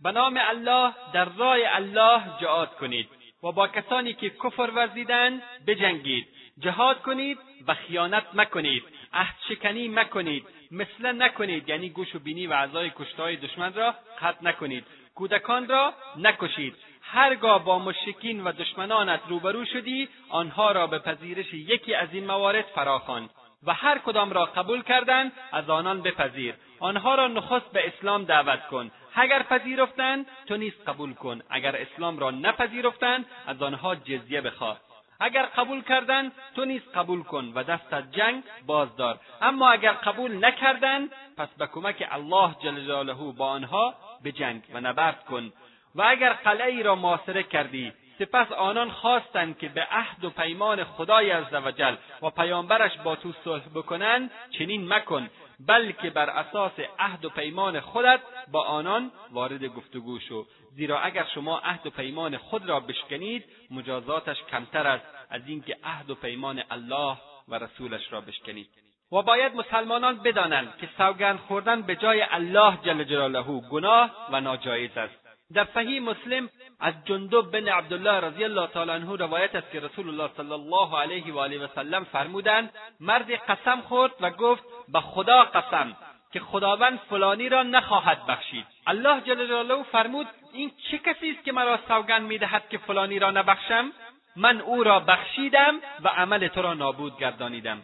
[0.00, 3.08] به نام الله در راه الله جهاد کنید
[3.42, 6.28] و با کسانی که کفر ورزیدند بجنگید.
[6.58, 8.82] جهاد کنید و خیانت مکنید.
[9.12, 10.46] عهد شکنی مکنید.
[10.70, 11.68] مثل نکنید.
[11.68, 14.84] یعنی گوش و بینی و اعضای کشتهای دشمن را قطع نکنید.
[15.14, 16.76] کودکان را نکشید.
[17.14, 22.64] هرگاه با مشکین و دشمنانت روبرو شدی آنها را به پذیرش یکی از این موارد
[22.64, 23.28] فراخوان
[23.66, 26.54] و هر کدام را قبول کردند از آنان بپذیر.
[26.80, 28.90] آنها را نخست به اسلام دعوت کن.
[29.14, 31.40] اگر پذیرفتند تو نیز قبول کن.
[31.50, 34.78] اگر اسلام را نپذیرفتند از آنها جزیه بخواه.
[35.20, 39.20] اگر قبول کردند تو نیز قبول کن و دست از جنگ بازدار.
[39.42, 43.94] اما اگر قبول نکردند پس به کمک الله جل جلاله با آنها
[44.24, 45.52] بجنگ و نبرد کن.
[45.94, 51.30] و اگر قلعه را محاصره کردی سپس آنان خواستند که به عهد و پیمان خدای
[51.30, 55.30] عزوجل و پیامبرش با تو صلح بکنند چنین مکن
[55.66, 58.20] بلکه بر اساس عهد و پیمان خودت
[58.52, 60.46] با آنان وارد گفتگو شو.
[60.74, 66.10] زیرا اگر شما عهد و پیمان خود را بشکنید مجازاتش کمتر است از اینکه عهد
[66.10, 67.16] و پیمان الله
[67.48, 68.68] و رسولش را بشکنید.
[69.12, 74.96] و باید مسلمانان بدانند که سوگند خوردن به جای الله جل جلاله گناه و ناجایز
[74.96, 75.21] است.
[75.54, 76.48] در صحیح مسلم
[76.80, 81.00] از جندب بن عبدالله رضی الله تعالی عنه روایت است که رسول الله صلی الله
[81.00, 85.96] علیه و آله و سلم فرمودند مردی قسم خورد و گفت به خدا قسم
[86.32, 88.66] که خداوند فلانی را نخواهد بخشید.
[88.86, 93.30] الله جل جلاله فرمود این چه کسی است که مرا سوگند می‌دهد که فلانی را
[93.30, 93.92] نبخشم؟
[94.36, 95.74] من او را بخشیدم
[96.04, 97.82] و عمل تو را نابود گردانیدم.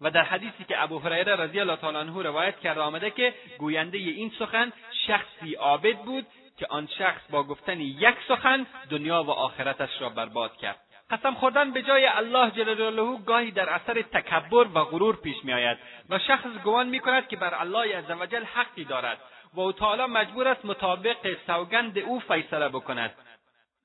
[0.00, 3.98] و در حدیثی که ابو هریره رضی الله تعالی عنه روایت کرده آمده که گوینده
[3.98, 4.72] این سخن
[5.06, 6.26] شخصی عابد بود
[6.58, 10.80] که آن شخص با گفتن یک سخن دنیا و آخرتش را برباد کرد.
[11.10, 15.78] قسم خوردن به جای الله جل جلاله گاهی در اثر تکبر و غرور پیش میآید
[16.10, 19.18] و شخص گمان می‌کند که بر الله عزوجل حقی دارد
[19.54, 23.14] و او تعالی مجبور است مطابق سوگند او فیصله بکند.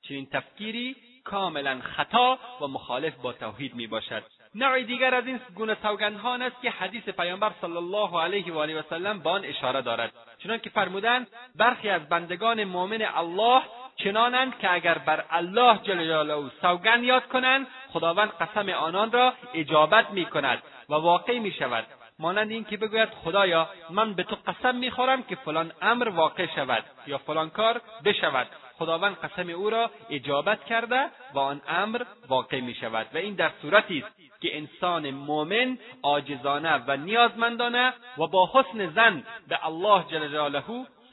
[0.02, 4.24] چنین تفکیری کاملا خطا و مخالف با توحید می باشد.
[4.56, 8.80] نوع دیگر از این گونه سوگندها است که حدیث پیامبر صلی الله علیه و آله
[8.80, 10.14] و سلم به آن اشاره دارد.
[10.44, 13.62] چنانکه فرمودند برخی از بندگان مؤمن الله
[13.96, 20.10] چنانند که اگر بر الله جل جلاله سوگند یاد کنند خداوند قسم آنان را اجابت
[20.10, 21.86] می کند و واقع می شود
[22.20, 26.84] مانند این که بگوید خدایا من به تو قسم می‌خورم که فلان امر واقع شود
[27.08, 28.48] یا فلان کار بشود.
[28.80, 33.08] خداوند قسم او را اجابت کرده و آن امر واقع می شود.
[33.14, 39.24] و این در صورتی است که انسان مؤمن عاجزانه و نیازمندانه و با حسن زن
[39.48, 40.64] به الله جل جلاله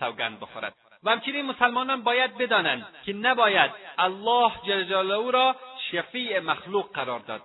[0.01, 0.75] سوگند بخورد.
[1.05, 5.57] و همچنین مسلمانان باید بدانند که نباید الله جل جلاله را
[5.91, 7.43] شفیع مخلوق قرار داد.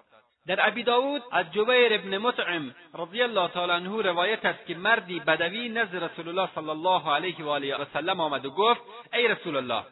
[0.48, 5.20] در ابی داود از جبیر ابن مطعم رضی الله تعالی عنه روایت است که مردی
[5.20, 8.82] بدوی نزد رسول الله صلی الله علیه و آله و سلم آمد و گفت
[9.14, 9.84] ای رسول الله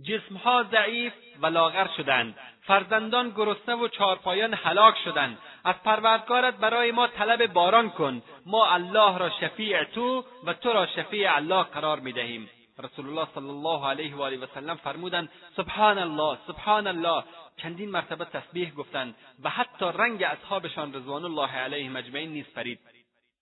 [0.00, 1.12] جسمها ضعیف
[1.42, 2.34] و لاغر شدند.
[2.62, 5.38] فرزندان گرسنه و چارپایان هلاک شدند.
[5.64, 8.22] از پروردگارت برای ما طلب باران کن.
[8.46, 12.50] ما الله را شفیع تو و تو را شفیع الله قرار می‌دهیم.
[12.78, 17.24] رسول الله صلی الله علیه و آله و سلم فرمودند سبحان الله سبحان الله
[17.56, 19.14] چندین مرتبه تسبیح گفتند
[19.44, 22.80] و حتی رنگ اصحابشان رضوان الله علیهم اجمعین نیز پرید.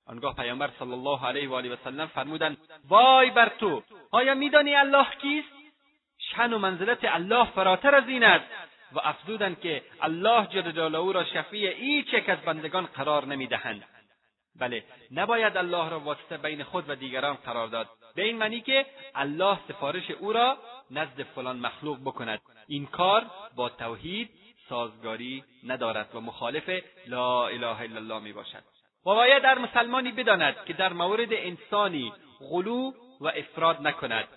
[0.07, 4.75] آنگاه پیامبر صلی الله علیه و آله و سلم فرمودند وای بر تو آیا میدانی
[4.75, 5.60] الله کیست؟
[6.37, 8.45] شن و منزلت الله فراتر از این است.
[8.93, 13.85] و افزودند که الله جل جلاله را شفیع هیچ یک از بندگان قرار نمی‌دهند.
[14.61, 17.89] بله نباید الله را واسطه بین خود و دیگران قرار داد.
[18.15, 20.57] به این معنی که الله سفارش او را
[20.91, 22.41] نزد فلان مخلوق بکند.
[22.69, 23.27] این کار
[23.57, 24.31] با توحید
[24.69, 28.63] سازگاری ندارد و مخالف لا اله الا الله می باشد
[29.07, 32.13] و باید در مسلمانی بداند که در مورد انسانی
[32.51, 34.29] غلو و افراد نکند.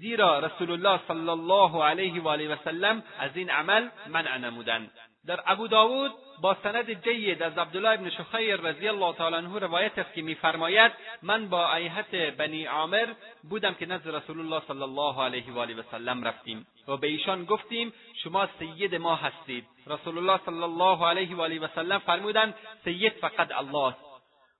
[0.00, 4.90] زیرا رسول الله صلی الله علیه و آله و سلم از این عمل منع نمودند.
[5.26, 9.98] در ابو داود با سند جید از عبدالله ابن شخیر رضی الله تعالی عنه روایت
[9.98, 10.92] است که میفرماید
[11.22, 13.08] من با ایهت بنی عامر
[13.50, 17.06] بودم که نزد رسول الله صلی الله علیه و آله و سلم رفتیم و به
[17.06, 17.92] ایشان گفتیم
[18.22, 19.64] شما سید ما هستید.
[19.86, 24.04] رسول الله صلی الله علیه و آله و سلم فرمودند سید فقط الله است.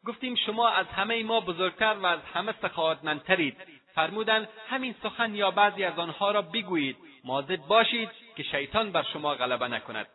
[0.06, 3.56] گفتیم شما از همه ما بزرگتر و از همه سخاوتمندترید.
[3.94, 9.34] فرمودند همین سخن یا بعضی از آنها را بگویید مواظب باشید که شیطان بر شما
[9.34, 10.06] غلبه نکند.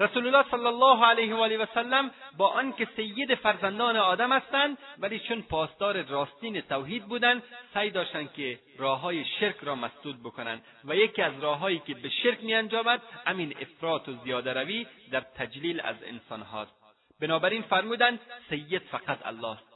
[0.00, 4.78] رسول الله صلی الله علیه و آله و سلم با آنکه سید فرزندان آدم هستند
[4.98, 7.42] ولی چون پاسدار راستین توحید بودند
[7.74, 12.44] سعی داشتند که راههای شرک را مسدود بکنند و یکی از راههایی که به شرک
[12.44, 16.72] میانجامد همین افراط و زیاده روی در تجلیل از انسان هاست
[17.20, 19.69] بنابراین فرمودند سید فقط الله است.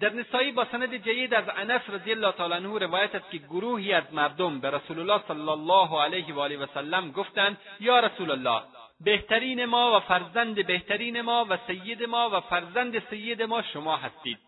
[0.00, 3.92] در نسایی با سند جید از انس رضی الله تعالی عنه روایت است که گروهی
[3.92, 8.30] از مردم به رسول الله صلی الله علیه و آله و سلم گفتند یا رسول
[8.30, 8.62] الله
[9.00, 14.38] بهترین ما و فرزند بهترین ما و سید ما و فرزند سید ما شما هستید.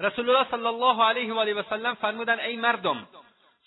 [0.00, 3.08] رسول الله صلی الله علیه و آله و سلم فرمودند ای مردم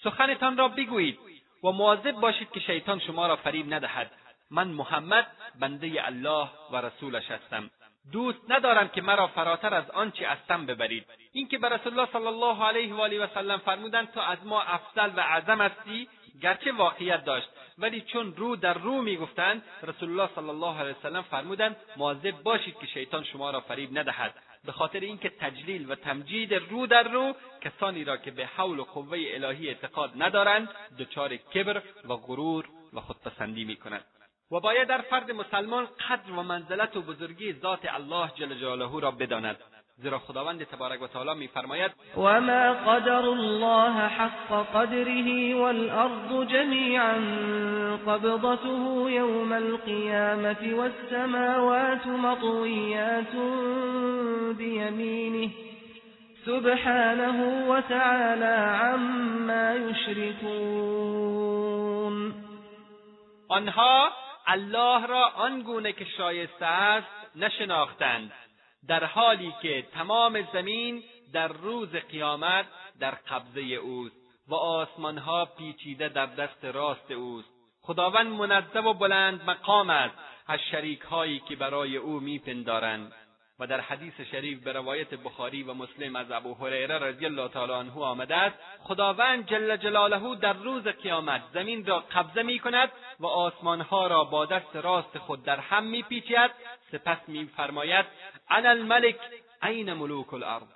[0.03, 1.20] سخنتان را بگویید
[1.63, 4.11] و مواظب باشید که شیطان شما را فریب ندهد.
[4.51, 5.28] من محمد
[5.59, 7.70] بنده الله و رسولش هستم.
[8.11, 11.05] دوست ندارم که مرا فراتر از آنچه هستم ببرید.
[11.31, 14.61] اینکه به رسول الله صلی الله علیه و آله و سلم فرمودند تو از ما
[14.61, 16.07] افضل و اعظم هستی
[16.41, 17.47] گرچه واقعیت داشت.
[17.77, 22.77] ولی چون رو در رو می‌گفتند رسول الله صلی الله علیه وسلم فرمودند مواظب باشید
[22.79, 24.33] که شیطان شما را فریب ندهد.
[24.65, 28.83] به خاطر اینکه تجلیل و تمجید رو در رو کسانی را که به حول و
[28.83, 34.05] قوه الهی اعتقاد ندارند دچار کبر و غرور و خودپسندی می‌کنند.
[34.51, 39.11] و باید در فرد مسلمان قدر و منزلت و بزرگی ذات الله جل جلاله را
[39.11, 39.57] بداند.
[39.97, 47.15] زیرا خداوند تبارک و تعالی میفرماید و ما قدر الله حق قدره والارض جميعا
[48.07, 53.35] قبضته يوم القيامة والسماوات مطويات
[54.57, 55.49] بيمينه
[56.45, 60.95] سبحانه وتعالى عما يشركون.
[63.51, 68.31] آنها الله را آنگونه که شایسته است نشناختند
[68.87, 72.65] در حالی که تمام زمین در روز قیامت
[72.99, 74.15] در قبضه اوست
[74.47, 77.49] و آسمانها پیچیده در دست راست اوست.
[77.81, 80.15] خداوند منزه و بلند مقام است
[80.47, 83.13] از شریکهایی که برای او میپندارند.
[83.59, 87.71] و در حدیث شریف به روایت بخاری و مسلم از ابو هریره رضی الله تعالی
[87.71, 93.25] عنه آمده است خداوند جل جلاله در روز قیامت زمین را قبضه می کند و
[93.25, 96.51] آسمانها را با دست راست خود در هم میپیچد.
[96.91, 98.05] سپس میفرماید
[98.49, 99.19] انا الملک
[99.61, 100.67] عین ملوک الارض.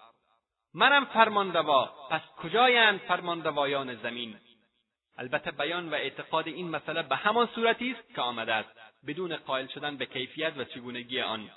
[0.73, 4.35] منم فرمانروا پس کجایند فرمانروایان زمین؟
[5.17, 8.69] البته بیان و اعتقاد این مسئله به همان صورتی است که آمده است
[9.07, 11.49] بدون قائل شدن به کیفیت و چگونگی آن.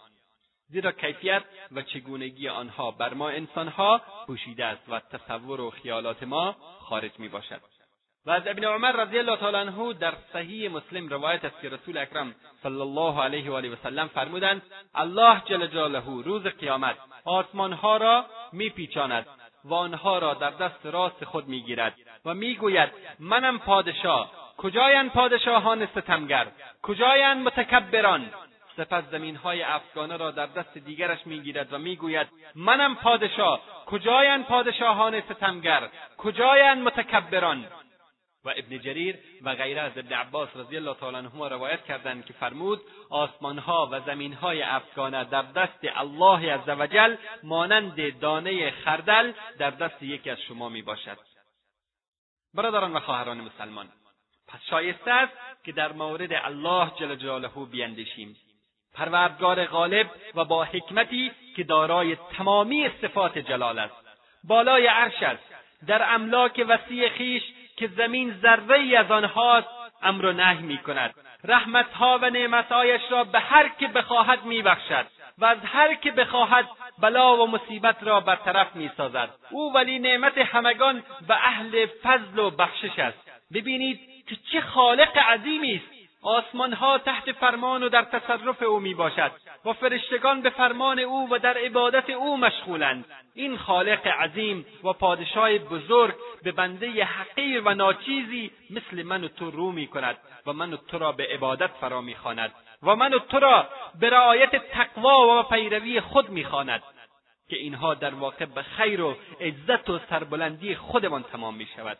[0.73, 1.43] زیرا کیفیت
[1.73, 7.29] و چگونگی آنها بر ما انسانها پوشیده است و تصور و خیالات ما خارج می
[7.29, 7.61] باشد.
[8.27, 11.99] و از ابن عمر رضی الله تعالی عنه در صحیح مسلم روایت است که رسول
[11.99, 14.63] اکرم صلی الله علیه و آله و سلم فرمودند
[14.95, 19.27] الله جل جلاله روز قیامت آسمانها را میپیچاند
[19.65, 21.95] و آنها را در دست راست خود می‌گیرد
[22.25, 26.47] و می‌گوید منم پادشاه کجایند پادشاهان ستمگر؟
[26.83, 28.31] کجایند متکبران؟
[28.77, 35.89] سپس زمینهای افغانه را در دست دیگرش می‌گیرد و می‌گوید منم پادشاه کجایند پادشاهان ستمگر؟
[36.19, 37.67] کجایند متکبران؟
[38.45, 42.33] و ابن جریر و غیره از ابن عباس رضی الله تعالی عنهما روایت کردند که
[42.33, 50.31] فرمود آسمانها و زمینهای افغانه در دست الله عزوجل مانند دانه خردل در دست یکی
[50.31, 51.19] از شما می باشد
[52.55, 53.89] برادران و خواهران مسلمان
[54.49, 55.33] پس شایسته است
[55.65, 58.37] که در مورد الله جل جلاله بیندیشیم.
[58.95, 63.95] پروردگار غالب و با حکمتی که دارای تمامی صفات جلال است.
[64.45, 65.43] بالای عرش است.
[65.87, 67.43] در املاک وسیع خیش
[67.77, 69.69] که زمین ذره ای از آنهاست
[70.03, 71.15] امر و نهی می کند
[71.45, 75.07] رحمتها و نعمتهایش را به هر که بخواهد میبخشد
[75.39, 76.69] و از هر که بخواهد
[76.99, 79.31] بلا و مصیبت را برطرف می‌سازد.
[79.51, 83.31] او ولی نعمت همگان و اهل فضل و بخشش است.
[83.55, 85.92] ببینید که چه خالق عظیمی است.
[86.23, 89.33] آسمانها تحت فرمان و در تصرف او می باشد
[89.65, 93.05] و فرشتگان به فرمان او و در عبادت او مشغولند.
[93.35, 99.51] این خالق عظیم و پادشاه بزرگ به بنده حقیر و ناچیزی مثل من و تو
[99.51, 100.17] رو می کند
[100.47, 102.53] و من و تو را به عبادت فرا می‌خواند
[102.83, 103.69] و من و تو را
[104.01, 106.83] به رعایت تقوا و پیروی خود می‌خواند
[107.49, 111.99] که اینها در واقع به خیر و عزت و سربلندی خودمان تمام می شود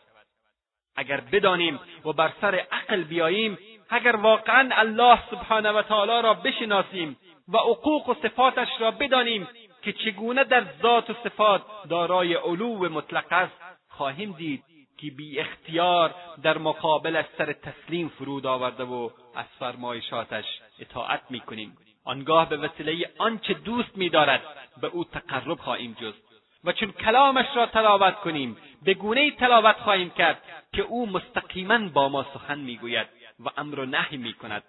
[0.95, 3.57] اگر بدانیم و بر سر عقل بیاییم
[3.93, 7.17] اگر واقعا الله سبحانه و تعالی را بشناسیم
[7.47, 9.47] و حقوق و صفاتش را بدانیم
[9.81, 13.53] که چگونه در ذات و صفات دارای علو مطلق است
[13.89, 14.63] خواهیم دید
[14.97, 20.45] که بی اختیار در مقابلش سر تسلیم فرود آورده و از فرمایشاتش
[20.79, 21.77] اطاعت می‌کنیم.
[22.05, 24.41] آنگاه به وسیله آنچه دوست میدارد
[24.81, 26.23] به او تقرب خواهیم جست
[26.63, 30.41] و چون کلامش را تلاوت کنیم به گونه تلاوت خواهیم کرد
[30.73, 33.07] که او مستقیما با ما سخن می‌گوید.
[33.39, 34.63] و امر و نهی می‌کند.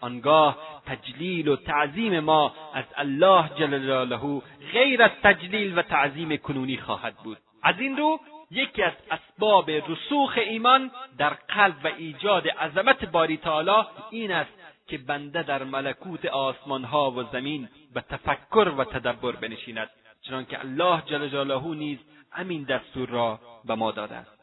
[0.00, 4.42] آنگاه تجلیل و تعظیم ما از الله جل جلاله
[4.72, 7.38] غیر از تجلیل و تعظیم کنونی خواهد بود.
[7.62, 13.86] از این رو یکی از اسباب رسوخ ایمان در قلب و ایجاد عظمت باری تعالی
[14.10, 14.50] این است
[14.86, 19.90] که بنده در ملکوت آسمانها و زمین به تفکر و تدبر بنشیند.
[20.22, 21.98] چنانکه الله جل جلاله نیز
[22.30, 24.35] همین دستور را به ما داده است.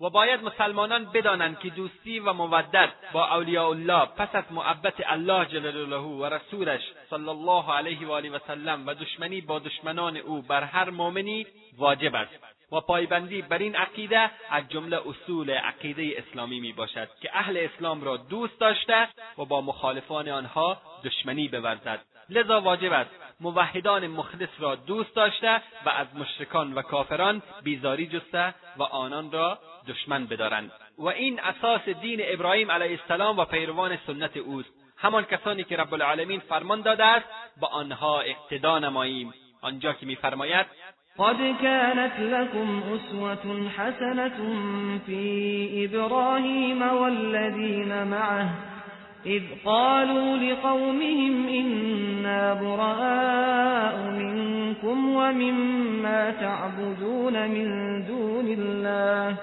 [0.00, 5.46] و باید مسلمانان بدانند که دوستی و مودت با اولیاء الله پس از محبت الله
[5.46, 6.80] جل و رسولش
[7.10, 11.46] صلی الله علیه و آله و سلم و دشمنی با دشمنان او بر هر مؤمنی
[11.78, 12.32] واجب است
[12.72, 18.04] و پایبندی بر این عقیده از جمله اصول عقیده اسلامی می باشد که اهل اسلام
[18.04, 22.15] را دوست داشته و با مخالفان آنها دشمنی بورزد.
[22.30, 23.10] لذا واجب است
[23.40, 29.58] موحدان مخلص را دوست داشته و از مشرکان و کافران بیزاری جسته و آنان را
[29.88, 30.72] دشمن بدارند.
[30.98, 34.70] و این اساس دین ابراهیم علیه السلام و پیروان سنت اوست.
[34.98, 37.26] همان کسانی که رب العالمین فرمان داده است
[37.60, 39.34] با آنها اقتدا نماییم.
[39.62, 40.66] آنجا که میفرماید
[41.18, 44.38] قد كانت لكم أسوة حسنة
[45.06, 48.75] في إبراهيم والذين معه
[49.26, 57.66] إذ قالوا لقومهم إنا براء منكم ومما تعبدون من
[58.06, 59.36] دون الله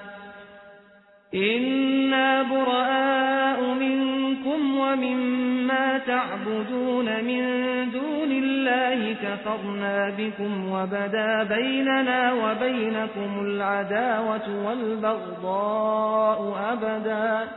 [1.34, 7.42] إنا براء منكم ومما تعبدون من
[7.90, 16.38] دون الله كفرنا بكم وبدا بيننا وبينكم العداوة والبغضاء
[16.72, 17.48] أبدا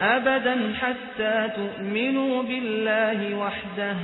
[0.00, 3.96] أبدا حتى تؤمنوا بالله وحده.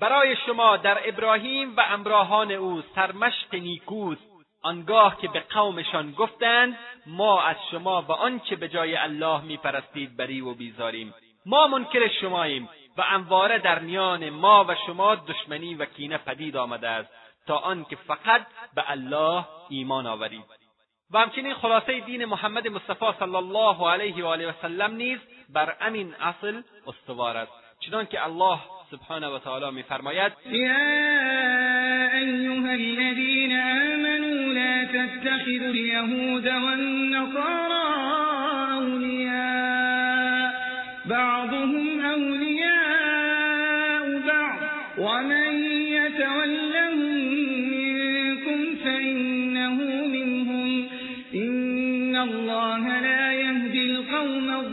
[0.00, 4.22] برای شما در ابراهیم و امراهان او سرمشق نیکوست.
[4.62, 10.40] آنگاه که به قومشان گفتند ما از شما و آنچه به جای الله میپرستید بری
[10.40, 11.14] و بیزاریم.
[11.46, 16.88] ما منکر شماییم و انواره در میان ما و شما دشمنی و کینه پدید آمده
[16.88, 17.08] است
[17.46, 20.65] تا آنکه فقط به الله ایمان آورید.
[21.10, 25.76] و همچنین خلاصه دین محمد مصطفی صلی الله علیه و آله و سلم نیز بر
[25.80, 27.52] امین اصل استوار است.
[27.80, 28.58] چنانکه الله
[28.90, 30.76] سبحانه و تعالی میفرماید یا
[32.12, 37.86] ایها الذین آمنوا لا تتخذوا اليهود والنصارى
[38.72, 40.52] اولیاء
[41.06, 41.85] بعضهم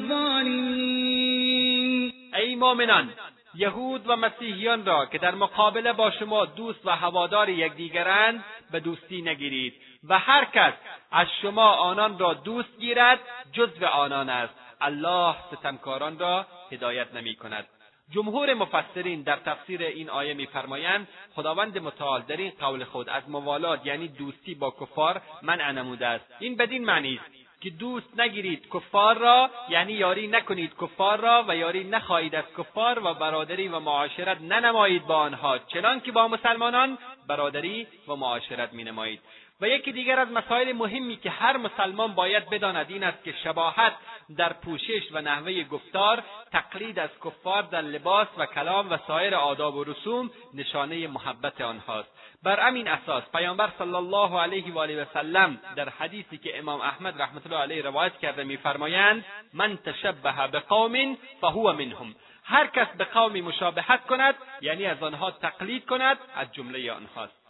[0.04, 2.14] القوم الظالمين.
[2.36, 3.14] ای مؤمنان
[3.56, 9.22] یهود و مسیحیان را که در مقابله با شما دوست و هوادار یکدیگرند به دوستی
[9.22, 9.74] نگیرید
[10.10, 10.74] و هر کس
[11.12, 13.20] از شما آنان را دوست گیرد
[13.52, 14.54] جزو آنان است.
[14.82, 17.68] الله ستمکاران را هدایت نمی کند
[18.12, 23.86] جمهور مفسرین در تفسیر این آیه میفرمایند خداوند متعال در این قول خود از موالات
[23.86, 26.26] یعنی دوستی با کفار منع نموده است.
[26.40, 27.43] این بدین معنی است.
[27.64, 33.00] که دوست نگیرید کفار را یعنی یاری نکنید کفار را و یاری نخواهید از کفار
[33.06, 35.58] و برادری و معاشرت ننمایید با آنها.
[35.58, 36.98] چنانکه با مسلمانان
[37.28, 39.20] برادری و معاشرت مینمایید.
[39.64, 43.94] و یکی دیگر از مسائل مهمی که هر مسلمان باید بداند این است که شباهت
[44.38, 49.76] در پوشش و نحوه گفتار تقلید از کفار در لباس و کلام و سایر آداب
[49.76, 52.10] و رسوم نشانه محبت آنهاست.
[52.44, 56.82] بر همین اساس پیامبر صلی الله علیه و آله و سلم در حدیثی که امام
[56.82, 62.16] احمد رحمت الله علیه روایت کرده میفرمایند من تشبه بقوم فهو منهم.
[62.44, 67.43] هر کس به قومی مشابهت کند یعنی از آنها تقلید کند از جمله آنهاست.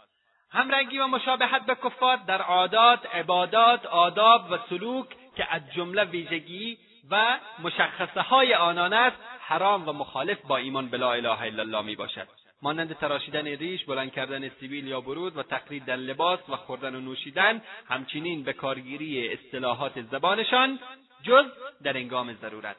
[0.54, 6.78] همرنگی و مشابهت به کفار در عادات عبادات آداب و سلوک که از جمله ویژگی
[7.10, 11.82] و مشخصه های آنان است حرام و مخالف با ایمان به لا اله الا الله
[11.82, 12.28] می باشد
[12.62, 17.00] مانند تراشیدن ریش بلند کردن سیبیل یا برود و تقلید در لباس و خوردن و
[17.00, 20.78] نوشیدن همچنین به کارگیری اصطلاحات زبانشان
[21.22, 21.44] جز
[21.82, 22.76] در انگام ضرورت.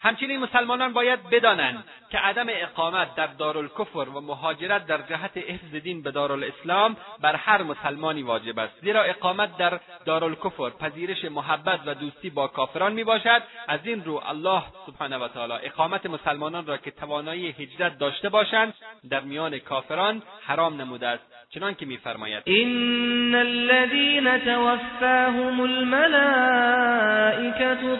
[0.00, 6.02] همچنین مسلمانان باید بدانند که عدم اقامت در دارالکفر و مهاجرت در جهت حفظ دین
[6.02, 8.74] به دارالاسلام بر هر مسلمانی واجب است.
[8.80, 14.22] زیرا اقامت در دارالکفر پذیرش محبت و دوستی با کافران می باشد از این رو
[14.26, 18.74] الله سبحانه و تعالی اقامت مسلمانان را که توانایی هجرت داشته باشند
[19.10, 21.24] در میان کافران حرام نموده است.
[21.50, 22.42] چنانکه میفرماید.
[22.46, 26.56] ان الذين توفاهم الملائكه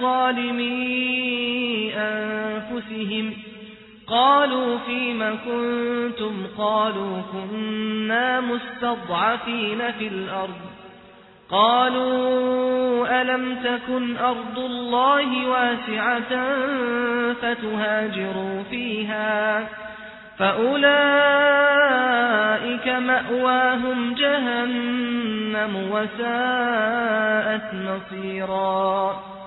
[0.01, 1.78] ظالمي
[2.79, 3.33] أنفسهم
[4.07, 10.61] قالوا فيما كنتم قالوا كنا مستضعفين في الأرض
[11.51, 16.55] قالوا ألم تكن أرض الله واسعة
[17.33, 19.67] فتهاجروا فيها
[20.39, 20.89] فأولئك
[22.89, 29.38] مأواهم جهنم وساءت مصيرا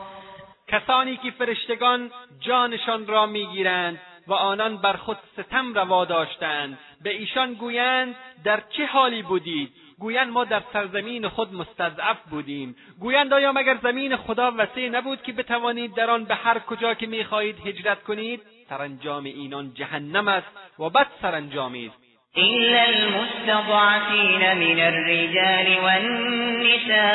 [0.71, 6.77] کسانی که فرشتگان جانشان را می‌گیرند و آنان بر خود ستم روا داشتند.
[7.03, 12.75] به ایشان گویند در چه حالی بودید؟ گویند ما در سرزمین خود مستضعف بودیم.
[12.99, 17.07] گویند آیا مگر زمین خدا وسیع نبود که بتوانید در آن به هر کجا که
[17.07, 20.47] می‌خواهید هجرت کنید؟ سرانجام اینان جهنم است
[20.79, 22.00] و بد سرانجامی است.
[22.37, 27.09] إلا المستضعفين من الرجال والنساء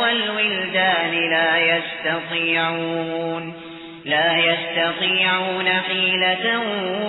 [0.00, 3.54] والولدان لا يستطيعون
[4.04, 6.58] لا يستطيعون حيلة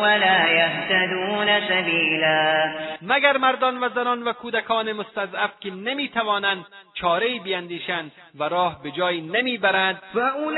[0.02, 8.44] ولا يهتدون سبيلا مگر مردان و زنان و کودکان مستضعف که نمیتوانند چاره بیندیشند و
[8.44, 10.02] راه به جایی نمیبرند.
[10.14, 10.56] فأولئك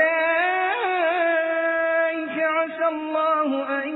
[2.38, 3.88] عسى الله أن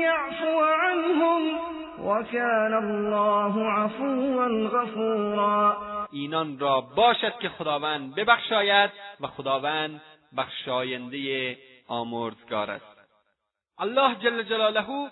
[0.00, 1.79] يعفو عنهم.
[2.04, 5.76] وكان الله عفوا غفورا.
[6.12, 8.90] اینان را باشد که خداوند ببخشاید
[9.20, 10.00] و خداوند
[10.36, 11.58] بخشاینده
[11.88, 13.00] آمرزگار است.
[13.78, 15.10] الله جل جلاله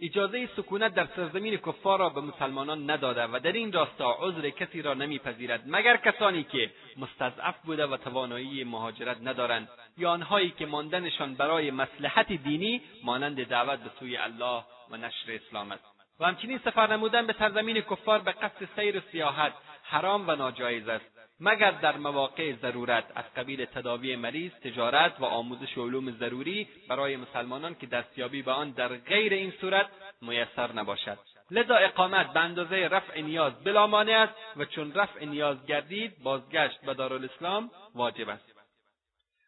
[0.00, 4.82] اجازه سکونت در سرزمین کفار را به مسلمانان نداده و در این راستا عذر کسی
[4.82, 9.68] را نمیپذیرد مگر کسانی که مستضعف بوده و توانایی مهاجرت ندارند
[9.98, 15.72] یا آنهایی که ماندنشان برای مصلحت دینی مانند دعوت به سوی الله و نشر اسلام
[15.72, 15.99] است.
[16.20, 19.52] و همچنین سفر نمودن به سرزمین کفار به قصد سیر و سیاحت
[19.82, 25.78] حرام و ناجایز است مگر در مواقع ضرورت از قبیل تداوی مریض تجارت و آموزش
[25.78, 29.86] علوم ضروری برای مسلمانان که دستیابی به آن در غیر این صورت
[30.22, 31.18] میسر نباشد.
[31.50, 36.80] لذا اقامت به اندازه رفع نیاز بلا مانع است و چون رفع نیاز گردید بازگشت
[36.80, 38.59] به دارالاسلام واجب است.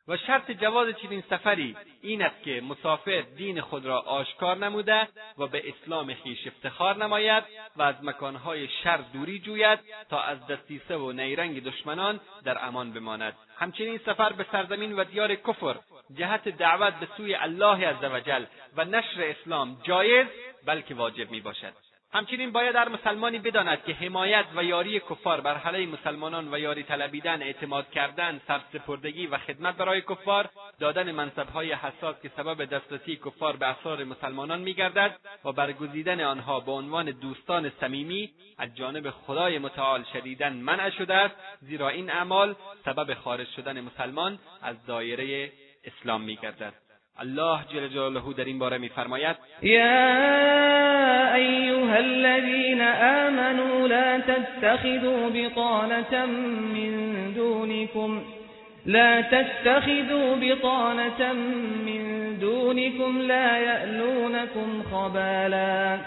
[0.09, 5.09] و شرط جواز چنین سفری این است که مسافر دین خود را آشکار نموده
[5.39, 7.45] و به اسلام خویش افتخار نماید
[7.77, 9.79] و از مکانهای شر دوری جوید
[10.11, 13.37] تا از دستیسه و نیرنگ دشمنان در امان بماند.
[13.59, 15.77] همچنین سفر به سرزمین و دیار کفر
[16.15, 18.45] جهت دعوت به سوی الله عزوجل
[18.77, 20.27] و نشر اسلام جایز
[20.67, 25.55] بلکه واجب می باشد همچنین باید هر مسلمانی بداند که حمایت و یاری کفار بر
[25.55, 32.17] حله مسلمانان و یاری طلبیدن اعتماد کردن سرسپردگی و خدمت برای کفار دادن منصبهای حساس
[32.23, 38.31] که سبب دسترسی کفار به اسرار مسلمانان میگردد و برگزیدن آنها به عنوان دوستان صمیمی
[38.59, 44.39] از جانب خدای متعال شدیدن منع شده است زیرا این اعمال سبب خارج شدن مسلمان
[44.63, 45.53] از دایره
[45.85, 46.92] اسلام میگردد.
[47.21, 56.27] الله جل جلاله در این باره میفرماید یا ایها الذین آمنوا لا تتخذوا بطانة
[56.75, 58.23] من دونكم
[58.87, 61.33] لا تتخذوا بطانة
[61.87, 65.99] من دونكم لا يألونكم خبالا.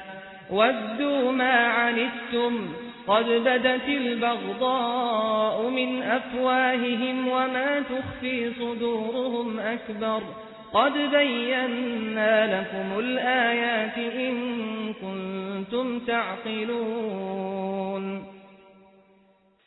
[0.50, 2.68] ودوا ما عنتم
[3.08, 10.22] قد بدت البغضاء من أفواههم وما تخفي صدورهم أكبر.
[10.74, 17.56] قد بينا لكم الآيات إن كنتم تعقلون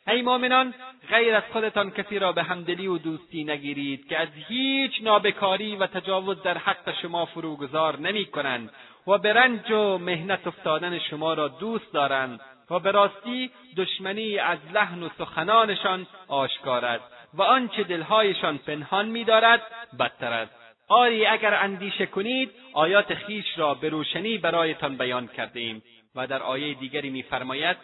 [0.07, 0.73] ای مؤمنان
[1.09, 5.87] غیر از خودتان کسی را به همدلی و دوستی نگیرید که از هیچ نابکاری و
[5.87, 8.71] تجاوز در حق شما فروگذار نمی کنند
[9.07, 12.39] و به رنج و مهنت افتادن شما را دوست دارند
[12.71, 17.03] و به راستی دشمنی از لحن و سخنانشان آشکار است
[17.33, 19.61] و آنچه دلهایشان پنهان میدارد
[19.99, 20.58] بدتر است.
[20.89, 25.83] آری اگر اندیشه کنید آیات خیش را به روشنی برایتان بیان کرده ایم
[26.15, 27.77] و در آیه دیگری میفرماید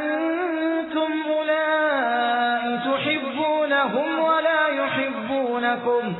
[0.00, 6.16] انتم اولائی تحبونهم ولا يحبونكم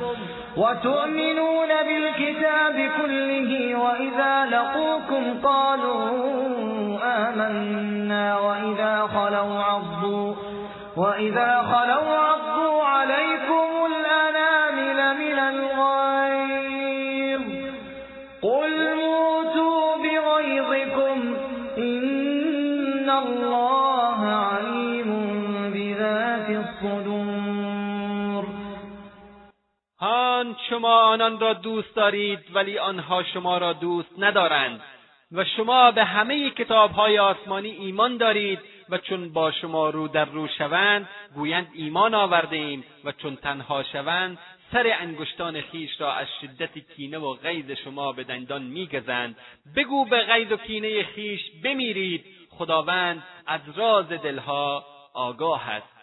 [0.56, 6.10] وتؤمنون بالكتاب كله وإذا لقوكم قالوا
[7.02, 10.35] آمنا وإذا خلوا عضوا
[10.97, 13.39] وإذا خلوا عضوا عليكم
[30.70, 34.80] شما آنان را دوست دارید ولی آنها شما را دوست ندارند.
[35.32, 40.48] و شما به همه کتابهای آسمانی ایمان دارید و چون با شما رو در رو
[40.48, 44.38] شوند گویند ایمان آورده ایم و چون تنها شوند
[44.72, 49.36] سر انگشتان خیش را از شدت کینه و غیظ شما به دندان میگزند.
[49.76, 52.24] بگو به غیظ و کینه خیش بمیرید.
[52.51, 54.84] خداوند از راز دلها
[55.14, 55.99] آگاه است.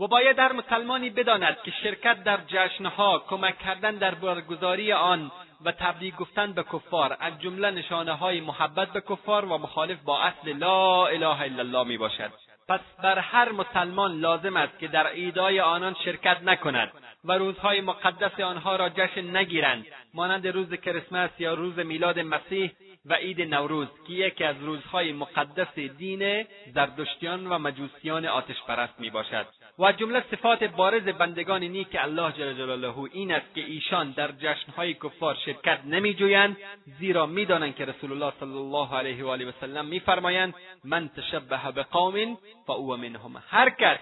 [0.00, 5.30] و باید هر مسلمانی بداند که شرکت در جشنها کمک کردن در برگزاری آن
[5.64, 10.20] و تبریک گفتن به کفار از جمله نشانه های محبت به کفار و مخالف با
[10.20, 12.30] اصل لا اله الا الله می باشد
[12.68, 16.92] پس بر هر مسلمان لازم است که در عیدهای آنان شرکت نکند
[17.24, 22.72] و روزهای مقدس آنها را جشن نگیرند مانند روز کریسمس یا روز میلاد مسیح
[23.06, 29.10] و عید نوروز که یکی از روزهای مقدس دین زردشتیان و مجوسیان آتش پرست می
[29.10, 29.46] باشد
[29.78, 34.32] و از جمله صفات بارز بندگان نیک الله جل جلاله این است که ایشان در
[34.32, 36.56] جشنهای کفار شرکت نمیجویند
[36.98, 40.54] زیرا می‌دانند که رسول الله صلی الله علیه و آله و سلم میفرمایند
[40.84, 43.42] من تشبه بقوم فهو منهم.
[43.48, 43.98] هر کس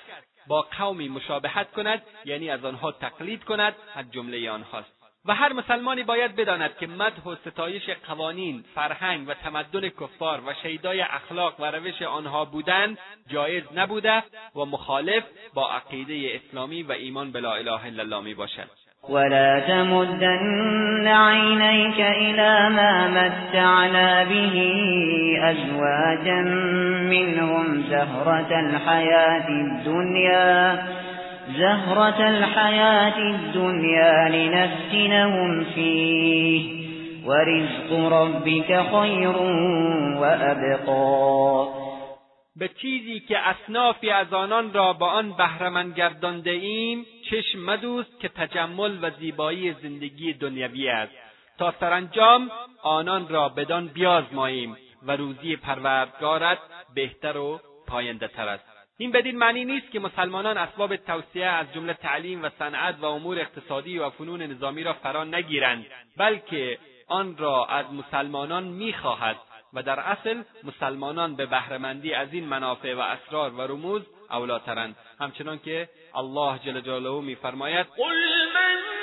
[0.46, 4.93] با قومی مشابهت کند یعنی از آنها تقلید کند از جمله آنهاست.
[5.26, 10.54] و هر مسلمانی باید بداند که مدح و ستایش قوانین فرهنگ و تمدن کفار و
[10.62, 12.96] شیدای اخلاق و روش آنها بودن
[13.28, 14.22] جایز نبوده
[14.56, 15.24] و مخالف
[15.54, 18.68] با عقیده اسلامی و ایمان به لا اله الا الله می باشد.
[19.08, 24.54] ولا تمدن عينيك إلى ما متعنا به
[25.42, 26.40] أزواجا
[27.10, 30.78] منهم زهرة الحياة الدنيا
[31.48, 36.84] زهرة الحياة الدنيا لنفتنهم فيه.
[37.26, 39.36] ورزق ربك خير
[40.20, 41.84] وأبقى.
[42.56, 48.28] به چیزی که اصنافی از آنان را با آن بهرهمند گردانده ایم چشم مدوز که
[48.28, 51.12] تجمل و زیبایی زندگی دنیوی است.
[51.58, 52.50] تا سرانجام
[52.82, 56.58] آنان را بدان بیازماییم و روزی پروردگارت
[56.94, 58.73] بهتر و پاینده تر است.
[58.98, 63.38] این بدین معنی نیست که مسلمانان اسباب توسعه از جمله تعلیم و صنعت و امور
[63.38, 69.36] اقتصادی و فنون نظامی را فرا نگیرند بلکه آن را از مسلمانان می‌خواهد
[69.72, 74.96] و در اصل مسلمانان به بهرهمندی از این منافع و اسرار و رموز اولاترند.
[75.20, 78.14] همچنان که الله جل جلاله میفرماید قل
[78.54, 78.93] من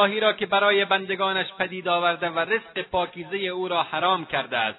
[0.00, 4.78] الهی را که برای بندگانش پدید آورده و رزق پاکیزه او را حرام کرده است.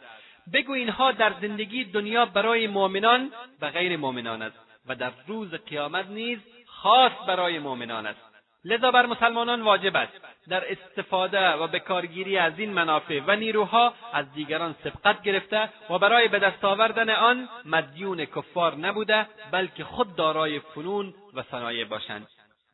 [0.54, 3.32] بگو اینها در زندگی دنیا برای مؤمنان
[3.62, 8.32] و غیر مؤمنان است و در روز قیامت نیز خاص برای مؤمنان است.
[8.66, 10.14] لذا بر مسلمانان واجب است
[10.50, 16.00] در استفاده و به کارگیری از این منافع و نیروها از دیگران سبقت گرفته و
[16.00, 22.28] برای به دست آوردن آن مدیون کفار نبوده بلکه خود دارای فنون و صنایع باشند.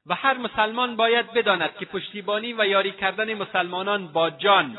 [0.10, 4.78] و هر مسلمان باید بداند که پشتیبانی و یاری کردن مسلمانان با جان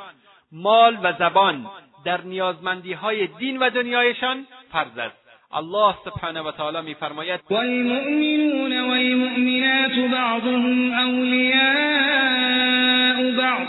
[0.53, 1.67] مال و زبان
[2.05, 5.17] در نیازمندی های دین و دنیایشان فرض است.
[5.53, 11.69] الله سبحانه و تعالی میفرماید والمؤمنون والمؤمنات بعضهم اولیاء
[13.37, 13.69] بعض.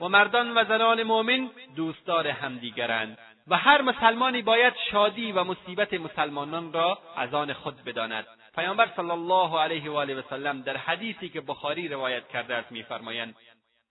[0.00, 3.18] و مردان و زنان مؤمن دوستدار همدیگرند.
[3.48, 8.26] و هر مسلمانی باید شادی و مصیبت مسلمانان را از آن خود بداند.
[8.54, 12.72] پیامبر صلی الله علیه و آله و سلم در حدیثی که بخاری روایت کرده است
[12.72, 13.34] میفرمایند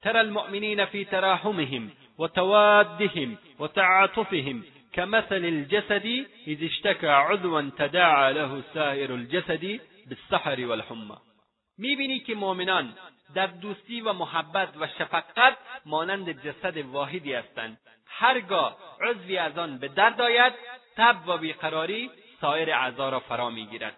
[0.01, 4.63] ترى المؤمنین فی تراحمهم و توادهم و تعاطفهم
[4.93, 6.05] كمثل الجسد
[6.47, 9.79] إذ اشتكى عضوا تداعى له سائر الجسد
[10.09, 11.17] بالسحر والحمى.
[11.77, 12.93] می‌بینی که مؤمنان
[13.35, 17.77] در دوستی و محبت و شفقت مانند جسد واحدی هستند.
[18.05, 20.53] هرگاه عضوی از آن به درد آید
[20.97, 22.09] تب و بیقراری
[22.41, 23.95] سایر اعضا را فرا می‌گیرد.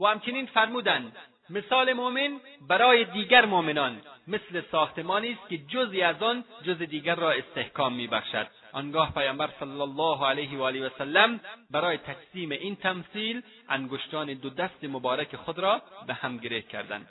[0.00, 1.16] و همچنین فرمودند
[1.50, 7.30] مثال مؤمن برای دیگر مؤمنان مثل ساختمانی است که جزی از آن جز دیگر را
[7.30, 8.46] استحکام میبخشد.
[8.72, 11.40] آنگاه پیامبر صلی الله علیه و آله و سلم
[11.70, 17.08] برای تقسیم این تمثیل انگشتان دو دست مبارک خود را به هم گره کردند.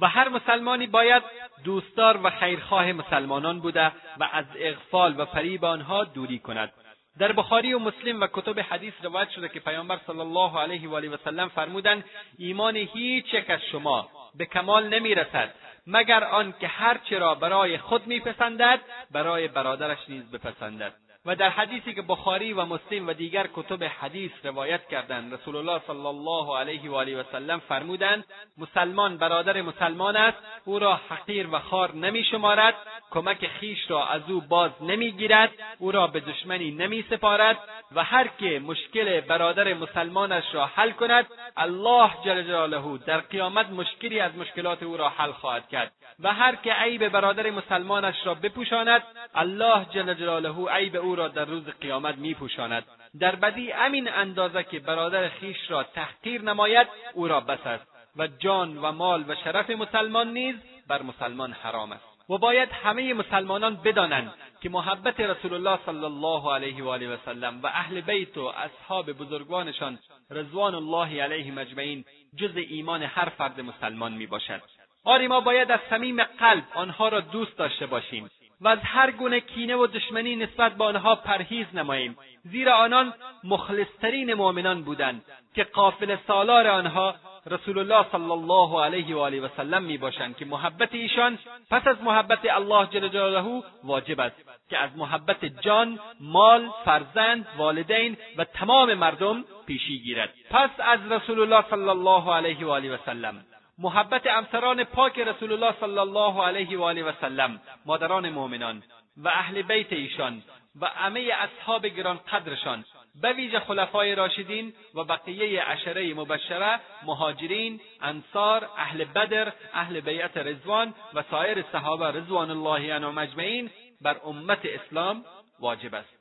[0.00, 1.22] و هر مسلمانی باید
[1.64, 6.72] دوستدار و خیرخواه مسلمانان بوده و از اغفال و فریب آنها دوری کند.
[7.18, 10.94] در بخاری و مسلم و کتب حدیث روایت شده که پیامبر صلی الله علیه و
[10.94, 12.04] آله و سلم فرمودند
[12.38, 15.54] ایمان هیچ یک از شما به کمال نمی‌رسد
[15.86, 18.80] مگر آن که هرچه را برای خود میپسندد
[19.10, 20.94] برای برادرش نیز بپسندد.
[21.26, 25.80] و در حدیثی که بخاری و مسلم و دیگر کتب حدیث روایت کردند رسول الله
[25.86, 28.24] صلی الله علیه و آله و سلم فرمودند
[28.58, 32.74] مسلمان برادر مسلمان است او را حقیر و خار نمی شمارد
[33.10, 37.58] کمک خیش را از او باز نمی‌گیرد او را به دشمنی نمی سپارد
[37.92, 41.26] و هر که مشکل برادر مسلمانش را حل کند
[41.56, 45.92] الله جل جلاله در قیامت مشکلی از مشکلات او را حل خواهد کرد.
[46.20, 49.02] و هر که عیب برادر مسلمانش را بپوشاند
[49.34, 52.84] الله جل جلاله عیب او را در روز قیامت میپوشاند.
[53.20, 58.26] در بدی امین اندازه که برادر خیش را تحقیر نماید او را بس است و
[58.26, 60.56] جان و مال و شرف مسلمان نیز
[60.88, 62.04] بر مسلمان حرام است.
[62.30, 67.16] و باید همه مسلمانان بدانند که محبت رسول الله صلی الله علیه و آله و
[67.24, 69.98] سلم و اهل بیت و اصحاب بزرگوانشان
[70.30, 72.04] رضوان الله علیهم اجمعین
[72.36, 74.62] جز ایمان هر فرد مسلمان می باشد
[75.04, 78.30] آری ما باید از صمیم قلب آنها را دوست داشته باشیم.
[78.60, 82.16] و از هر گونه کینه و دشمنی نسبت به آنها پرهیز نماییم.
[82.44, 83.14] زیرا آنان
[83.44, 85.24] مخلصترین مؤمنان بودند
[85.54, 87.14] که قافل سالار آنها
[87.46, 91.38] رسول الله صلی الله علیه و آله و سلم می باشند که محبت ایشان
[91.70, 94.36] پس از محبت الله جل جلاله واجب است
[94.70, 100.34] که از محبت جان مال فرزند والدین و تمام مردم پیشی گیرد.
[100.50, 103.44] پس از رسول الله صلی الله علیه و آله و سلم
[103.80, 108.82] محبت امسران پاک رسول الله صلی الله علیه و آله و سلم مادران مؤمنان
[109.16, 110.42] و اهل بیت ایشان
[110.80, 112.84] و همه اصحاب گران قدرشان
[113.22, 120.94] به ویژه خلفای راشدین و بقیه عشره مبشره مهاجرین انصار اهل بدر اهل بیعت رضوان
[121.14, 123.70] و سایر صحابه رضوان الله عنهم اجمعین
[124.00, 125.24] بر امت اسلام
[125.60, 126.19] واجب است.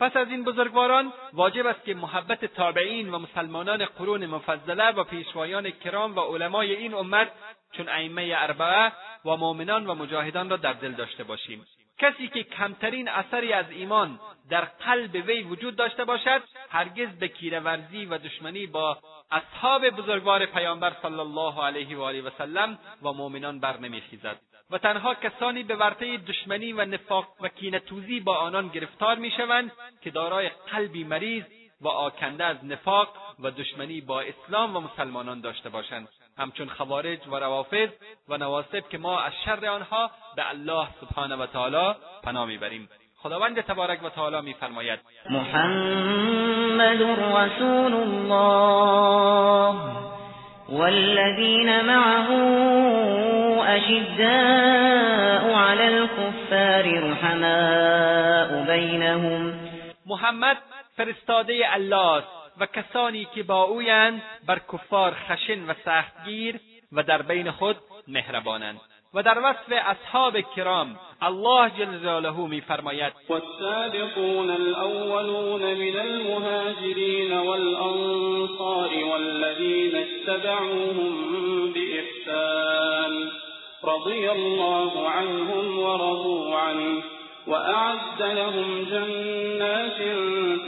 [0.00, 5.70] پس از این بزرگواران واجب است که محبت تابعین و مسلمانان قرون مفضله و پیشوایان
[5.70, 7.28] کرام و علمای این امت
[7.72, 8.92] چون ائمه اربعه
[9.24, 11.66] و مؤمنان و مجاهدان را در دل داشته باشیم.
[11.98, 14.20] کسی که کمترین اثری از ایمان
[14.50, 18.98] در قلب وی وجود داشته باشد هرگز به کیرهورزی و دشمنی با
[19.30, 24.36] اصحاب بزرگوار پیامبر صلی الله علیه و آله و سلم و مؤمنان بر نمیخیزد.
[24.70, 29.72] و تنها کسانی به ورطه دشمنی و نفاق و کینهتوزی با آنان گرفتار می‌شوند
[30.02, 31.44] که دارای قلبی مریض
[31.80, 33.08] و آکنده از نفاق
[33.40, 36.08] و دشمنی با اسلام و مسلمانان داشته باشند.
[36.38, 37.88] همچون خوارج و روافض
[38.28, 42.88] و نواصب که ما از شر آنها به الله سبحانه و تعالی پناه می‌بریم.
[43.22, 45.00] خداوند تبارک و تعالی میفرماید.
[45.30, 50.19] محمد رسول الله.
[50.70, 52.28] والذین معه
[53.76, 59.60] أشداء على الكفار رحماء بینهم
[60.06, 60.56] محمد
[60.96, 62.24] فرستاده الله
[62.60, 66.60] و کسانی که با اویند بر کفار خشن و سختگیر
[66.92, 67.76] و در بین خود
[68.08, 68.80] مهربانند.
[69.14, 73.12] و در وصف اصحاب کرام الله جل جلاله میفرماید.
[73.28, 81.12] والسابقون الأولون من المهاجرین والأنصار والذین اتبعوهم
[81.72, 83.30] بإحسان
[83.84, 87.02] رضی الله عنهم ورضوا عنه
[87.46, 89.98] وأعد لهم جنات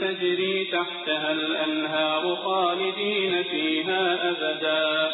[0.01, 5.11] تجري تحتها الأنهار خالدين فيها أبدا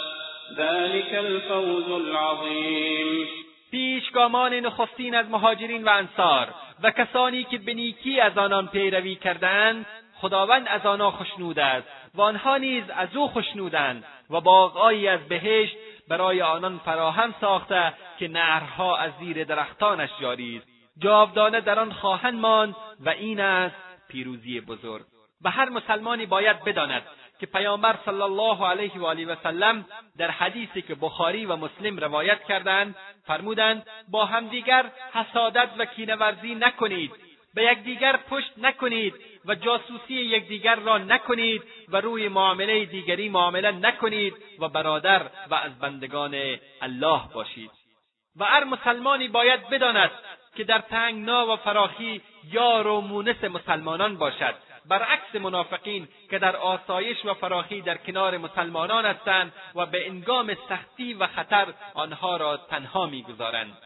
[0.58, 3.28] ذلك الفوز العظیم
[3.72, 6.48] پیشگامان نخستین از مهاجرین و انصار
[6.84, 9.86] و کسانی که به نیکی از آنان پیروی کردند
[10.16, 15.76] خداوند از آنها خشنود است و آنها نیز از او خشنودند و باغهایی از بهشت
[16.08, 20.68] برای آنان فراهم ساخته که نهرها از زیر درختانش جاری است
[20.98, 23.76] جاودانه در آن خواهند ماند و این است
[24.10, 25.06] پیروزی بزرگ.
[25.44, 27.04] و هر مسلمانی باید بداند
[27.40, 29.86] که پیامبر صلی الله علیه و آله و سلم
[30.18, 32.96] در حدیثی که بخاری و مسلم روایت کردند
[33.28, 37.12] فرمودند با همدیگر حسادت و کینهورزی نکنید
[37.54, 39.14] به یکدیگر پشت نکنید
[39.46, 45.80] و جاسوسی یکدیگر را نکنید و روی معامله دیگری معامله نکنید و برادر و از
[45.80, 46.36] بندگان
[46.82, 47.72] الله باشید.
[48.40, 50.12] و هر مسلمانی باید بداند
[50.56, 52.22] که در تنگنا و فراخی
[52.52, 54.56] یار و مونس مسلمانان باشد.
[54.86, 61.14] برعکس منافقین که در آسایش و فراخی در کنار مسلمانان هستند و به انگام سختی
[61.14, 63.78] و خطر آنها را تنها می‌گذارند.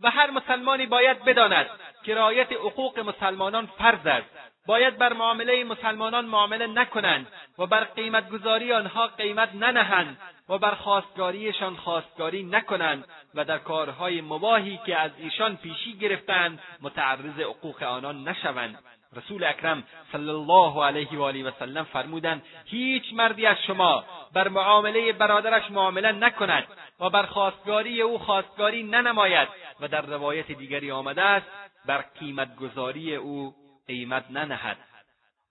[0.00, 1.66] و هر مسلمانی باید بداند
[2.04, 4.30] که رعایت حقوق مسلمانان فرض است.
[4.66, 7.26] باید بر معامله مسلمانان معامله نکنند
[7.58, 13.04] و بر قیمتگذاری آنها قیمت ننهند و بر خواستگاریشان خواستگاری نکنند
[13.34, 18.78] و در کارهای مباهی که از ایشان پیشی گرفتند متعرض حقوق آنان نشوند.
[19.16, 19.82] رسول اکرم
[20.12, 25.70] صلی الله علیه و آله و سلم فرمودند هیچ مردی از شما بر معامله برادرش
[25.70, 26.66] معامله نکند
[27.00, 29.48] و بر خواستگاری او خواستگاری ننماید
[29.80, 31.46] و در روایت دیگری آمده است
[31.86, 33.54] بر قیمتگذاری او
[33.86, 34.76] قیمت ننهد.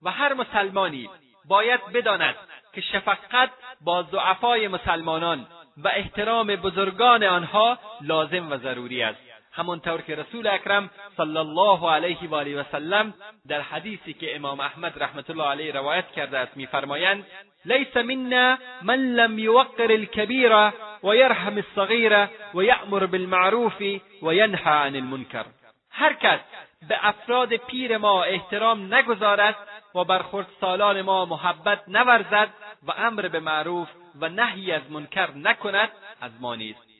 [0.02, 1.10] و هر مسلمانی
[1.44, 2.34] باید بداند
[2.72, 3.50] که شفقت
[3.80, 5.46] با ضعفای مسلمانان
[5.76, 9.33] و احترام بزرگان آنها لازم و ضروری است.
[9.56, 13.14] همانطور که رسول اکرم صلی الله علیه و آله و سلم
[13.48, 17.26] در حدیثی که امام احمد رحمت الله علیه روایت کرده است میفرمایند
[17.64, 20.70] لیس منا من لم یوقر الكبیر
[21.04, 23.82] و یرحم الصغیر و یأمر بالمعروف
[24.22, 25.44] و ینهى عن المنکر.
[25.90, 26.40] هر کس
[26.88, 29.56] به افراد پیر ما احترام نگذارد
[29.94, 30.24] و بر
[30.60, 32.48] سالان ما محبت نورزد
[32.86, 33.88] و امر به معروف
[34.20, 35.88] و نهی از منکر نکند
[36.20, 36.93] از ما نیست.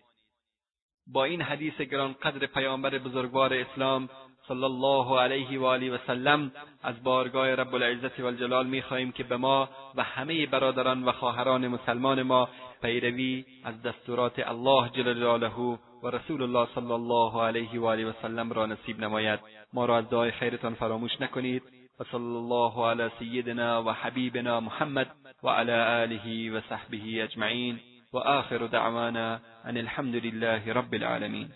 [1.06, 4.08] با این حدیث گرانقدر پیامبر بزرگوار اسلام
[4.48, 6.52] صلی الله علیه و آله و سلم
[6.82, 11.68] از بارگاه رب العزت و الجلال می‌خواهیم که به ما و همه برادران و خواهران
[11.68, 12.48] مسلمان ما
[12.82, 18.12] پیروی از دستورات الله جل جلاله و رسول الله صلی الله علیه و آله و
[18.22, 19.40] سلم را نصیب نماید.
[19.72, 21.62] ما را از دعای خیرتان فراموش نکنید
[22.00, 25.10] و صلی الله علی سیدنا و حبیبنا محمد
[25.42, 27.80] و علی آله و صحبه اجمعین.
[28.14, 31.48] و آخر دعوانا أن الحمد لله رب العالمین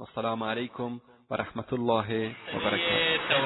[0.00, 0.98] والسلام علیکم
[1.30, 3.40] ورحمة الله وبركاته.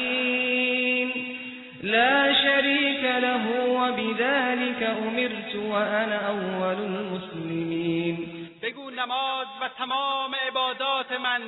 [1.84, 3.46] لا شريك له
[3.80, 8.16] وبذلك أمرت وأنا أول المسلمين.
[8.64, 11.42] بگو نماز و تمام عبادات من.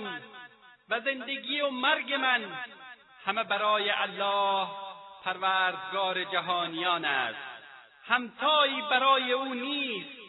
[0.92, 2.44] و زندگی و مرگ من
[3.26, 4.68] همه برای الله
[5.24, 7.40] پروردگار جهانیان است.
[8.08, 10.20] همتایی برای او نیست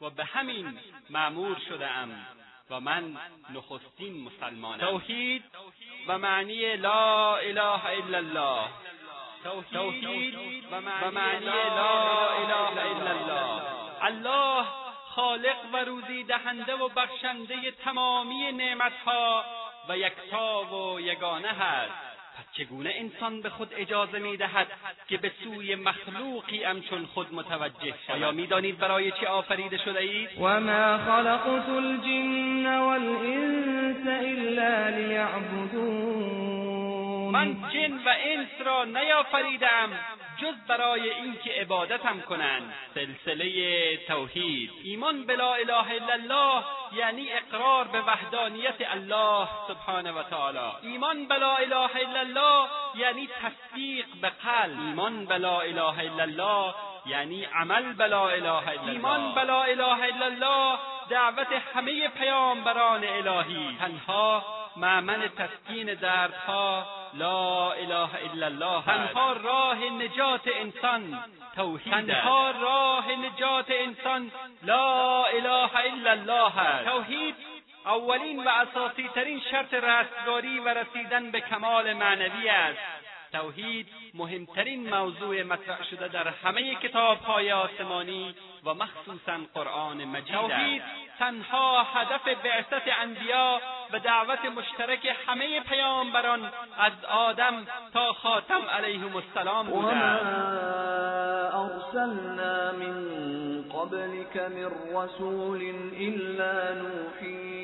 [0.00, 0.78] و به همین
[1.10, 2.26] معمور شده ام
[2.70, 3.16] و من
[3.54, 4.90] نخستین مسلمانم.
[4.90, 5.44] توحید
[6.08, 8.68] و معنی لا اله الا الله.
[9.72, 10.34] توحید
[10.72, 10.80] و
[11.10, 14.04] معنی لا اله الا الله.
[14.04, 14.66] الله
[15.04, 19.44] خالق و روزی دهنده و بخشنده تمامی نعمتها
[19.88, 21.92] و یکتا و یگانه هست.
[22.38, 24.66] پس چگونه انسان به خود اجازه می‌دهد
[25.08, 30.28] که به سوی مخلوقی همچون خود متوجه شود؟ آیا می‌دانید برای چه آفریده شده اید؟
[30.40, 36.28] و ما خلقت الجن والانس الا لیعبدون
[37.32, 42.74] من جن و انس را نیافریدم جز برای اینکه عبادتم کنند.
[42.94, 44.70] سلسله توحید.
[44.84, 50.72] ایمان به لا اله الا الله یعنی اقرار به وحدانیت الله سبحانه و تعالی.
[50.82, 54.80] ایمان به لا اله الا الله یعنی تصدیق به قلب.
[54.80, 56.74] ایمان به لا اله الا الله
[57.06, 60.78] یعنی عمل به لا اله الا ایمان به لا اله الا الله
[61.10, 63.76] دعوت همه پیامبران الهی.
[63.78, 71.18] تنها معمن تسکین دردها لا اله الا الله تنها راه نجات انسان
[71.56, 74.30] توحید تنها راه نجات انسان
[74.62, 77.34] لا اله الا الله توحید
[77.86, 82.78] اولین و اساسی ترین شرط رستگاری و رسیدن به کمال معنوی است.
[83.32, 88.34] توحید مهمترین موضوع مطرح شده در همه کتابهای آسمانی.
[88.64, 90.82] و مخصوصا قرآن مجید توحید
[91.18, 93.60] تنها هدف بعثت انبیا
[93.92, 96.40] و دعوت مشترک همه پیامبران
[96.78, 99.96] از آدم تا خاتم علیهم السلام بوده
[101.56, 103.08] ارسلنا من
[103.62, 105.62] قبلك من رسول
[106.00, 107.58] الا نوحی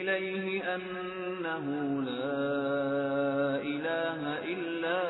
[0.00, 1.66] الیه انه
[2.00, 5.00] لا اله الا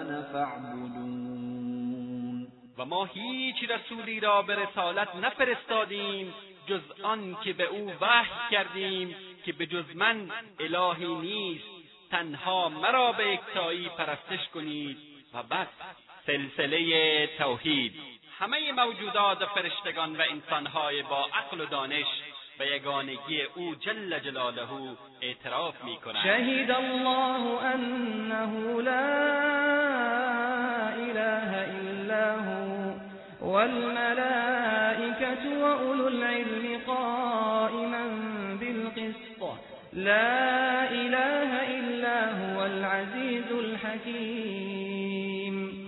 [0.00, 0.69] انا فاعبدون
[2.80, 6.34] و ما هیچ رسولی را به رسالت نفرستادیم
[6.66, 10.30] جز آن که به او وحی کردیم که به جز من
[10.60, 11.64] الهی نیست.
[12.10, 14.96] تنها مرا به یکتایی پرستش کنید
[15.34, 15.66] و بس.
[16.26, 17.94] سلسله توحید.
[18.38, 22.06] همه موجودات فرشتگان و انسانهای با عقل و دانش
[22.58, 29.30] به یگانگی او جل جلاله اعتراف می کنند شهید الله انه لا
[30.88, 32.69] اله الا هو.
[33.52, 38.04] والملائكة وأولو العلم قائما
[38.60, 39.42] بالقسط.
[39.92, 45.00] لا إله إلا هو العزيز الحكيم.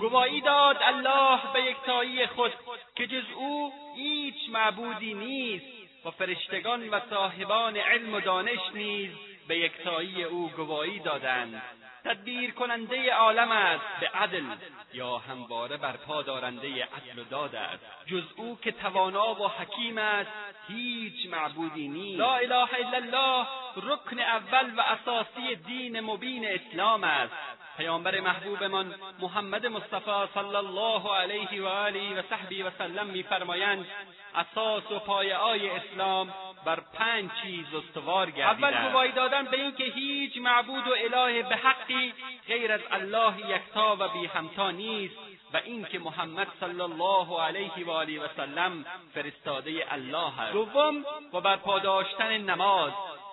[0.00, 2.52] گواهی داد الله به یکتایی خود
[2.96, 5.66] که جز او هیچ معبودی نیست
[6.04, 9.10] و فرشتگان و صاحبان علم و دانش نیز
[9.48, 11.62] به یکتایی او گواهی دادند.
[12.04, 13.84] تدبیر کننده عالم است.
[14.00, 14.44] به عدل
[14.92, 17.84] یا همواره برپا دارنده عدل و داد است.
[18.06, 20.30] جز او که توانا و حکیم است
[20.68, 22.18] هیچ معبودی نیست.
[22.20, 23.46] لا اله الا الله
[23.76, 27.32] رکن اول و اساسی دین مبین اسلام است.
[27.82, 33.86] پیامبر محبوبمان محمد مصطفی صلی الله علیه و آله و صحبی و سلم میفرمایند
[34.34, 36.34] اساس و پایههای اسلام
[36.64, 41.56] بر پنج چیز استوار گردیده اول گواهی دادن به اینکه هیچ معبود و اله به
[41.56, 42.14] حقی
[42.46, 45.16] غیر از الله یکتا و بی همتا نیست
[45.52, 48.84] و اینکه محمد صلی الله علیه و آله و سلم
[49.14, 50.52] فرستاده الله است.
[50.52, 52.92] دوم و بر پاداشتن نماز.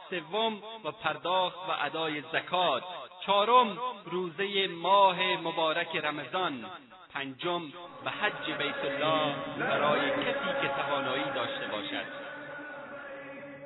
[0.10, 2.84] سوم و پرداخت و ادای زکات.
[3.26, 6.66] چهارم روزه ماه مبارک رمضان.
[7.14, 7.62] پنجم
[8.06, 12.06] و حج بیت الله برای کسی که توانایی داشته باشد.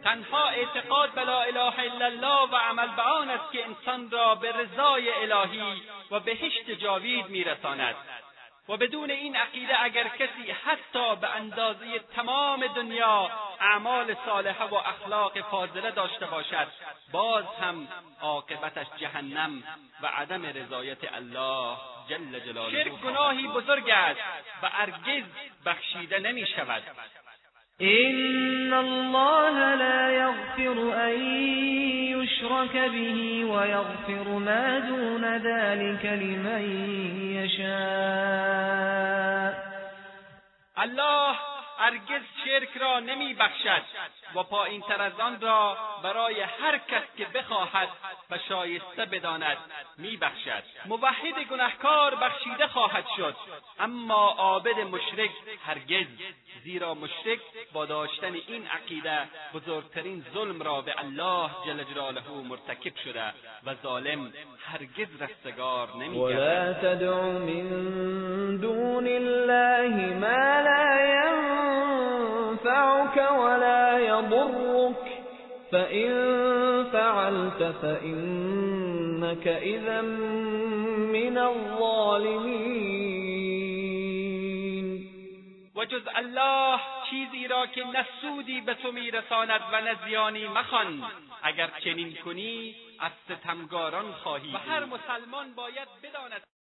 [0.04, 4.36] تنها اعتقاد به لا اله الا الله و عمل به آن است که انسان را
[4.36, 5.82] به رضای الهی
[6.12, 7.96] و بهشت جاوید میرساند.
[8.69, 15.41] و بدون این عقیده اگر کسی حتی به اندازه تمام دنیا اعمال صالحه و اخلاق
[15.41, 16.68] فاضله داشته باشد
[17.11, 17.88] باز هم
[18.22, 19.64] عاقبتش جهنم
[20.02, 21.77] و عدم رضایت الله
[22.10, 22.84] جل جلاله.
[22.84, 24.19] شرک گناهی بزرگ است
[24.64, 25.23] و هرگز
[25.65, 26.84] بخشیده نمی شود
[27.84, 31.22] إن الله لا يغفر أن
[32.15, 36.64] يشرك به ويغفر ما دون ذلك لمن
[37.35, 38.73] يشاء.
[40.84, 41.35] الله
[41.77, 43.84] هرگز شرک را نمی بخشد
[44.35, 47.89] و پایین تر از آن را برای هر کس که بخواهد
[48.31, 49.57] و شایسته بداند
[49.97, 50.64] میبخشد.
[50.85, 53.35] موحد گنهکار بخشیده خواهد شد.
[53.80, 55.31] اما عابد مشرک
[55.65, 56.07] هرگز
[56.64, 57.39] زیرا مشرک
[57.73, 59.19] با داشتن این عقیده
[59.53, 63.34] بزرگترین ظلم را به الله جل جلاله مرتکب شده
[63.65, 64.34] و ظالم
[64.65, 67.01] هرگز رستگار نمیگردد.
[67.01, 70.93] ولا من دون الله ما لا
[72.74, 75.06] ينفعك ولا يضرك.
[75.72, 76.10] فإن
[76.91, 82.94] فعلت فإنك إذا من الظالمين.
[85.76, 86.80] و جز الله
[87.10, 91.04] چیزی را که نه سودی به تو میرساند و نه زیانی مخوان.
[91.44, 96.41] اگر چنین کنی از ستمگاران خواهی و هر مسلمان باید بداند